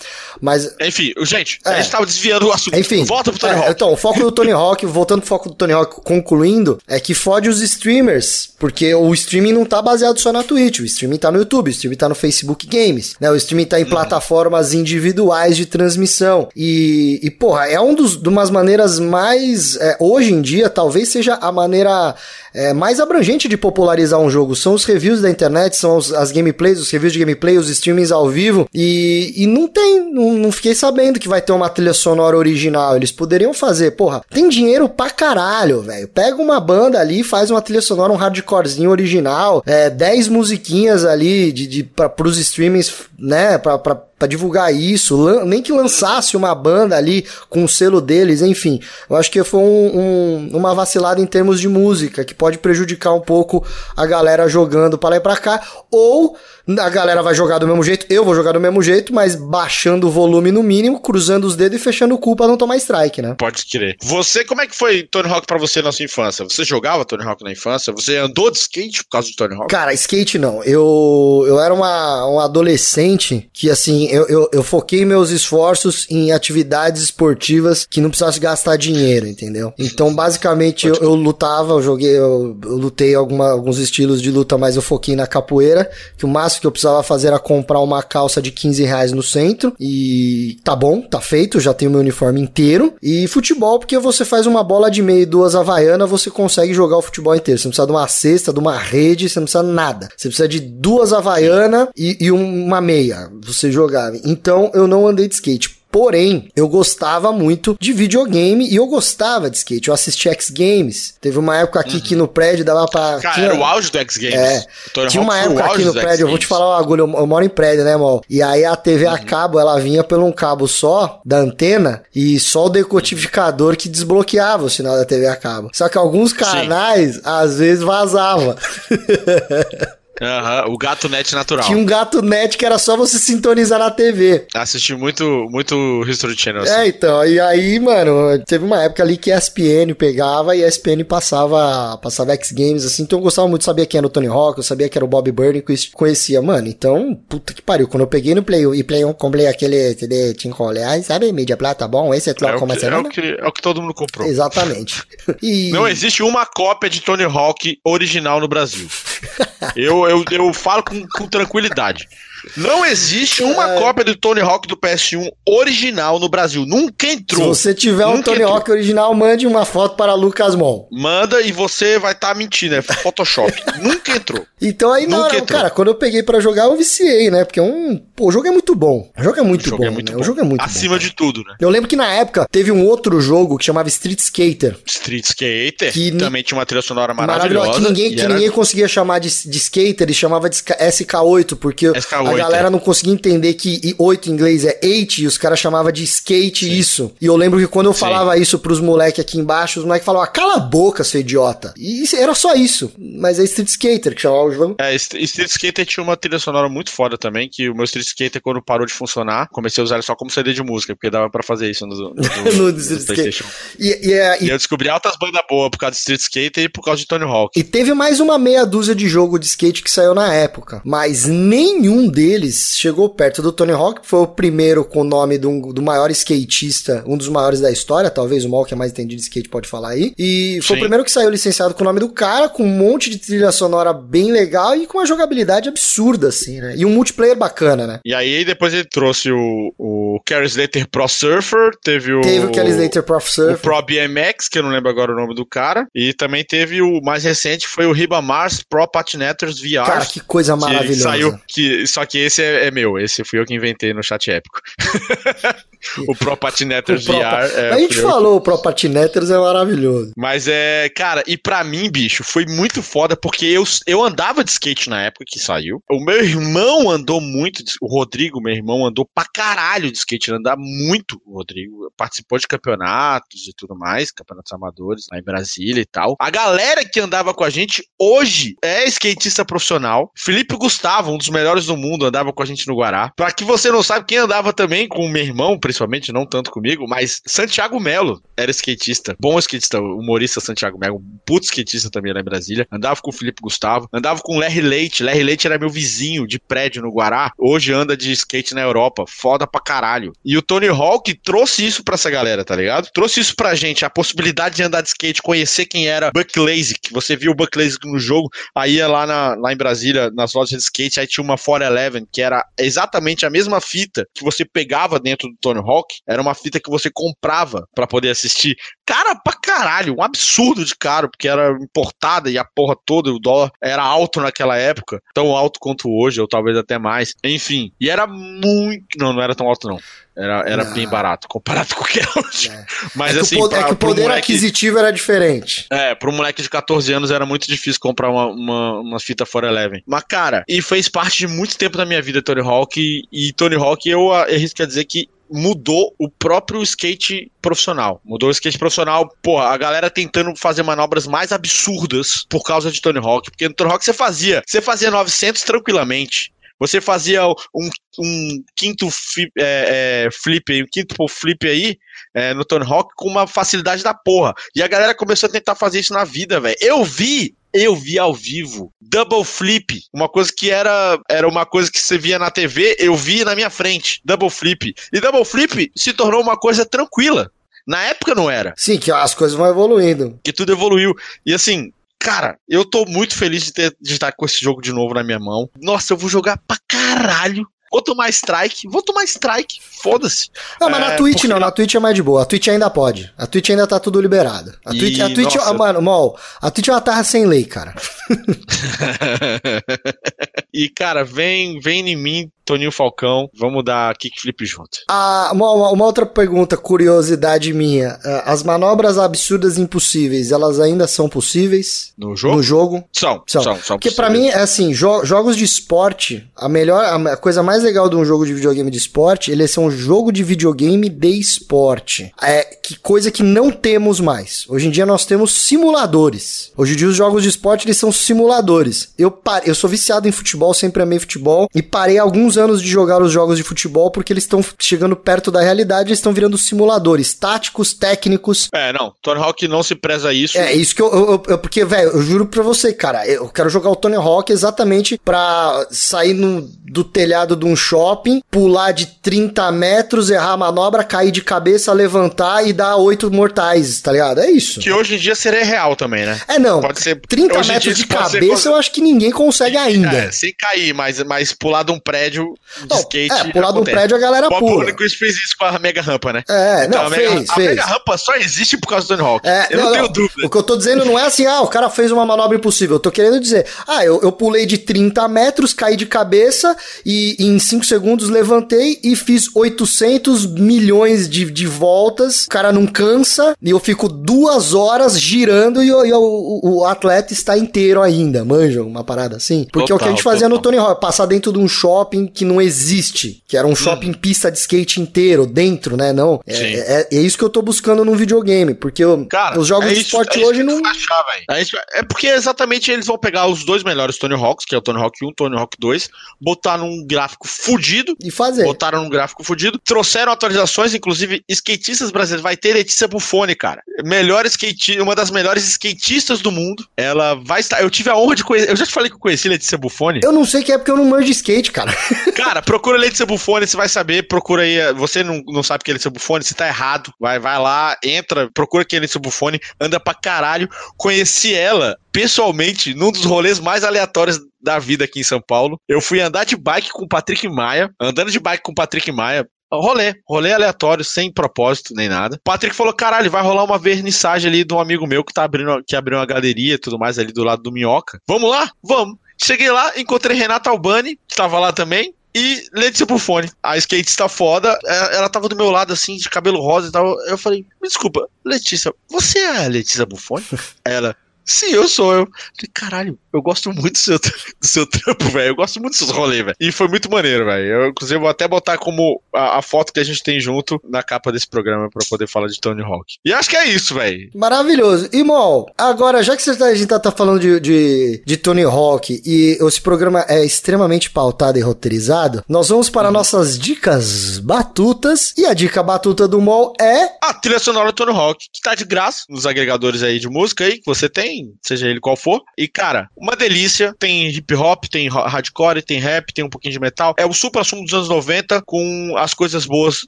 Mas. 0.41 0.75
Enfim, 0.81 1.13
gente, 1.23 1.59
é, 1.65 1.71
a 1.71 1.81
gente 1.81 1.91
tava 1.91 2.07
desviando 2.07 2.47
o 2.47 2.53
assunto. 2.53 2.79
Enfim, 2.79 3.05
volta 3.05 3.31
pro 3.31 3.41
Tony 3.41 3.53
é, 3.53 3.57
Hawk. 3.57 3.71
Então, 3.71 3.93
o 3.93 3.97
foco 3.97 4.21
do 4.21 4.33
Tony 4.33 4.53
Hawk, 4.53 4.87
voltando 4.87 5.21
pro 5.21 5.29
foco 5.29 5.49
do 5.49 5.55
Tony 5.55 5.73
Hawk, 5.73 6.01
concluindo, 6.03 6.79
é 6.87 6.99
que 7.01 7.15
fode 7.15 7.49
os 7.49 7.61
streamers, 7.61 8.51
porque 8.59 8.95
o 8.95 9.13
streaming 9.15 9.53
não 9.53 9.65
tá 9.65 9.81
baseado 9.83 9.98
só 10.17 10.33
na 10.33 10.43
Twitch, 10.43 10.81
o 10.81 10.85
streaming 10.85 11.19
tá 11.19 11.31
no 11.31 11.39
YouTube, 11.39 11.69
o 11.69 11.71
streaming 11.71 11.97
tá 11.97 12.09
no 12.09 12.15
Facebook 12.15 12.67
Games, 12.67 13.15
né? 13.21 13.31
O 13.31 13.37
streaming 13.37 13.67
tá 13.67 13.81
em 13.81 13.85
plataformas 13.85 14.73
individuais 14.73 15.57
de 15.57 15.67
transmissão. 15.67 16.49
E, 16.55 17.21
e 17.23 17.31
porra, 17.31 17.67
é 17.67 17.81
um 17.81 17.95
dos, 17.95 18.17
de 18.17 18.29
umas 18.29 18.51
maneiras 18.51 18.99
mais. 18.99 19.77
É, 19.77 19.97
hoje 20.01 20.33
em 20.33 20.41
dia, 20.41 20.69
talvez 20.69 21.09
seja 21.09 21.35
a 21.35 21.53
maneira 21.53 22.15
é, 22.59 22.73
mais 22.73 22.99
abrangente 22.99 23.49
de 23.49 23.57
popularizar 23.57 24.19
um 24.19 24.29
jogo. 24.29 24.57
São 24.57 24.75
os 24.75 24.85
reviews 24.85 25.21
da 25.21 25.31
internet, 25.31 25.77
são 25.77 25.97
os, 25.97 26.13
as 26.13 26.33
gameplays, 26.33 26.81
os 26.81 26.91
reviews 26.91 27.13
de 27.13 27.21
gameplay, 27.21 27.57
os 27.57 27.69
streamings 27.69 28.11
ao 28.11 28.29
vivo. 28.29 28.69
E, 28.75 29.33
e 29.37 29.47
não 29.47 29.69
tem, 29.69 30.13
não, 30.13 30.33
não, 30.33 30.51
fiquei 30.51 30.75
sabendo 30.75 31.21
que 31.21 31.29
vai 31.29 31.41
ter 31.41 31.53
uma 31.53 31.69
trilha 31.69 31.95
sonora 31.95 32.37
original. 32.37 32.97
Eles 32.97 33.13
poderiam 33.13 33.55
fazer, 33.55 33.93
porra, 33.93 34.23
tem 34.29 34.49
dinheiro 34.49 34.89
pra 34.89 35.09
caralho, 35.09 35.83
velho. 35.83 36.09
Pega 36.09 36.43
uma 36.43 36.59
banda 36.59 36.99
ali, 36.99 37.23
faz 37.23 37.49
uma 37.49 37.63
trilha 37.63 37.81
sonora, 37.81 38.13
um 38.13 38.17
hardcorezinho 38.17 38.91
original, 38.91 39.63
é, 39.65 39.89
10 39.89 40.27
musiquinhas 40.27 41.05
ali 41.05 41.53
de, 41.53 41.65
de, 41.69 41.85
pra, 41.85 42.09
pros 42.09 42.39
streamings, 42.39 42.93
né, 43.17 43.57
pra, 43.57 43.79
pra 43.79 43.95
para 44.19 44.29
divulgar 44.29 44.75
isso, 44.75 45.45
nem 45.45 45.63
que 45.63 45.73
lançasse 45.73 46.37
uma 46.37 46.55
banda 46.55 46.97
ali 46.97 47.25
com 47.49 47.65
o 47.65 47.69
selo 47.69 48.01
deles, 48.01 48.43
enfim. 48.43 48.81
Eu 49.09 49.17
acho 49.17 49.31
que 49.31 49.45
foi 49.45 49.61
um, 49.61 49.99
um, 49.99 50.57
uma 50.57 50.75
vacilada 50.75 51.21
em 51.21 51.27
termos 51.27 51.61
de 51.61 51.69
música, 51.69 52.25
que 52.25 52.35
pode 52.35 52.59
prejudicar 52.59 53.15
um 53.15 53.21
pouco 53.21 53.65
a 53.97 54.05
galera 54.05 54.49
jogando 54.49 54.99
para 54.99 55.11
lá 55.11 55.17
e 55.17 55.21
pra 55.21 55.37
cá, 55.37 55.63
ou 55.91 56.37
a 56.79 56.89
galera 56.91 57.23
vai 57.23 57.35
jogar 57.35 57.59
do 57.59 57.67
mesmo 57.67 57.83
jeito, 57.83 58.07
eu 58.11 58.25
vou 58.25 58.35
jogar 58.35 58.53
do 58.53 58.61
mesmo 58.61 58.83
jeito, 58.83 59.15
mas 59.15 59.35
baixando 59.35 60.09
o 60.09 60.11
volume 60.11 60.51
no 60.53 60.63
mínimo, 60.63 61.01
cruzando 61.01 61.45
os 61.45 61.57
dedos 61.57 61.81
e 61.81 61.83
fechando 61.83 62.15
o 62.15 62.19
cu 62.19 62.37
pra 62.37 62.47
não 62.47 62.57
tomar 62.57 62.77
strike, 62.77 63.23
né? 63.23 63.35
Pode 63.39 63.65
crer. 63.67 63.97
Você, 64.03 64.45
como 64.45 64.61
é 64.61 64.67
que 64.67 64.77
foi 64.77 65.03
Tony 65.05 65.29
Hawk 65.29 65.47
pra 65.47 65.59
você 65.59 65.81
na 65.81 65.93
sua 65.93 66.05
infância? 66.05 66.45
Você 66.45 66.65
jogava 66.65 67.05
Tony 67.05 67.25
Hawk 67.25 67.43
na 67.43 67.53
infância? 67.53 67.93
Você 67.93 68.17
andou 68.17 68.51
de 68.51 68.59
skate 68.59 69.05
por 69.05 69.11
causa 69.11 69.29
do 69.31 69.37
Tony 69.37 69.55
Hawk? 69.55 69.69
Cara, 69.69 69.95
skate 69.95 70.39
não. 70.39 70.63
Eu, 70.63 71.45
eu 71.47 71.61
era 71.61 71.73
uma, 71.73 72.29
um 72.29 72.41
adolescente 72.41 73.49
que, 73.53 73.71
assim, 73.71 74.07
eu, 74.09 74.27
eu, 74.29 74.51
eu 74.53 74.63
foquei 74.63 75.05
meus 75.05 75.31
esforços 75.31 76.07
em 76.11 76.33
atividades 76.33 77.03
esportivas 77.03 77.87
que 77.89 78.01
não 78.01 78.11
precisasse 78.11 78.39
gastar 78.41 78.77
dinheiro, 78.77 79.27
entendeu? 79.27 79.73
Então, 79.79 80.15
basicamente, 80.15 80.87
eu, 80.87 80.95
eu, 80.97 81.15
lutava, 81.15 81.75
eu 81.75 81.83
joguei, 81.83 82.17
eu, 82.17 82.59
eu 82.63 82.77
lutei 82.77 83.15
alguma, 83.15 83.51
alguns 83.51 83.79
estilos 83.79 84.21
de 84.21 84.31
luta, 84.31 84.59
mas 84.59 84.77
eu 84.77 84.83
foquei 84.83 85.17
na 85.17 85.27
capoeira, 85.27 85.91
que 86.17 86.25
o 86.25 86.29
máximo 86.29 86.58
que 86.61 86.67
eu 86.67 86.71
precisava 86.71 87.03
fazer 87.03 87.29
era 87.29 87.39
comprar 87.39 87.81
uma 87.81 88.03
calça 88.03 88.41
de 88.41 88.51
15 88.51 88.83
reais 88.85 89.13
no 89.13 89.23
centro. 89.23 89.75
E 89.79 90.59
tá 90.65 90.75
bom, 90.75 91.01
tá 91.01 91.21
feito, 91.21 91.61
já 91.61 91.75
tenho 91.75 91.91
meu 91.91 92.01
uniforme 92.01 92.41
inteiro. 92.41 92.95
E 93.03 93.27
futebol, 93.29 93.79
porque 93.79 93.99
você 93.99 94.25
faz 94.25 94.47
uma 94.47 94.63
bola 94.63 94.91
de 94.91 95.03
meio 95.03 95.23
e 95.23 95.27
duas 95.27 95.55
havaianas, 95.55 96.09
você 96.09 96.31
consegue 96.31 96.75
jogar 96.75 96.99
o 96.99 97.03
futebol 97.03 97.35
inteiro. 97.35 97.59
Você 97.59 97.67
não 97.67 97.71
precisa 97.71 97.87
de 97.87 97.93
uma 97.93 98.09
cesta, 98.09 98.53
de 98.53 98.59
uma 98.59 98.77
rede, 98.77 99.29
você 99.29 99.39
não 99.39 99.45
precisa 99.45 99.63
nada. 99.63 100.09
Você 100.17 100.29
precisa 100.29 100.49
de 100.49 100.61
duas 100.61 101.13
havaianas 101.13 101.89
e, 101.97 102.17
e 102.21 102.31
uma 102.31 102.81
meia. 102.81 103.31
Você 103.43 103.71
jogava. 103.71 104.17
Então 104.25 104.71
eu 104.75 104.87
não 104.87 105.07
andei 105.07 105.29
de 105.29 105.35
skate. 105.35 105.78
Porém, 105.91 106.51
eu 106.55 106.69
gostava 106.69 107.33
muito 107.33 107.77
de 107.81 107.93
videogame 107.93 108.69
e 108.69 108.77
eu 108.77 108.87
gostava 108.87 109.51
de 109.51 109.57
skate. 109.57 109.89
Eu 109.89 109.95
assisti 109.95 110.29
X 110.29 110.51
Games. 110.51 111.15
Teve 111.21 111.39
uma 111.39 111.57
época 111.57 111.81
aqui 111.81 111.97
uhum. 111.97 112.01
que 112.01 112.15
no 112.15 112.29
prédio 112.29 112.65
dava 112.65 112.87
pra. 112.87 113.19
Cara, 113.21 113.35
tinha... 113.35 113.47
era 113.47 113.55
o 113.55 113.65
auge 113.65 113.91
do 113.91 113.99
X 113.99 114.17
Games. 114.19 114.35
É. 114.35 114.67
Tinha 115.09 115.23
uma 115.23 115.39
época 115.39 115.65
aqui 115.65 115.85
no 115.85 115.95
prédio, 115.95 116.25
eu 116.25 116.29
vou 116.29 116.39
te 116.39 116.47
falar 116.47 116.69
o 116.69 116.73
agulho, 116.73 117.03
eu, 117.05 117.19
eu, 117.19 117.27
moro 117.27 117.45
em 117.45 117.49
prédio, 117.49 117.85
né, 117.85 117.97
mal? 117.97 118.23
E 118.29 118.43
aí 118.43 118.65
a 118.65 118.77
TV 118.77 119.07
uhum. 119.07 119.15
a 119.15 119.19
cabo, 119.19 119.59
ela 119.59 119.79
vinha 119.81 120.05
por 120.05 120.19
um 120.19 120.31
cabo 120.31 120.69
só 120.69 121.21
da 121.25 121.39
antena 121.39 122.03
e 122.15 122.39
só 122.39 122.67
o 122.67 122.71
decodificador 122.71 123.77
que 123.77 123.89
desbloqueava 123.89 124.65
o 124.65 124.71
sinal 124.71 124.97
da 124.97 125.05
TV 125.05 125.27
a 125.27 125.37
cabo. 125.37 125.71
Só 125.73 125.89
que 125.89 125.97
alguns 125.97 126.33
canais, 126.33 127.15
Sim. 127.17 127.21
às 127.25 127.59
vezes, 127.59 127.83
vazava. 127.83 128.57
Uhum, 130.21 130.75
o 130.75 130.79
gato 130.79 131.09
net 131.09 131.35
natural. 131.35 131.65
Tinha 131.65 131.79
um 131.79 131.85
gato 131.85 132.23
net 132.23 132.57
que 132.57 132.65
era 132.65 132.79
só 132.79 132.97
você 132.97 133.19
sintonizar 133.19 133.79
na 133.79 133.91
TV. 133.91 134.47
Assisti 134.55 134.95
muito, 134.95 135.25
muito 135.51 136.05
History 136.07 136.37
Channel. 136.37 136.63
Assim. 136.63 136.73
É, 136.73 136.89
então, 136.89 137.25
e 137.25 137.39
aí, 137.41 137.79
mano, 137.79 138.39
teve 138.47 138.65
uma 138.65 138.83
época 138.83 139.03
ali 139.03 139.17
que 139.17 139.31
a 139.31 139.39
ESPN 139.39 139.95
pegava 139.97 140.57
e 140.57 140.65
a 140.65 140.69
ESPN 140.69 141.05
passava, 141.05 141.97
passava 141.99 142.33
X 142.35 142.53
Games, 142.53 142.85
assim, 142.85 143.03
então 143.03 143.19
eu 143.19 143.23
gostava 143.23 143.49
muito, 143.49 143.65
sabia 143.65 143.87
quem 143.87 143.99
era 143.99 144.07
o 144.07 144.11
Tony 144.11 144.27
Hawk, 144.27 144.59
eu 144.59 144.65
sabia 144.65 144.89
que 144.89 144.99
era 144.99 145.05
o 145.05 145.09
Bob 145.09 145.31
Burney, 145.31 145.65
conhecia, 145.93 146.43
mano, 146.43 146.69
então, 146.69 147.19
puta 147.29 147.53
que 147.53 147.63
pariu, 147.63 147.89
quando 147.89 148.03
eu 148.03 148.07
peguei 148.07 148.35
no 148.35 148.43
Play 148.43 148.65
e 148.75 148.83
Play 148.83 149.05
1, 149.05 149.13
comprei 149.15 149.47
aquele 149.47 149.95
CD 149.95 150.35
Tinko 150.35 150.71
Reais, 150.71 151.07
sabe, 151.07 151.31
mídia 151.33 151.57
plata, 151.57 151.87
bom, 151.87 152.13
esse 152.13 152.31
é, 152.31 152.33
é, 152.33 152.57
o 152.57 152.69
que, 152.69 152.85
é, 152.85 152.99
o 152.99 153.05
que, 153.05 153.21
é 153.21 153.47
o 153.47 153.53
que 153.53 153.63
todo 153.63 153.81
mundo 153.81 153.95
comprou. 153.95 154.27
Exatamente. 154.27 155.03
E... 155.43 155.71
Não 155.71 155.87
existe 155.87 156.23
uma 156.23 156.47
cópia 156.47 156.89
de 156.89 157.01
Tony 157.01 157.23
Hawk 157.23 157.79
original 157.85 158.41
no 158.41 158.49
Brasil. 158.49 158.89
eu, 159.77 160.08
eu, 160.11 160.25
eu 160.31 160.53
falo 160.53 160.83
com, 160.83 161.07
com 161.09 161.27
tranquilidade. 161.27 162.09
Não 162.57 162.85
existe 162.85 163.43
uma 163.43 163.75
é... 163.75 163.79
cópia 163.79 164.05
do 164.05 164.17
Tony 164.17 164.41
Hawk 164.41 164.69
do 164.69 164.77
PS1 164.77 165.29
original 165.47 166.19
no 166.19 166.29
Brasil. 166.29 166.65
Nunca 166.67 167.07
entrou. 167.07 167.55
Se 167.55 167.63
você 167.63 167.75
tiver 167.75 168.07
um 168.07 168.23
Tony 168.23 168.39
entrou. 168.39 168.57
Hawk 168.57 168.71
original, 168.71 169.15
mande 169.15 169.47
uma 169.47 169.65
foto 169.65 169.97
para 169.97 170.15
Lucas 170.15 170.55
Mon. 170.55 170.87
Manda 170.91 171.41
e 171.43 171.53
você 171.53 171.99
vai 171.99 172.13
estar 172.13 172.29
tá 172.29 172.35
mentindo, 172.35 172.75
é 172.75 172.83
Photoshop. 172.83 173.53
Nunca 173.83 174.13
entrou. 174.13 174.47
Então 174.61 174.93
aí, 174.93 175.07
não, 175.07 175.29
não 175.29 175.47
cara, 175.47 175.71
quando 175.71 175.89
eu 175.89 175.95
peguei 175.95 176.23
para 176.23 176.41
jogar, 176.41 176.65
eu 176.65 176.77
viciei, 176.77 177.31
né? 177.31 177.45
Porque 177.45 177.61
é 177.61 177.63
um. 177.63 177.97
Pô, 178.17 178.29
o 178.29 178.33
jogo 178.33 178.47
é 178.47 178.51
muito 178.51 178.75
bom. 178.75 179.11
O 179.17 179.23
jogo 179.23 179.39
é 179.39 179.43
muito, 179.43 179.69
jogo 179.69 179.85
é 179.85 179.87
bom, 179.87 179.93
é 179.93 179.95
muito 179.95 180.11
né? 180.11 180.17
bom. 180.17 180.23
O 180.23 180.25
jogo 180.25 180.41
é 180.41 180.45
muito 180.45 180.65
Acima 180.65 180.95
bom, 180.95 180.99
de 180.99 181.15
tudo, 181.15 181.45
né? 181.45 181.55
Eu 181.61 181.71
lembro 181.71 181.89
que 181.89 181.97
na 181.97 182.13
época 182.13 182.47
teve 182.51 182.73
um 182.73 182.85
outro 182.85 183.21
jogo 183.21 183.57
que 183.57 183.65
chamava 183.65 183.89
Street 183.89 184.19
Skater. 184.19 184.77
Street 184.85 185.25
Skater, 185.25 185.93
que 185.93 186.13
também 186.13 186.43
tinha 186.43 186.59
uma 186.59 186.67
trilha 186.67 186.83
sonora 186.83 187.15
maravilhosa. 187.15 187.73
que 187.73 187.81
ninguém, 187.81 188.15
que 188.15 188.21
era... 188.21 188.35
ninguém 188.35 188.51
conseguia 188.51 188.89
chamar 188.89 189.21
de, 189.21 189.29
de 189.29 189.59
skater 189.59 190.11
e 190.11 190.15
chamava 190.15 190.51
de 190.51 190.57
SK8, 190.57 191.57
porque 191.57 191.87
SK8, 191.87 192.28
a 192.29 192.37
galera 192.37 192.71
não 192.71 192.79
conseguia 192.79 193.13
entender 193.13 193.55
que 193.55 193.95
8 193.99 194.29
em 194.29 194.33
inglês 194.33 194.65
é 194.65 194.79
8 194.83 195.19
e 195.19 195.27
os 195.27 195.39
caras 195.39 195.59
chamavam 195.59 195.91
de 195.91 196.05
skate 196.05 196.67
Sim. 196.67 196.73
isso. 196.73 197.13
E 197.21 197.27
eu 197.27 197.37
lembro 197.37 197.59
que 197.59 197.67
quando 197.67 197.87
eu 197.87 197.95
Sim. 197.95 198.01
falava 198.01 198.37
isso 198.37 198.59
pros 198.59 198.81
moleques 198.81 199.21
aqui 199.21 199.39
embaixo, 199.39 199.81
os 199.81 199.87
moleques 199.87 200.05
falavam, 200.05 200.33
cala 200.33 200.57
a 200.57 200.61
boca, 200.61 201.05
seu 201.05 201.21
idiota. 201.21 201.73
E 201.77 202.05
era 202.15 202.35
só 202.35 202.55
isso. 202.55 202.93
Mas 202.99 203.39
é 203.39 203.45
Street 203.45 203.69
Skater 203.69 204.15
que 204.15 204.23
chamava 204.23 204.45
o 204.45 204.53
jogo. 204.53 204.77
É, 204.79 204.95
Street 204.95 205.51
Skater 205.51 205.87
tinha 205.87 206.03
uma 206.05 206.17
trilha 206.17 206.39
sonora 206.39 206.69
muito 206.69 206.91
foda 206.91 207.17
também, 207.17 207.49
que 207.49 207.69
o 207.69 207.75
meu 207.75 207.85
Street 207.85 208.07
Skater, 208.07 208.41
quando 208.41 208.63
parou 208.63 208.87
de 208.87 208.93
funcionar, 208.93 209.49
comecei 209.51 209.83
a 209.83 209.85
usar 209.85 209.97
ele 209.97 210.03
só 210.03 210.15
como 210.15 210.31
CD 210.31 210.53
de 210.53 210.63
música, 210.63 210.95
porque 210.95 211.11
dava 211.11 211.31
pra 211.31 211.43
fazer 211.43 211.71
isso 211.71 211.87
no, 211.87 211.95
no, 211.95 212.15
no, 212.55 212.73
no 212.73 212.79
Street 212.79 213.07
Playstation. 213.07 213.45
E, 213.79 214.09
e, 214.09 214.13
é, 214.13 214.43
e, 214.43 214.47
e, 214.47 214.51
eu 214.51 214.57
descobri 214.57 214.89
altas 214.89 215.17
bandas 215.17 215.43
boas 215.49 215.71
por 215.71 215.79
causa 215.79 215.95
de 215.95 215.99
Street 215.99 216.21
Skater 216.21 216.65
e 216.65 216.69
por 216.69 216.83
causa 216.83 217.01
de 217.01 217.07
Tony 217.07 217.25
Hawk. 217.25 217.59
E 217.59 217.65
teve 217.65 217.95
mais 217.95 218.21
uma 218.21 218.39
meia 218.39 218.65
dúzia 218.65 218.95
de 218.95 219.09
jogo 219.09 219.39
de 219.39 219.47
skate 219.47 219.83
que 219.83 219.91
saiu 219.91 220.15
na 220.15 220.33
época, 220.33 220.83
mas 220.85 221.25
nenhum 221.25 222.09
deles 222.19 222.77
chegou 222.77 223.09
perto 223.09 223.41
do 223.41 223.53
Tony 223.53 223.71
Hawk, 223.71 224.01
foi 224.03 224.19
o 224.19 224.27
primeiro 224.27 224.85
com 224.85 225.03
o 225.03 225.05
nome 225.05 225.39
do, 225.39 225.73
do 225.73 225.81
maior 225.81 226.11
skatista, 226.11 227.05
um 227.07 227.17
dos 227.17 227.29
maiores 227.29 227.61
da 227.61 227.71
história, 227.71 228.11
talvez 228.11 228.45
o 228.45 228.49
mal 228.49 228.65
que 228.65 228.75
é 228.75 228.77
mais 228.77 228.91
entendido 228.91 229.21
de 229.21 229.23
skate 229.23 229.49
pode 229.49 229.69
falar 229.69 229.91
aí. 229.91 230.13
E 230.19 230.59
foi 230.63 230.75
Sim. 230.75 230.81
o 230.81 230.81
primeiro 230.81 231.05
que 231.05 231.13
saiu 231.13 231.31
licenciado 231.31 231.75
com 231.75 231.83
o 231.83 231.85
nome 231.85 232.01
do 232.01 232.09
cara, 232.09 232.49
com 232.49 232.65
um 232.65 232.67
monte 232.67 233.09
de 233.09 233.19
trilha 233.19 233.53
sonora 233.53 233.93
bem 233.93 234.33
legal 234.33 234.75
e 234.75 234.85
com 234.85 234.99
uma 234.99 235.07
jogabilidade 235.07 235.69
absurda, 235.69 236.27
assim, 236.29 236.61
né? 236.61 236.75
E 236.77 236.85
um 236.85 236.91
multiplayer 236.91 237.37
bacana, 237.37 237.87
né? 237.87 238.01
E 238.05 238.13
aí 238.13 238.45
depois 238.45 238.75
ele 238.75 238.85
trouxe 238.85 239.31
o, 239.31 239.73
o 239.79 240.21
Carrie 240.27 240.49
Slater 240.49 240.89
Pro 240.91 241.07
Surfer, 241.07 241.71
teve 241.85 242.13
o. 242.13 242.21
Teve 242.21 242.47
o 242.47 242.53
Carrie 242.53 242.73
Slater 242.73 243.05
Pro 243.05 243.21
Surfer. 243.21 243.55
O 243.55 243.59
Pro 243.59 243.83
BMX, 243.83 244.49
que 244.49 244.59
eu 244.59 244.65
não 244.65 244.71
lembro 244.71 244.91
agora 244.91 245.13
o 245.13 245.17
nome 245.17 245.37
do 245.37 245.47
cara. 245.47 245.87
E 245.95 246.13
também 246.13 246.45
teve 246.45 246.83
o 246.83 247.01
mais 247.01 247.23
recente, 247.23 247.69
foi 247.69 247.87
o 247.87 247.93
Riba 247.93 248.21
Mars 248.21 248.61
Pro 248.69 248.89
Patinators 248.91 249.61
VR. 249.61 249.87
Cara, 249.87 250.05
que 250.05 250.19
coisa 250.19 250.57
maravilhosa. 250.57 250.97
Que 250.97 251.03
saiu, 251.03 251.41
que, 251.47 251.87
só 251.87 252.08
que 252.09 252.19
esse 252.19 252.43
é, 252.43 252.67
é 252.67 252.71
meu, 252.71 252.99
esse 252.99 253.25
fui 253.25 253.39
eu 253.39 253.45
que 253.45 253.55
inventei 253.55 253.93
no 253.93 254.03
chat 254.03 254.31
épico. 254.31 254.61
o 256.07 256.15
Pro 256.15 256.37
Pro, 256.37 256.99
VR. 256.99 257.45
É, 257.55 257.71
a 257.73 257.79
gente 257.79 258.01
falou, 258.01 258.37
o 258.37 258.41
Pro 258.41 258.61
Patineters 258.61 259.31
é 259.31 259.39
maravilhoso. 259.39 260.13
Mas 260.17 260.49
é, 260.49 260.89
cara, 260.89 261.23
e 261.27 261.37
para 261.37 261.63
mim, 261.65 261.91
bicho, 261.91 262.23
foi 262.25 262.47
muito 262.47 262.83
foda 262.83 263.17
porque 263.17 263.47
eu, 263.47 263.65
eu 263.87 264.03
andava 264.03 264.45
de 264.45 264.51
skate 264.51 264.91
na 264.91 265.03
época 265.03 265.25
que 265.27 265.39
saiu. 265.39 265.83
O 265.91 266.01
meu 266.01 266.23
irmão 266.23 266.91
andou 266.91 267.21
muito, 267.21 267.63
o 267.81 267.87
Rodrigo, 267.87 268.41
meu 268.41 268.55
irmão, 268.55 268.87
andou 268.87 269.09
pra 269.15 269.25
caralho 269.33 269.91
de 269.91 269.99
skate, 269.99 270.31
ele 270.31 270.39
andava 270.39 270.61
muito, 270.61 271.21
o 271.27 271.37
Rodrigo. 271.37 271.91
Participou 271.97 272.39
de 272.39 272.47
campeonatos 272.47 273.47
e 273.47 273.53
tudo 273.57 273.77
mais, 273.77 274.11
campeonatos 274.11 274.53
amadores 274.53 275.07
lá 275.11 275.19
em 275.19 275.23
Brasília 275.23 275.81
e 275.81 275.87
tal. 275.87 276.17
A 276.19 276.31
galera 276.31 276.85
que 276.85 277.01
andava 277.01 277.35
com 277.35 277.45
a 277.45 277.51
gente 277.51 277.85
hoje 277.99 278.57
é 278.63 278.85
skatista 278.89 279.45
profissional. 279.45 280.11
Felipe 280.17 280.57
Gustavo, 280.57 281.13
um 281.13 281.19
dos 281.19 281.29
melhores 281.29 281.67
do 281.67 281.77
mundo, 281.77 282.07
andava 282.07 282.33
com 282.33 282.43
a 282.43 282.47
gente 282.47 282.67
no 282.67 282.77
Guará. 282.77 283.13
Pra 283.17 283.33
que 283.33 283.45
você 283.45 283.71
não 283.71 283.83
sabe, 283.83 284.07
quem 284.07 284.19
andava 284.19 284.53
também 284.53 284.87
com 284.89 285.05
o 285.05 285.09
meu 285.09 285.23
irmão, 285.23 285.59
principalmente, 285.69 286.13
não 286.13 286.25
tanto 286.25 286.51
comigo, 286.51 286.87
mas 286.89 287.21
Santiago 287.27 287.79
Melo 287.79 288.23
era 288.35 288.51
skatista, 288.51 289.15
bom 289.21 289.39
skatista, 289.39 289.79
humorista 289.79 290.41
Santiago 290.41 290.79
Melo, 290.79 291.03
puto 291.27 291.45
skatista 291.45 291.91
também 291.91 292.13
lá 292.13 292.21
em 292.21 292.25
Brasília. 292.25 292.67
Andava 292.73 292.99
com 293.03 293.11
o 293.11 293.13
Felipe 293.13 293.43
Gustavo, 293.43 293.87
andava 293.93 294.21
com 294.23 294.37
o 294.37 294.41
Larry 294.41 294.63
Leite. 294.63 295.03
Larry 295.03 295.23
Leite 295.23 295.47
era 295.47 295.59
meu 295.59 295.69
vizinho 295.69 296.27
de 296.27 296.39
prédio 296.39 296.81
no 296.81 296.91
Guará. 296.91 297.33
Hoje 297.37 297.71
anda 297.71 297.95
de 297.95 298.11
skate 298.13 298.55
na 298.55 298.63
Europa. 298.63 299.05
Foda 299.07 299.47
pra 299.47 299.61
caralho. 299.61 300.13
E 300.25 300.39
o 300.39 300.43
Tony 300.43 300.69
Hawk 300.69 301.15
trouxe 301.23 301.67
isso 301.67 301.85
pra 301.85 301.97
essa 301.97 302.09
galera, 302.09 302.45
tá 302.45 302.57
ligado? 302.57 302.89
Trouxe 302.95 303.21
isso 303.21 303.37
pra 303.37 303.55
gente, 303.55 303.85
a 303.85 303.91
possibilidade 303.91 304.57
de 304.57 304.63
andar 304.63 304.81
de 304.81 304.89
skate, 304.89 305.21
conhecer 305.21 305.67
quem 305.67 305.87
era 305.87 306.11
Buck 306.11 306.39
Lasik. 306.39 306.93
Você 306.93 307.15
viu 307.15 307.33
o 307.33 307.35
Buck 307.35 307.59
Lasik 307.59 307.87
no 307.87 307.99
jogo, 307.99 308.31
aí 308.55 308.77
ia 308.77 308.89
lá, 308.89 309.07
na, 309.07 309.35
lá 309.35 309.53
em 309.53 309.57
Brasília, 309.57 310.11
nas 310.13 310.33
lojas 310.33 310.51
de 310.51 310.65
skate, 310.65 310.99
aí 310.99 311.07
tinha 311.07 311.23
uma 311.23 311.37
411, 311.37 312.07
que 312.11 312.23
era 312.23 312.43
exatamente 312.59 313.27
a 313.27 313.31
mesma 313.31 313.61
fita 313.61 314.07
que 314.15 314.25
você 314.25 314.45
pegava 314.45 314.99
dentro 314.99 315.29
do 315.29 315.37
Tony 315.39 315.58
Hawk. 315.61 315.97
Era 316.07 316.23
uma 316.23 316.35
fita 316.35 316.61
que 316.61 316.71
você 316.71 316.91
comprava 316.93 317.67
para 317.75 317.87
poder 317.87 318.11
assistir. 318.11 318.57
Cara 318.87 319.15
pra 319.15 319.35
caralho, 319.35 319.97
um 319.99 320.03
absurdo 320.03 320.65
de 320.65 320.75
caro, 320.75 321.11
porque 321.11 321.29
era 321.29 321.51
importada 321.61 322.31
e 322.31 322.39
a 322.39 322.45
porra 322.45 322.77
toda, 322.85 323.11
o 323.11 323.19
dólar 323.19 323.51
era 323.63 323.83
alto 323.83 324.21
naquela 324.21 324.57
época, 324.57 325.01
tão 325.13 325.37
alto 325.37 325.59
quanto 325.61 325.91
hoje, 325.91 326.21
ou 326.21 326.29
talvez 326.29 326.57
até 326.57 326.79
mais. 326.79 327.15
Enfim, 327.25 327.73
e 327.81 327.91
era 327.91 328.07
muito. 328.07 328.87
Não, 328.99 329.13
não 329.13 329.23
era 329.23 329.35
tão 329.35 329.47
alto, 329.49 329.69
não. 329.69 329.79
Era, 330.19 330.43
era 330.49 330.65
bem 330.65 330.89
barato, 330.89 331.29
comparado 331.29 331.73
com 331.77 331.85
o 331.85 331.87
que 331.87 332.01
é 332.01 332.07
hoje. 332.17 332.51
É. 332.51 332.67
Mas 332.97 333.17
é 333.17 333.21
assim. 333.21 333.37
Que 333.37 333.43
o, 333.43 333.49
pra, 333.49 333.59
é 333.61 333.65
que 333.65 333.73
o 333.73 333.77
poder 333.77 334.03
moleque, 334.03 334.33
aquisitivo 334.33 334.77
era 334.77 334.91
diferente. 334.91 335.67
É, 335.71 335.95
pro 335.95 336.13
moleque 336.13 336.43
de 336.43 336.51
14 336.51 336.93
anos 336.93 337.13
era 337.13 337.25
muito 337.25 337.47
difícil 337.47 337.79
comprar 337.81 338.11
uma, 338.11 338.27
uma, 338.27 338.81
uma 338.81 339.01
fita 339.01 339.25
For 339.25 339.45
Eleven. 339.45 339.81
Mas, 339.87 340.03
cara, 340.09 340.43
e 340.49 340.61
fez 340.61 340.89
parte 340.89 341.19
de 341.19 341.29
muito 341.29 341.57
tempo 341.57 341.77
da 341.77 341.87
minha 341.87 342.03
vida, 342.03 342.21
Tony 342.21 342.41
Hawk. 342.41 342.81
E, 342.81 343.03
e 343.13 343.33
Tony 343.33 343.55
Hawk, 343.55 343.89
eu 343.89 344.13
arrisco 344.13 344.61
a 344.61 344.67
dizer 344.67 344.85
que 344.87 345.09
mudou 345.31 345.95
o 345.99 346.09
próprio 346.09 346.63
skate 346.63 347.31
profissional. 347.41 348.01
Mudou 348.05 348.29
o 348.29 348.33
skate 348.33 348.59
profissional, 348.59 349.09
porra, 349.23 349.47
a 349.47 349.57
galera 349.57 349.91
tentando 349.91 350.35
fazer 350.37 350.63
manobras 350.63 351.07
mais 351.07 351.33
absurdas 351.33 352.25
por 352.29 352.43
causa 352.43 352.71
de 352.71 352.81
Tony 352.81 352.99
Hawk, 352.99 353.31
porque 353.31 353.49
no 353.49 353.55
Tony 353.55 353.71
Hawk 353.71 353.85
você 353.85 353.93
fazia, 353.93 354.43
você 354.47 354.61
fazia 354.61 354.91
900 354.91 355.43
tranquilamente. 355.43 356.33
Você 356.59 356.81
fazia 356.81 357.27
um, 357.27 357.71
um 357.99 358.45
quinto 358.57 358.91
flip, 358.91 359.33
é, 359.39 360.07
é, 360.07 360.09
flip, 360.11 360.63
um 360.63 360.67
quinto 360.71 360.95
flip 361.09 361.47
aí 361.47 361.79
é, 362.15 362.35
no 362.35 362.45
Tony 362.45 362.65
Hawk 362.65 362.93
com 362.97 363.09
uma 363.09 363.27
facilidade 363.27 363.83
da 363.83 363.95
porra. 363.95 364.35
E 364.55 364.63
a 364.63 364.69
galera 364.69 364.95
começou 364.95 365.29
a 365.29 365.33
tentar 365.33 365.55
fazer 365.55 365.81
isso 365.81 365.93
na 365.93 366.05
vida, 366.05 366.41
velho. 366.41 366.57
Eu 366.61 366.85
vi 366.85 367.35
eu 367.53 367.75
vi 367.75 367.99
ao 367.99 368.15
vivo. 368.15 368.73
Double 368.81 369.25
flip, 369.25 369.83
uma 369.93 370.09
coisa 370.09 370.31
que 370.35 370.51
era, 370.51 370.99
era 371.09 371.27
uma 371.27 371.47
coisa 371.47 371.71
que 371.71 371.81
você 371.81 371.97
via 371.97 372.19
na 372.19 372.31
TV, 372.31 372.77
eu 372.79 372.95
vi 372.95 373.25
na 373.25 373.35
minha 373.35 373.51
frente. 373.51 374.01
Double 374.05 374.31
flip. 374.31 374.75
E 374.93 375.01
double 375.01 375.25
flip 375.25 375.73
se 375.75 375.93
tornou 375.93 376.21
uma 376.21 376.37
coisa 376.37 376.67
tranquila. 376.67 377.31
Na 377.67 377.83
época 377.85 378.15
não 378.15 378.31
era. 378.31 378.55
Sim, 378.57 378.79
que 378.79 378.91
as 378.91 379.15
coisas 379.15 379.37
vão 379.37 379.47
evoluindo. 379.47 380.19
Que 380.23 380.33
tudo 380.33 380.53
evoluiu. 380.53 380.95
E 381.25 381.35
assim, 381.35 381.71
cara, 381.99 382.39
eu 382.49 382.65
tô 382.65 382.85
muito 382.87 383.15
feliz 383.15 383.45
de, 383.45 383.53
ter, 383.53 383.77
de 383.81 383.93
estar 383.93 384.13
com 384.13 384.25
esse 384.25 384.41
jogo 384.41 384.61
de 384.61 384.73
novo 384.73 384.95
na 384.95 385.03
minha 385.03 385.19
mão. 385.19 385.49
Nossa, 385.61 385.93
eu 385.93 385.97
vou 385.97 386.09
jogar 386.09 386.39
pra 386.47 386.57
caralho. 386.69 387.47
Vou 387.71 387.83
tomar 387.83 388.09
strike, 388.09 388.67
vou 388.67 388.83
tomar 388.83 389.05
strike, 389.05 389.59
foda-se. 389.61 390.31
Não, 390.59 390.71
mas 390.71 390.83
é, 390.83 390.89
na 390.89 390.97
Twitch 390.97 391.17
porque... 391.17 391.29
não, 391.29 391.39
na 391.39 391.51
Twitch 391.51 391.75
é 391.75 391.79
mais 391.79 391.95
de 391.95 392.03
boa. 392.03 392.23
A 392.23 392.25
Twitch 392.25 392.49
ainda 392.49 392.71
pode. 392.71 393.13
A 393.19 393.27
Twitch 393.27 393.51
ainda 393.51 393.67
tá 393.67 393.79
tudo 393.79 394.01
liberado. 394.01 394.59
A 394.65 394.71
Twitch, 394.71 394.97
e, 394.97 395.03
a 395.03 395.13
Twitch 395.13 395.35
nossa... 395.35 395.53
mano, 395.53 395.83
Mol, 395.83 396.19
a 396.41 396.51
Twitch 396.51 396.69
é 396.69 396.73
uma 396.73 396.81
terra 396.81 397.05
sem 397.05 397.27
lei, 397.27 397.45
cara. 397.45 397.75
e, 400.53 400.71
cara, 400.71 401.05
vem, 401.05 401.61
vem 401.61 401.91
em 401.91 401.97
mim 401.97 402.31
Toninho 402.49 402.73
Falcão, 402.73 403.29
vamos 403.35 403.63
dar 403.63 403.95
kickflip 403.95 404.47
junto. 404.47 404.79
Ah, 404.89 405.29
uma, 405.35 405.71
uma, 405.71 405.85
outra 405.85 406.07
pergunta, 406.07 406.57
curiosidade 406.57 407.53
minha. 407.53 407.99
Ah, 408.03 408.33
as 408.33 408.43
manobras 408.43 408.97
absurdas 408.97 409.59
impossíveis, 409.59 410.33
elas 410.33 410.59
ainda 410.59 410.89
são 410.89 411.11
possíveis? 411.11 411.93
No 411.99 412.17
jogo? 412.17 412.37
No 412.37 412.43
jogo? 412.43 412.85
São, 412.91 413.23
são, 413.27 413.43
são. 413.43 413.57
são 413.57 413.77
Porque 413.77 413.91
para 413.91 414.09
mim, 414.09 414.29
é 414.29 414.39
assim, 414.39 414.73
jo 414.73 415.05
jogos 415.05 415.37
de 415.37 415.45
esporte, 415.45 416.27
a 416.35 416.49
melhor, 416.49 416.83
a 416.83 417.17
coisa 417.19 417.43
mais 417.43 417.63
legal 417.63 417.87
de 417.91 417.97
um 417.97 418.05
jogo 418.05 418.25
de 418.25 418.33
videogame 418.33 418.71
de 418.71 418.79
esporte, 418.79 419.31
ele 419.31 419.43
é 419.43 419.61
um 419.61 419.71
jogo 419.71 420.11
de 420.11 420.23
videogame 420.23 420.89
de 420.89 421.21
esporte. 421.21 422.11
É 422.23 422.45
que 422.45 422.77
coisa 422.79 423.11
que 423.11 423.23
não 423.23 423.51
temos 423.51 424.01
mais. 424.01 424.47
Hoje 424.49 424.69
em 424.69 424.71
dia 424.71 424.87
nós 424.87 425.05
temos 425.05 425.35
simuladores. 425.35 426.51
Hoje 426.57 426.73
em 426.73 426.77
dia 426.77 426.89
os 426.89 426.97
jogos 426.97 427.23
de 427.23 427.29
esporte, 427.29 427.67
eles 427.67 427.77
são 427.77 427.93
simuladores. 427.93 428.89
Eu, 428.97 429.13
eu 429.45 429.55
sou 429.55 429.69
viciado 429.69 430.09
em 430.09 430.13
futebol, 430.13 430.55
sempre 430.55 430.83
amei 430.83 430.99
futebol, 430.99 431.47
e 431.55 431.61
parei 431.61 431.99
alguns 431.99 432.38
anos 432.39 432.63
de 432.63 432.69
jogar 432.69 433.03
os 433.03 433.13
jogos 433.13 433.37
de 433.37 433.43
futebol 433.43 433.91
porque 433.91 434.13
eles 434.13 434.25
estão 434.25 434.45
chegando 434.59 434.97
perto 434.97 435.31
da 435.31 435.41
realidade, 435.41 435.89
eles 435.89 435.99
estão 435.99 436.13
virando 436.13 436.39
simuladores 436.39 437.15
táticos, 437.15 437.75
técnicos. 437.75 438.49
É, 438.53 438.73
não, 438.73 438.93
Tony 439.03 439.21
Hawk 439.21 439.47
não 439.49 439.63
se 439.63 439.75
preza 439.75 440.13
isso. 440.13 440.39
É, 440.39 440.53
isso 440.53 440.75
que 440.75 440.83
eu, 440.83 440.93
eu, 440.93 441.23
eu 441.29 441.39
porque, 441.39 441.65
velho, 441.65 441.91
eu 441.91 442.03
juro 442.03 442.27
pra 442.27 442.43
você, 442.43 442.73
cara, 442.73 443.07
eu 443.07 443.29
quero 443.29 443.51
jogar 443.51 443.71
o 443.71 443.77
Tony 443.77 443.97
Hawk 443.97 444.33
exatamente 444.33 445.01
pra 445.05 445.67
sair 445.71 446.15
no, 446.15 446.43
do 446.71 446.85
telhado 446.85 447.35
de 447.37 447.45
um 447.45 447.57
shopping, 447.57 448.23
pular 448.31 448.73
de 448.73 448.87
30 448.87 449.51
metros, 449.53 450.11
errar 450.11 450.33
a 450.33 450.37
manobra, 450.37 450.85
cair 450.85 451.11
de 451.11 451.23
cabeça, 451.23 451.73
levantar 451.73 452.47
e 452.47 452.53
dar 452.53 452.77
oito 452.77 453.11
mortais, 453.11 453.81
tá 453.81 453.93
ligado? 453.93 454.21
É 454.21 454.31
isso. 454.31 454.61
Que 454.61 454.73
hoje 454.73 454.95
em 454.95 454.99
dia 454.99 455.15
seria 455.15 455.45
real 455.45 455.75
também, 455.75 456.05
né? 456.05 456.21
É, 456.29 456.39
não. 456.39 456.61
Pode 456.61 456.81
ser. 456.81 457.01
30 457.09 457.43
metros 457.45 457.77
de 457.77 457.87
cabeça 457.87 458.43
ser... 458.43 458.49
eu 458.49 458.55
acho 458.57 458.73
que 458.73 458.81
ninguém 458.81 459.11
consegue 459.11 459.57
ainda. 459.57 459.97
É, 459.97 460.11
sem 460.11 460.33
cair, 460.39 460.75
mas, 460.75 461.03
mas 461.05 461.33
pular 461.33 461.63
de 461.63 461.73
um 461.73 461.79
prédio 461.79 462.28
de 462.63 462.69
não, 462.69 462.79
skate. 462.79 463.13
É, 463.13 463.33
pular 463.33 463.53
de 463.53 463.59
um 463.59 463.65
prédio 463.65 463.97
a 463.97 464.01
galera 464.01 464.29
Bob 464.29 464.41
pula. 464.41 464.71
O 464.71 464.75
Chris 464.75 464.95
fez 464.95 465.15
isso 465.17 465.37
com 465.39 465.45
a 465.45 465.59
mega 465.59 465.83
rampa, 465.83 466.13
né? 466.13 466.23
É, 466.29 466.65
então, 466.67 466.81
não, 466.81 466.87
a 466.87 466.91
mega, 466.91 467.11
fez. 467.11 467.31
A 467.31 467.37
mega 467.39 467.65
rampa 467.65 467.99
só 467.99 468.15
existe 468.17 468.57
por 468.57 468.69
causa 468.69 468.87
do 468.87 468.97
Tony 468.97 469.09
Hawk. 469.09 469.27
É, 469.27 469.47
eu 469.51 469.59
não, 469.59 469.65
não 469.67 469.73
tenho 469.73 469.89
dúvida. 469.89 470.27
O 470.27 470.31
que 470.31 470.37
eu 470.37 470.43
tô 470.43 470.57
dizendo 470.57 470.85
não 470.85 470.99
é 470.99 471.07
assim, 471.07 471.27
ah, 471.27 471.41
o 471.41 471.49
cara 471.49 471.69
fez 471.71 471.91
uma 471.91 472.05
manobra 472.05 472.37
impossível. 472.37 472.77
Eu 472.77 472.81
tô 472.81 472.91
querendo 472.91 473.21
dizer, 473.21 473.47
ah, 473.67 473.85
eu, 473.85 474.01
eu 474.03 474.13
pulei 474.13 474.47
de 474.47 474.59
30 474.59 475.07
metros, 475.09 475.53
caí 475.53 475.77
de 475.77 475.87
cabeça 475.87 476.57
e 476.85 477.17
em 477.19 477.39
5 477.39 477.65
segundos 477.65 478.09
levantei 478.09 478.79
e 478.83 478.95
fiz 478.97 479.29
800 479.35 480.27
milhões 480.27 481.09
de, 481.09 481.31
de 481.31 481.47
voltas. 481.47 482.25
O 482.25 482.29
cara 482.29 482.53
não 482.53 482.67
cansa 482.67 483.37
e 483.43 483.51
eu 483.51 483.59
fico 483.59 483.89
duas 483.89 484.55
horas 484.55 485.01
girando 485.01 485.63
e, 485.63 485.69
e 485.69 485.93
o, 485.93 486.01
o, 486.01 486.59
o, 486.59 486.65
atleta 486.65 487.13
está 487.13 487.37
inteiro 487.37 487.83
ainda. 487.83 488.25
Manjam 488.25 488.67
uma 488.67 488.85
parada 488.85 489.17
assim? 489.17 489.47
Porque 489.53 489.73
total, 489.73 489.75
é 489.75 489.77
o 489.77 489.79
que 489.79 489.85
a 489.85 489.91
gente 489.91 490.03
fazia 490.03 490.29
total. 490.29 490.37
no 490.37 490.43
Tony 490.43 490.57
Hawk, 490.59 490.81
passar 490.81 491.07
dentro 491.07 491.33
de 491.33 491.39
um 491.39 491.49
shopping 491.49 492.07
que 492.19 492.25
não 492.25 492.43
existe, 492.43 493.23
que 493.29 493.37
era 493.37 493.47
um 493.47 493.55
shopping 493.55 493.91
hum. 493.91 493.95
pista 493.95 494.29
de 494.29 494.39
skate 494.39 494.81
inteiro, 494.81 495.25
dentro, 495.25 495.77
né? 495.77 495.93
Não. 495.93 496.21
É, 496.27 496.35
é, 496.35 496.89
é, 496.91 497.01
isso 497.01 497.17
que 497.17 497.23
eu 497.23 497.29
tô 497.29 497.41
buscando 497.41 497.85
num 497.85 497.95
videogame, 497.95 498.55
porque 498.55 498.83
eu, 498.83 499.07
Cara, 499.07 499.39
os 499.39 499.47
jogos 499.47 499.71
é 499.71 499.75
de 499.75 499.83
esporte 499.83 500.21
é 500.21 500.27
hoje 500.27 500.43
não. 500.43 500.59
Achar, 500.67 501.05
é, 501.31 501.41
isso, 501.41 501.57
é 501.75 501.85
porque 501.85 502.09
exatamente 502.09 502.73
eles 502.73 502.87
vão 502.87 502.99
pegar 502.99 503.29
os 503.29 503.45
dois 503.45 503.63
melhores 503.63 503.99
Tony 503.99 504.17
Hawks, 504.17 504.45
que 504.45 504.53
é 504.53 504.59
o 504.59 504.61
Tony 504.61 504.81
Hawk 504.81 504.99
1 505.01 505.07
e 505.07 505.11
o 505.11 505.15
Tony 505.15 505.37
Hawk 505.39 505.57
2, 505.61 505.89
botar 506.21 506.59
num 506.59 506.85
gráfico 506.85 507.29
fudido. 507.29 507.97
E 508.03 508.11
fazer. 508.11 508.43
Botaram 508.43 508.83
num 508.83 508.91
gráfico 508.91 509.23
fudido. 509.23 509.61
Trouxeram 509.65 510.11
atualizações, 510.11 510.75
inclusive, 510.75 511.23
skatistas 511.29 511.93
brasileiros. 511.93 512.23
Vai 512.23 512.37
ter 512.37 512.53
Letícia 512.55 512.89
Buffoni, 512.89 513.37
cara. 513.37 513.63
Melhor 513.85 514.27
skate, 514.27 514.81
uma 514.81 514.97
das 514.97 515.13
melhores 515.13 515.45
skatistas 515.45 516.21
do 516.21 516.33
mundo. 516.33 516.67
Ela 516.77 517.15
vai 517.15 517.39
estar. 517.39 517.63
Eu 517.63 517.71
tive 517.71 517.91
a 517.91 517.97
honra 517.97 518.17
de 518.17 518.25
conhecer. 518.25 518.51
Eu 518.51 518.57
já 518.57 518.67
te 518.67 518.73
falei 518.73 518.91
que 518.91 518.97
eu 518.97 519.01
conheci 519.01 519.29
Letícia 519.29 519.57
Buffoni. 519.57 520.01
Eu 520.03 520.11
não 520.13 520.25
sei 520.25 520.43
que 520.43 520.51
é 520.51 520.59
porque 520.59 520.73
eu 520.73 520.77
não 520.77 520.85
manjo 520.85 521.07
de 521.07 521.13
skate, 521.13 521.53
cara. 521.53 521.73
Cara, 522.13 522.43
procura 522.43 522.79
Letícia 522.79 523.07
Buffoni, 523.07 523.47
você 523.47 523.57
vai 523.57 523.69
saber. 523.69 524.07
Procura 524.09 524.43
aí. 524.43 524.73
Você 524.75 525.03
não, 525.03 525.23
não 525.27 525.43
sabe 525.43 525.65
que 525.65 525.71
é 525.71 525.75
Letícia 525.75 525.91
Buffoni, 525.91 526.25
você 526.25 526.35
tá 526.35 526.47
errado. 526.47 526.93
Vai, 526.99 527.19
vai 527.19 527.39
lá, 527.39 527.77
entra, 527.83 528.31
procura 528.33 528.65
que 528.65 528.77
é 528.77 528.81
Letícia 528.81 529.01
Buffoni, 529.01 529.41
anda 529.61 529.79
pra 529.81 529.95
caralho. 529.95 530.49
Conheci 530.77 531.35
ela 531.35 531.77
pessoalmente 531.93 532.75
num 532.75 532.93
dos 532.93 533.05
rolês 533.05 533.41
mais 533.41 533.65
aleatórios 533.65 534.21
da 534.41 534.59
vida 534.59 534.85
aqui 534.85 535.01
em 535.01 535.05
São 535.05 535.21
Paulo. 535.21 535.59
Eu 535.69 535.81
fui 535.81 536.01
andar 536.01 536.25
de 536.25 536.37
bike 536.37 536.71
com 536.71 536.85
o 536.85 536.89
Patrick 536.89 537.29
Maia, 537.29 537.71
andando 537.81 538.11
de 538.11 538.21
bike 538.21 538.43
com 538.43 538.53
o 538.53 538.55
Patrick 538.55 538.91
Maia, 538.93 539.27
rolê, 539.53 539.95
rolê 540.07 540.33
aleatório, 540.33 540.85
sem 540.85 541.13
propósito 541.13 541.75
nem 541.75 541.89
nada. 541.89 542.21
Patrick 542.23 542.55
falou: 542.55 542.73
caralho, 542.73 543.11
vai 543.11 543.23
rolar 543.23 543.45
uma 543.45 543.59
vernissagem 543.59 544.31
ali 544.31 544.45
de 544.45 544.55
um 544.55 544.61
amigo 544.61 544.87
meu 544.87 545.03
que 545.03 545.13
tá 545.13 545.25
abrindo, 545.25 545.63
que 545.67 545.75
abriu 545.75 545.99
uma 545.99 546.07
galeria 546.07 546.55
e 546.55 546.59
tudo 546.59 546.79
mais 546.79 546.99
ali 546.99 547.13
do 547.13 547.25
lado 547.25 547.43
do 547.43 547.53
Minhoca. 547.53 547.99
Vamos 548.07 548.31
lá? 548.31 548.51
Vamos. 548.63 548.97
Cheguei 549.21 549.51
lá, 549.51 549.73
encontrei 549.77 550.17
Renata 550.17 550.49
Albani, 550.49 550.97
que 551.09 551.17
tava 551.17 551.41
lá 551.41 551.53
também, 551.53 551.93
e 552.19 552.49
Letícia 552.53 552.85
Bufone. 552.85 553.31
A 553.43 553.57
skate 553.57 553.89
está 553.89 554.09
foda, 554.09 554.59
é, 554.67 554.97
ela 554.97 555.09
tava 555.09 555.29
do 555.29 555.37
meu 555.37 555.51
lado, 555.51 555.73
assim, 555.73 555.97
de 555.97 556.11
cabelo 556.11 556.41
rosa 556.41 556.69
e 556.69 556.73
tal. 556.73 557.01
Eu 557.07 557.17
falei, 557.17 557.47
me 557.63 557.69
desculpa, 557.69 558.09
Letícia, 558.25 558.75
você 558.91 559.19
é 559.21 559.45
a 559.45 559.49
Letícia 559.49 559.87
Bufone? 559.87 560.25
ela, 560.65 560.97
Sim, 561.29 561.53
eu 561.53 561.69
sou 561.69 561.93
eu. 561.93 562.07
Falei, 562.07 562.51
caralho, 562.55 562.99
eu 563.13 563.21
gosto 563.21 563.53
muito 563.53 563.73
do 563.73 563.79
seu, 563.79 563.99
do 564.41 564.47
seu 564.47 564.67
trampo, 564.67 565.05
velho. 565.11 565.29
Eu 565.29 565.37
gosto 565.37 565.61
muito 565.61 565.73
dos 565.73 565.79
seus 565.79 565.91
rolês, 565.91 566.25
velho. 566.25 566.37
E 566.41 566.51
foi 566.51 566.69
muito 566.69 566.91
maneiro, 566.91 567.27
velho. 567.27 567.47
Eu, 567.47 567.69
inclusive, 567.69 568.01
vou 568.01 568.09
até 568.09 568.27
botar 568.27 568.57
como 568.57 569.01
a, 569.15 569.39
a, 569.39 569.43
foto 569.43 569.73
que 569.73 569.81
a 569.81 569.85
gente 569.85 570.03
tem 570.03 570.19
junto 570.19 570.59
na 570.65 570.83
capa 570.83 571.13
desse 571.13 571.29
programa 571.29 571.69
pra 571.71 571.87
poder 571.89 572.09
falar 572.09 572.29
de 572.29 572.41
Tony 572.41 572.63
Hawk. 572.63 572.97
E 573.05 573.13
acho 573.13 573.29
que 573.29 573.37
é 573.37 573.47
isso, 573.47 573.75
velho. 573.75 574.11
Maravilhoso. 574.15 574.89
E, 574.91 575.03
Mol, 575.03 575.51
agora, 575.59 576.03
já 576.03 576.17
que 576.17 576.23
você 576.23 576.35
tá, 576.35 576.47
a 576.47 576.55
gente 576.55 576.69
tá, 576.69 576.79
tá 576.79 576.91
falando 576.91 577.21
de, 577.21 577.41
de, 577.41 578.03
de, 578.07 578.17
Tony 578.17 578.45
Hawk 578.45 579.03
e 579.05 579.39
esse 579.39 579.61
programa 579.61 580.07
é 580.09 580.25
extremamente 580.25 580.91
pautado 580.91 581.39
e 581.39 581.43
roteirizado, 581.43 582.25
nós 582.27 582.49
vamos 582.49 582.71
para 582.71 582.89
uhum. 582.89 582.95
nossas 582.95 583.39
dicas 583.39 584.19
batutas. 584.19 585.13
E 585.17 585.27
a 585.27 585.35
dica 585.35 585.63
batuta 585.63 586.09
do 586.09 586.23
Mol 586.23 586.55
é. 586.59 586.89
A 587.03 587.13
trilha 587.13 587.39
sonora 587.39 587.71
do 587.71 587.75
Tony 587.75 587.93
Hawk, 587.93 588.27
que 588.33 588.41
tá 588.41 588.55
de 588.55 588.65
graça 588.65 589.05
nos 589.11 589.27
agregadores 589.27 589.83
aí 589.83 589.99
de 589.99 590.09
música 590.09 590.45
aí 590.45 590.59
que 590.59 590.67
você 590.67 590.89
tem, 590.89 591.18
seja 591.43 591.69
ele 591.69 591.81
qual 591.81 591.97
for. 591.97 592.23
E, 592.37 592.49
cara, 592.49 592.89
uma 592.97 593.17
delícia. 593.17 593.75
Tem 593.79 594.09
hip 594.09 594.35
hop, 594.35 594.65
tem 594.65 594.89
hardcore, 594.89 595.63
tem 595.63 595.79
rap, 595.79 596.13
tem 596.13 596.25
um 596.25 596.31
pouquinho 596.31 596.53
de 596.53 596.61
metal. 596.61 596.95
É 596.99 597.07
o 597.07 597.13
super 597.13 597.41
assunto 597.41 597.65
dos 597.65 597.75
anos 597.75 597.89
90 597.89 598.43
com 598.43 598.95
as 598.97 599.15
coisas 599.15 599.47
boas. 599.47 599.81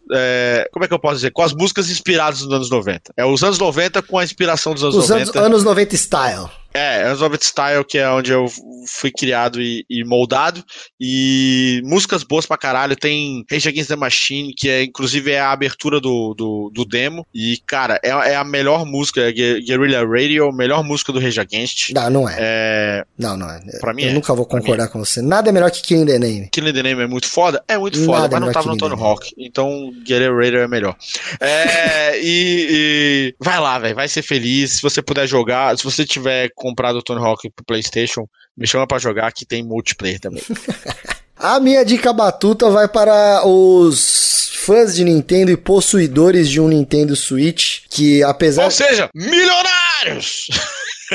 É, 0.12 0.68
como 0.72 0.84
é 0.84 0.88
que 0.88 0.94
eu 0.94 0.98
posso 0.98 1.16
dizer? 1.16 1.30
Com 1.30 1.42
as 1.42 1.52
músicas 1.52 1.90
inspiradas 1.90 2.42
nos 2.42 2.52
anos 2.52 2.70
90. 2.70 3.12
É 3.16 3.24
os 3.24 3.42
anos 3.42 3.58
90 3.58 4.02
com 4.02 4.18
a 4.18 4.24
inspiração 4.24 4.74
dos 4.74 4.82
anos 4.82 4.96
os 4.96 5.08
90. 5.08 5.30
Os 5.30 5.36
anos 5.36 5.64
90 5.64 5.94
style. 5.96 6.60
É, 6.72 7.08
Elizabeth 7.08 7.42
Style, 7.42 7.84
que 7.84 7.98
é 7.98 8.08
onde 8.08 8.30
eu 8.32 8.46
fui 8.86 9.10
criado 9.10 9.60
e, 9.60 9.84
e, 9.90 10.04
moldado. 10.04 10.64
E 11.00 11.82
músicas 11.84 12.22
boas 12.22 12.46
pra 12.46 12.56
caralho. 12.56 12.96
Tem 12.96 13.44
Rage 13.50 13.68
Against 13.68 13.88
the 13.88 13.96
Machine, 13.96 14.54
que 14.54 14.68
é 14.68 14.84
inclusive 14.84 15.32
é 15.32 15.40
a 15.40 15.50
abertura 15.50 16.00
do, 16.00 16.34
do, 16.34 16.70
do 16.72 16.84
demo. 16.84 17.26
E, 17.34 17.58
cara, 17.66 18.00
é, 18.02 18.10
é 18.10 18.36
a 18.36 18.44
melhor 18.44 18.86
música, 18.86 19.20
é 19.20 19.32
Guerrilla 19.32 20.06
Radio, 20.06 20.52
melhor 20.52 20.84
música 20.84 21.12
do 21.12 21.20
Rage 21.20 21.40
Against. 21.40 21.90
Não, 21.92 22.10
não 22.10 22.28
é. 22.28 22.36
é... 22.38 23.04
Não, 23.18 23.36
não 23.36 23.50
é. 23.50 23.60
Pra 23.80 23.92
mim 23.92 24.04
eu 24.04 24.10
é. 24.10 24.12
nunca 24.12 24.34
vou 24.34 24.46
concordar 24.46 24.88
com 24.88 24.98
você. 24.98 25.20
Nada 25.20 25.48
é 25.48 25.52
melhor 25.52 25.70
que 25.70 25.82
Killing 25.82 26.06
the 26.06 26.18
Name. 26.18 26.48
Killing 26.50 26.72
the 26.72 26.82
Name 26.82 27.02
é 27.02 27.06
muito 27.06 27.26
foda? 27.26 27.62
É 27.66 27.76
muito 27.76 27.98
foda, 28.04 28.22
Nada 28.22 28.36
é 28.36 28.40
mas 28.40 28.46
não 28.46 28.52
tava 28.52 28.68
no 28.68 28.76
Tony 28.76 28.94
Hawk. 28.94 29.32
Então, 29.36 29.92
Guerrilla 30.04 30.44
Radio 30.44 30.60
é 30.60 30.68
melhor. 30.68 30.96
É, 31.40 32.18
e, 32.22 32.66
e, 32.70 33.34
vai 33.40 33.58
lá, 33.58 33.78
velho. 33.78 33.94
Vai 33.94 34.08
ser 34.08 34.22
feliz. 34.22 34.72
Se 34.72 34.82
você 34.82 35.02
puder 35.02 35.26
jogar, 35.26 35.76
se 35.76 35.84
você 35.84 36.04
tiver 36.04 36.50
comprado 36.60 36.96
o 36.96 37.02
Tony 37.02 37.24
Hawk 37.24 37.50
pro 37.50 37.64
PlayStation, 37.64 38.26
me 38.56 38.66
chama 38.66 38.86
para 38.86 38.98
jogar 38.98 39.32
que 39.32 39.46
tem 39.46 39.64
multiplayer 39.64 40.20
também. 40.20 40.42
A 41.34 41.58
minha 41.58 41.82
dica 41.82 42.12
batuta 42.12 42.68
vai 42.68 42.86
para 42.86 43.46
os 43.46 44.52
fãs 44.56 44.94
de 44.94 45.02
Nintendo 45.02 45.50
e 45.50 45.56
possuidores 45.56 46.50
de 46.50 46.60
um 46.60 46.68
Nintendo 46.68 47.16
Switch, 47.16 47.80
que 47.88 48.22
apesar... 48.22 48.64
Ou 48.64 48.70
seja, 48.70 49.08
milionários! 49.14 50.48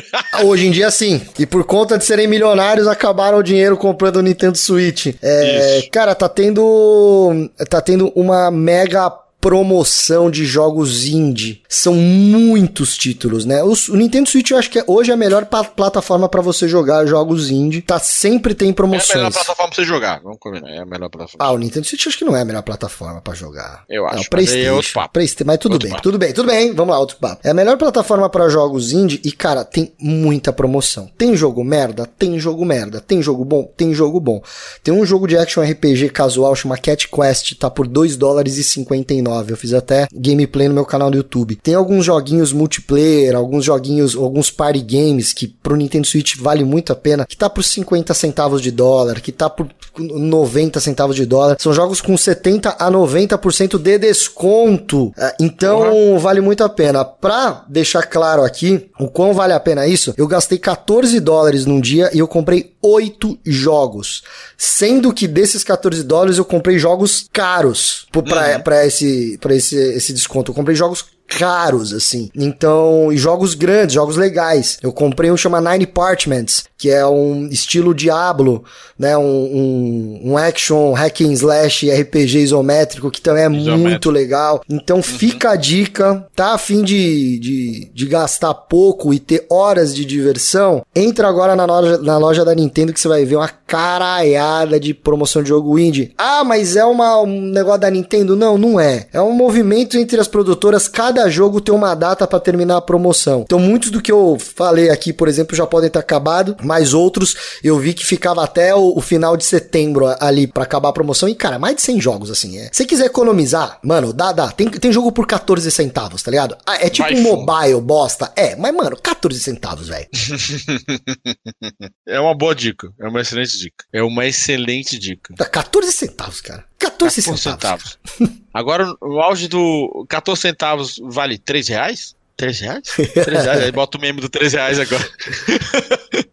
Hoje 0.43 0.66
em 0.66 0.72
dia, 0.72 0.89
sim. 0.89 1.22
E 1.38 1.46
por 1.46 1.64
conta 1.64 1.96
de 1.96 2.04
serem 2.04 2.28
milionários, 2.28 2.88
acabaram 2.88 3.38
o 3.38 3.43
dinheiro 3.43 3.78
comprando 3.78 4.18
o 4.18 4.22
Nintendo 4.22 4.58
Switch. 4.58 5.16
É, 5.22 5.88
cara, 5.91 6.14
tá 6.16 6.28
tendo. 6.28 7.50
Tá 7.70 7.80
tendo 7.80 8.12
uma 8.14 8.52
mega 8.52 9.10
promoção 9.46 10.32
de 10.32 10.43
jogos 10.43 11.06
indie. 11.06 11.62
São 11.70 11.93
muitos 11.93 12.98
títulos, 12.98 13.46
né? 13.46 13.62
O, 13.62 13.74
o 13.89 13.96
Nintendo 13.96 14.28
Switch 14.28 14.50
eu 14.50 14.58
acho 14.58 14.72
que 14.72 14.80
é, 14.80 14.84
hoje 14.88 15.12
é 15.12 15.14
a 15.14 15.18
melhor 15.18 15.46
plataforma 15.46 16.28
para 16.28 16.41
você 16.41 16.68
jogar 16.68 17.06
jogos 17.06 17.52
indie. 17.52 17.80
Tá 17.80 18.00
sempre 18.00 18.56
tem 18.56 18.74
promoções. 18.74 19.12
É 19.12 19.14
a 19.14 19.18
melhor 19.18 19.34
plataforma 19.34 19.68
pra 19.68 19.76
você 19.76 19.84
jogar, 19.84 20.20
vamos 20.24 20.39
combinar. 20.39 20.68
É 20.72 20.80
a 20.80 20.86
melhor 20.86 21.10
plataforma. 21.10 21.46
Ah, 21.46 21.52
o 21.52 21.60
Nintendo 21.60 21.86
Switch 21.86 22.08
acho 22.08 22.18
que 22.18 22.26
não 22.26 22.36
é 22.36 22.41
a 22.41 22.46
melhor 22.46 22.64
plataforma 22.64 23.22
para 23.22 23.36
jogar. 23.36 23.84
Eu 23.88 24.08
acho. 24.08 24.16
Não, 24.16 24.24
PlayStation. 24.24 24.74
Mas, 24.96 25.06
é 25.06 25.08
PlayStation, 25.10 25.46
mas 25.46 25.58
tudo 25.60 25.74
outro 25.74 25.88
bem, 25.88 25.91
papo. 25.91 26.02
tudo 26.04 26.18
bem, 26.18 26.34
tudo 26.34 26.48
bem. 26.48 26.74
Vamos 26.74 26.91
lá, 26.91 27.00
outro 27.00 27.18
papo. 27.18 27.41
É 27.43 27.52
a 27.52 27.54
melhor 27.54 27.78
plataforma 27.78 28.28
para 28.28 28.50
jogos 28.50 28.93
indie 28.93 29.22
e 29.24 29.32
cara, 29.32 29.64
tem 29.64 29.93
muita 30.00 30.52
promoção. 30.52 31.08
Tem 31.16 31.38
jogo 31.38 31.64
merda, 31.64 32.08
tem 32.18 32.39
jogo 32.39 32.66
merda. 32.66 33.00
Tem 33.00 33.22
jogo 33.22 33.46
bom, 33.46 33.72
tem 33.78 33.93
jogo 33.93 34.20
bom. 34.20 34.41
Tem 34.84 34.91
um 34.91 35.06
jogo 35.06 35.28
de 35.28 35.38
action 35.38 35.64
RPG 35.64 36.10
casual 36.10 36.56
chama 36.56 36.80
Cat 36.80 37.08
Quest, 37.08 37.54
tá 37.60 37.70
por 37.70 37.88
2 37.88 38.18
dólares 38.18 38.58
e 38.58 38.64
59 38.64 39.35
eu 39.48 39.58
fiz 39.58 39.74
até 39.74 40.08
gameplay 40.14 40.68
no 40.68 40.74
meu 40.74 40.86
canal 40.86 41.10
do 41.10 41.18
YouTube. 41.18 41.56
Tem 41.56 41.76
alguns 41.76 42.06
joguinhos 42.06 42.54
multiplayer, 42.54 43.36
alguns 43.36 43.66
joguinhos, 43.66 44.16
alguns 44.16 44.52
party 44.52 44.82
games 44.82 45.34
que 45.34 45.48
pro 45.48 45.76
Nintendo 45.76 46.08
Switch 46.08 46.36
vale 46.38 46.64
muito 46.64 46.92
a 46.92 46.96
pena, 46.96 47.26
que 47.26 47.36
tá 47.36 47.50
por 47.50 47.64
50 47.64 48.14
centavos 48.14 48.62
de 48.62 48.72
dólar, 48.72 49.22
que 49.22 49.32
tá 49.32 49.50
por 49.50 49.68
90 49.98 50.80
centavos 50.80 51.16
de 51.16 51.26
dólar. 51.26 51.58
São 51.60 51.74
jogos 51.74 52.02
com 52.02 52.18
70 52.18 52.76
a 52.80 52.92
90% 52.92 53.78
de 53.78 53.98
desconto. 53.98 55.14
É, 55.18 55.36
então 55.40 55.94
uhum. 55.94 56.20
vale 56.20 56.42
muito 56.42 56.64
a 56.64 56.70
pena. 56.70 57.04
Pra 57.06 57.66
deixar 57.68 58.04
claro 58.04 58.44
aqui 58.44 58.90
o 59.00 59.08
quão 59.08 59.34
vale 59.34 59.54
a 59.54 59.60
pena 59.60 59.88
isso, 59.88 60.14
eu 60.18 60.28
gastei 60.28 60.58
14 60.58 61.20
dólares 61.20 61.66
num 61.66 61.80
dia 61.80 62.10
e 62.14 62.20
eu 62.20 62.28
comprei 62.28 62.74
8 62.82 63.40
jogos. 63.46 64.24
Sendo 64.58 65.14
que 65.14 65.28
desses 65.28 65.64
14 65.64 66.04
dólares 66.04 66.38
eu 66.38 66.46
comprei 66.46 66.78
jogos 66.78 67.28
caros 67.32 68.06
pra, 68.12 68.22
uhum. 68.56 68.62
pra, 68.62 68.86
esse, 68.86 69.24
pra 69.39 69.55
esse, 69.55 69.76
esse 69.76 70.13
desconto. 70.13 70.51
Eu 70.51 70.55
comprei 70.55 70.76
jogos 70.76 71.05
caros, 71.28 71.93
assim. 71.93 72.30
Então, 72.36 73.11
e 73.11 73.17
jogos 73.17 73.53
grandes, 73.53 73.95
jogos 73.95 74.15
legais. 74.15 74.78
Eu 74.82 74.91
comprei 74.91 75.32
um 75.32 75.38
chama 75.38 75.61
Nine 75.61 75.86
Parchments, 75.86 76.65
que 76.78 76.89
é 76.89 77.05
um 77.05 77.47
estilo 77.47 77.93
Diablo, 77.93 78.63
né? 78.97 79.17
Um, 79.17 79.23
um, 79.23 80.21
um 80.32 80.38
action 80.38 80.93
hack 80.93 81.21
and 81.21 81.34
slash 81.34 81.89
RPG 81.89 82.39
isométrico, 82.39 83.11
que 83.11 83.21
também 83.21 83.43
é 83.43 83.47
isométrico. 83.47 83.78
muito 83.80 84.11
legal. 84.11 84.61
Então, 84.69 84.97
uhum. 84.97 85.03
fica 85.03 85.51
a 85.51 85.55
dica, 85.55 86.26
tá 86.36 86.53
a 86.53 86.57
fim 86.57 86.84
de, 86.84 87.39
de, 87.39 87.91
de 87.93 88.05
gastar 88.05 88.53
pouco 88.53 89.13
e 89.13 89.19
ter 89.19 89.45
horas 89.49 89.93
de 89.93 90.05
diversão? 90.05 90.84
Entra 90.95 91.28
agora 91.28 91.55
na 91.55 91.65
loja, 91.65 91.97
na 91.97 92.17
loja 92.17 92.45
da 92.45 92.55
Nintendo 92.55 92.93
que 92.93 92.99
você 92.99 93.07
vai 93.07 93.26
ver 93.26 93.36
uma 93.36 93.49
caralhada 93.49 94.80
de 94.80 94.93
promoção 94.93 95.43
de 95.43 95.49
jogo 95.49 95.78
indie. 95.78 96.13
Ah, 96.17 96.43
mas 96.43 96.76
é 96.76 96.86
uma, 96.86 97.21
um 97.21 97.41
negócio 97.41 97.82
da 97.82 97.89
Nintendo? 97.89 98.36
Não, 98.36 98.57
não 98.57 98.80
é. 98.80 99.07
É 99.11 99.21
um 99.21 99.32
movimento 99.32 99.97
entre 99.97 100.19
as 100.19 100.28
produtoras, 100.28 100.88
cada 100.88 101.14
cada 101.16 101.30
jogo 101.30 101.61
tem 101.61 101.74
uma 101.74 101.95
data 101.95 102.28
para 102.28 102.41
terminar 102.41 102.76
a 102.76 102.82
promoção. 102.82 103.43
Então, 103.45 103.57
muitos 103.57 103.89
do 103.89 104.01
que 104.01 104.11
eu 104.11 104.38
falei 104.38 104.89
aqui, 104.89 105.13
por 105.13 105.30
exemplo, 105.30 105.55
já 105.55 105.66
podem 105.66 105.89
ter 105.89 105.97
acabado, 105.97 106.57
mas 106.61 106.93
outros 106.93 107.36
eu 107.63 107.80
vi 107.80 107.93
que 107.93 108.05
ficava 108.05 108.43
até 108.43 108.76
o, 108.76 108.97
o 108.97 109.01
final 109.01 109.38
de 109.38 109.45
setembro 109.45 110.13
ali 110.20 110.45
para 110.45 110.63
acabar 110.63 110.89
a 110.89 110.93
promoção. 110.93 111.30
E, 111.30 111.34
cara, 111.34 111.57
mais 111.57 111.78
de 111.78 111.82
100 111.84 112.01
jogos, 112.01 112.30
assim. 112.30 112.57
É. 112.57 112.70
Se 112.74 112.86
quiser 112.86 113.05
economizar, 113.05 113.80
mano, 113.82 114.11
dá, 114.11 114.34
dá. 114.34 114.51
Tem, 114.51 114.70
tem 114.70 114.91
jogo 114.91 115.09
por 115.09 115.26
14 115.26 115.72
centavos, 115.72 116.22
tá 116.22 116.30
ligado? 116.30 116.57
Ah, 116.66 116.76
é 116.86 116.89
tipo 116.89 117.07
um 117.13 117.22
mobile 117.22 117.80
bosta. 117.80 118.34
É, 118.36 118.57
mas, 118.57 118.76
mano, 118.76 118.97
14 119.01 119.39
centavos, 119.39 119.88
velho. 119.88 120.07
é 122.05 122.20
uma 122.20 122.36
boa 122.36 122.53
dica. 122.53 122.91
É 122.99 123.07
uma 123.07 123.22
excelente 123.22 123.57
dica. 123.57 123.86
É 123.93 124.03
uma 124.03 124.26
excelente 124.26 124.99
dica. 124.99 125.34
Tá 125.38 125.45
14 125.45 125.93
centavos, 125.93 126.41
cara. 126.41 126.66
14, 126.92 127.22
14 127.22 127.42
centavos. 127.42 127.98
centavos. 128.14 128.40
Agora, 128.54 128.94
o 129.02 129.20
auge 129.22 129.48
do 129.48 130.06
14 130.10 130.42
centavos 130.42 131.00
vale 131.04 131.38
3 131.38 131.68
reais? 131.68 132.16
3 132.38 132.60
reais? 132.60 132.84
3 133.14 133.44
reais. 133.44 133.64
Aí 133.64 133.72
bota 133.72 133.98
o 133.98 134.02
meme 134.02 134.22
do 134.22 134.30
3 134.30 134.54
reais 134.54 134.80
agora. 134.80 135.08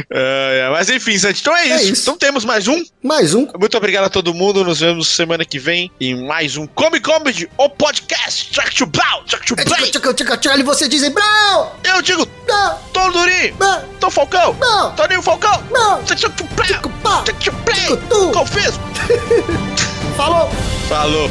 Uh, 0.00 0.72
mas 0.72 0.88
enfim, 0.90 1.18
Santi, 1.18 1.40
então 1.40 1.56
é 1.56 1.64
isso. 1.66 1.74
é 1.74 1.82
isso. 1.84 2.02
Então 2.02 2.16
temos 2.16 2.44
mais 2.44 2.68
um. 2.68 2.82
Mais 3.02 3.34
um. 3.34 3.48
Muito 3.58 3.76
obrigado 3.76 4.04
a 4.04 4.08
todo 4.08 4.32
mundo. 4.34 4.64
Nos 4.64 4.80
vemos 4.80 5.08
semana 5.08 5.44
que 5.44 5.58
vem 5.58 5.90
em 6.00 6.26
mais 6.26 6.56
um 6.56 6.66
Come 6.66 7.00
Comedy, 7.00 7.48
o 7.56 7.68
podcast. 7.68 8.50
Tchac 8.50 8.74
to 8.74 8.86
Brown, 8.86 9.24
tchac 9.26 9.44
to 9.46 9.56
play. 9.56 9.90
E 10.58 10.62
você 10.62 10.88
dizem 10.88 11.10
Brown. 11.10 11.70
Eu 11.84 12.02
digo 12.02 12.26
Não. 12.46 12.78
Tom 12.92 13.10
Duri. 13.10 13.54
Não. 13.58 13.82
Tom 14.00 14.10
Falcão. 14.10 14.56
Não. 14.60 14.94
Toninho 14.94 15.22
Falcão. 15.22 15.62
Não. 15.70 16.02
Tchac 16.04 16.20
to 16.30 16.44
Brown. 16.54 17.24
Tchac 17.24 17.44
to 17.44 17.52
play. 17.64 18.32
Confisco. 18.32 18.82
Falou. 20.16 20.50
Falou. 20.88 21.30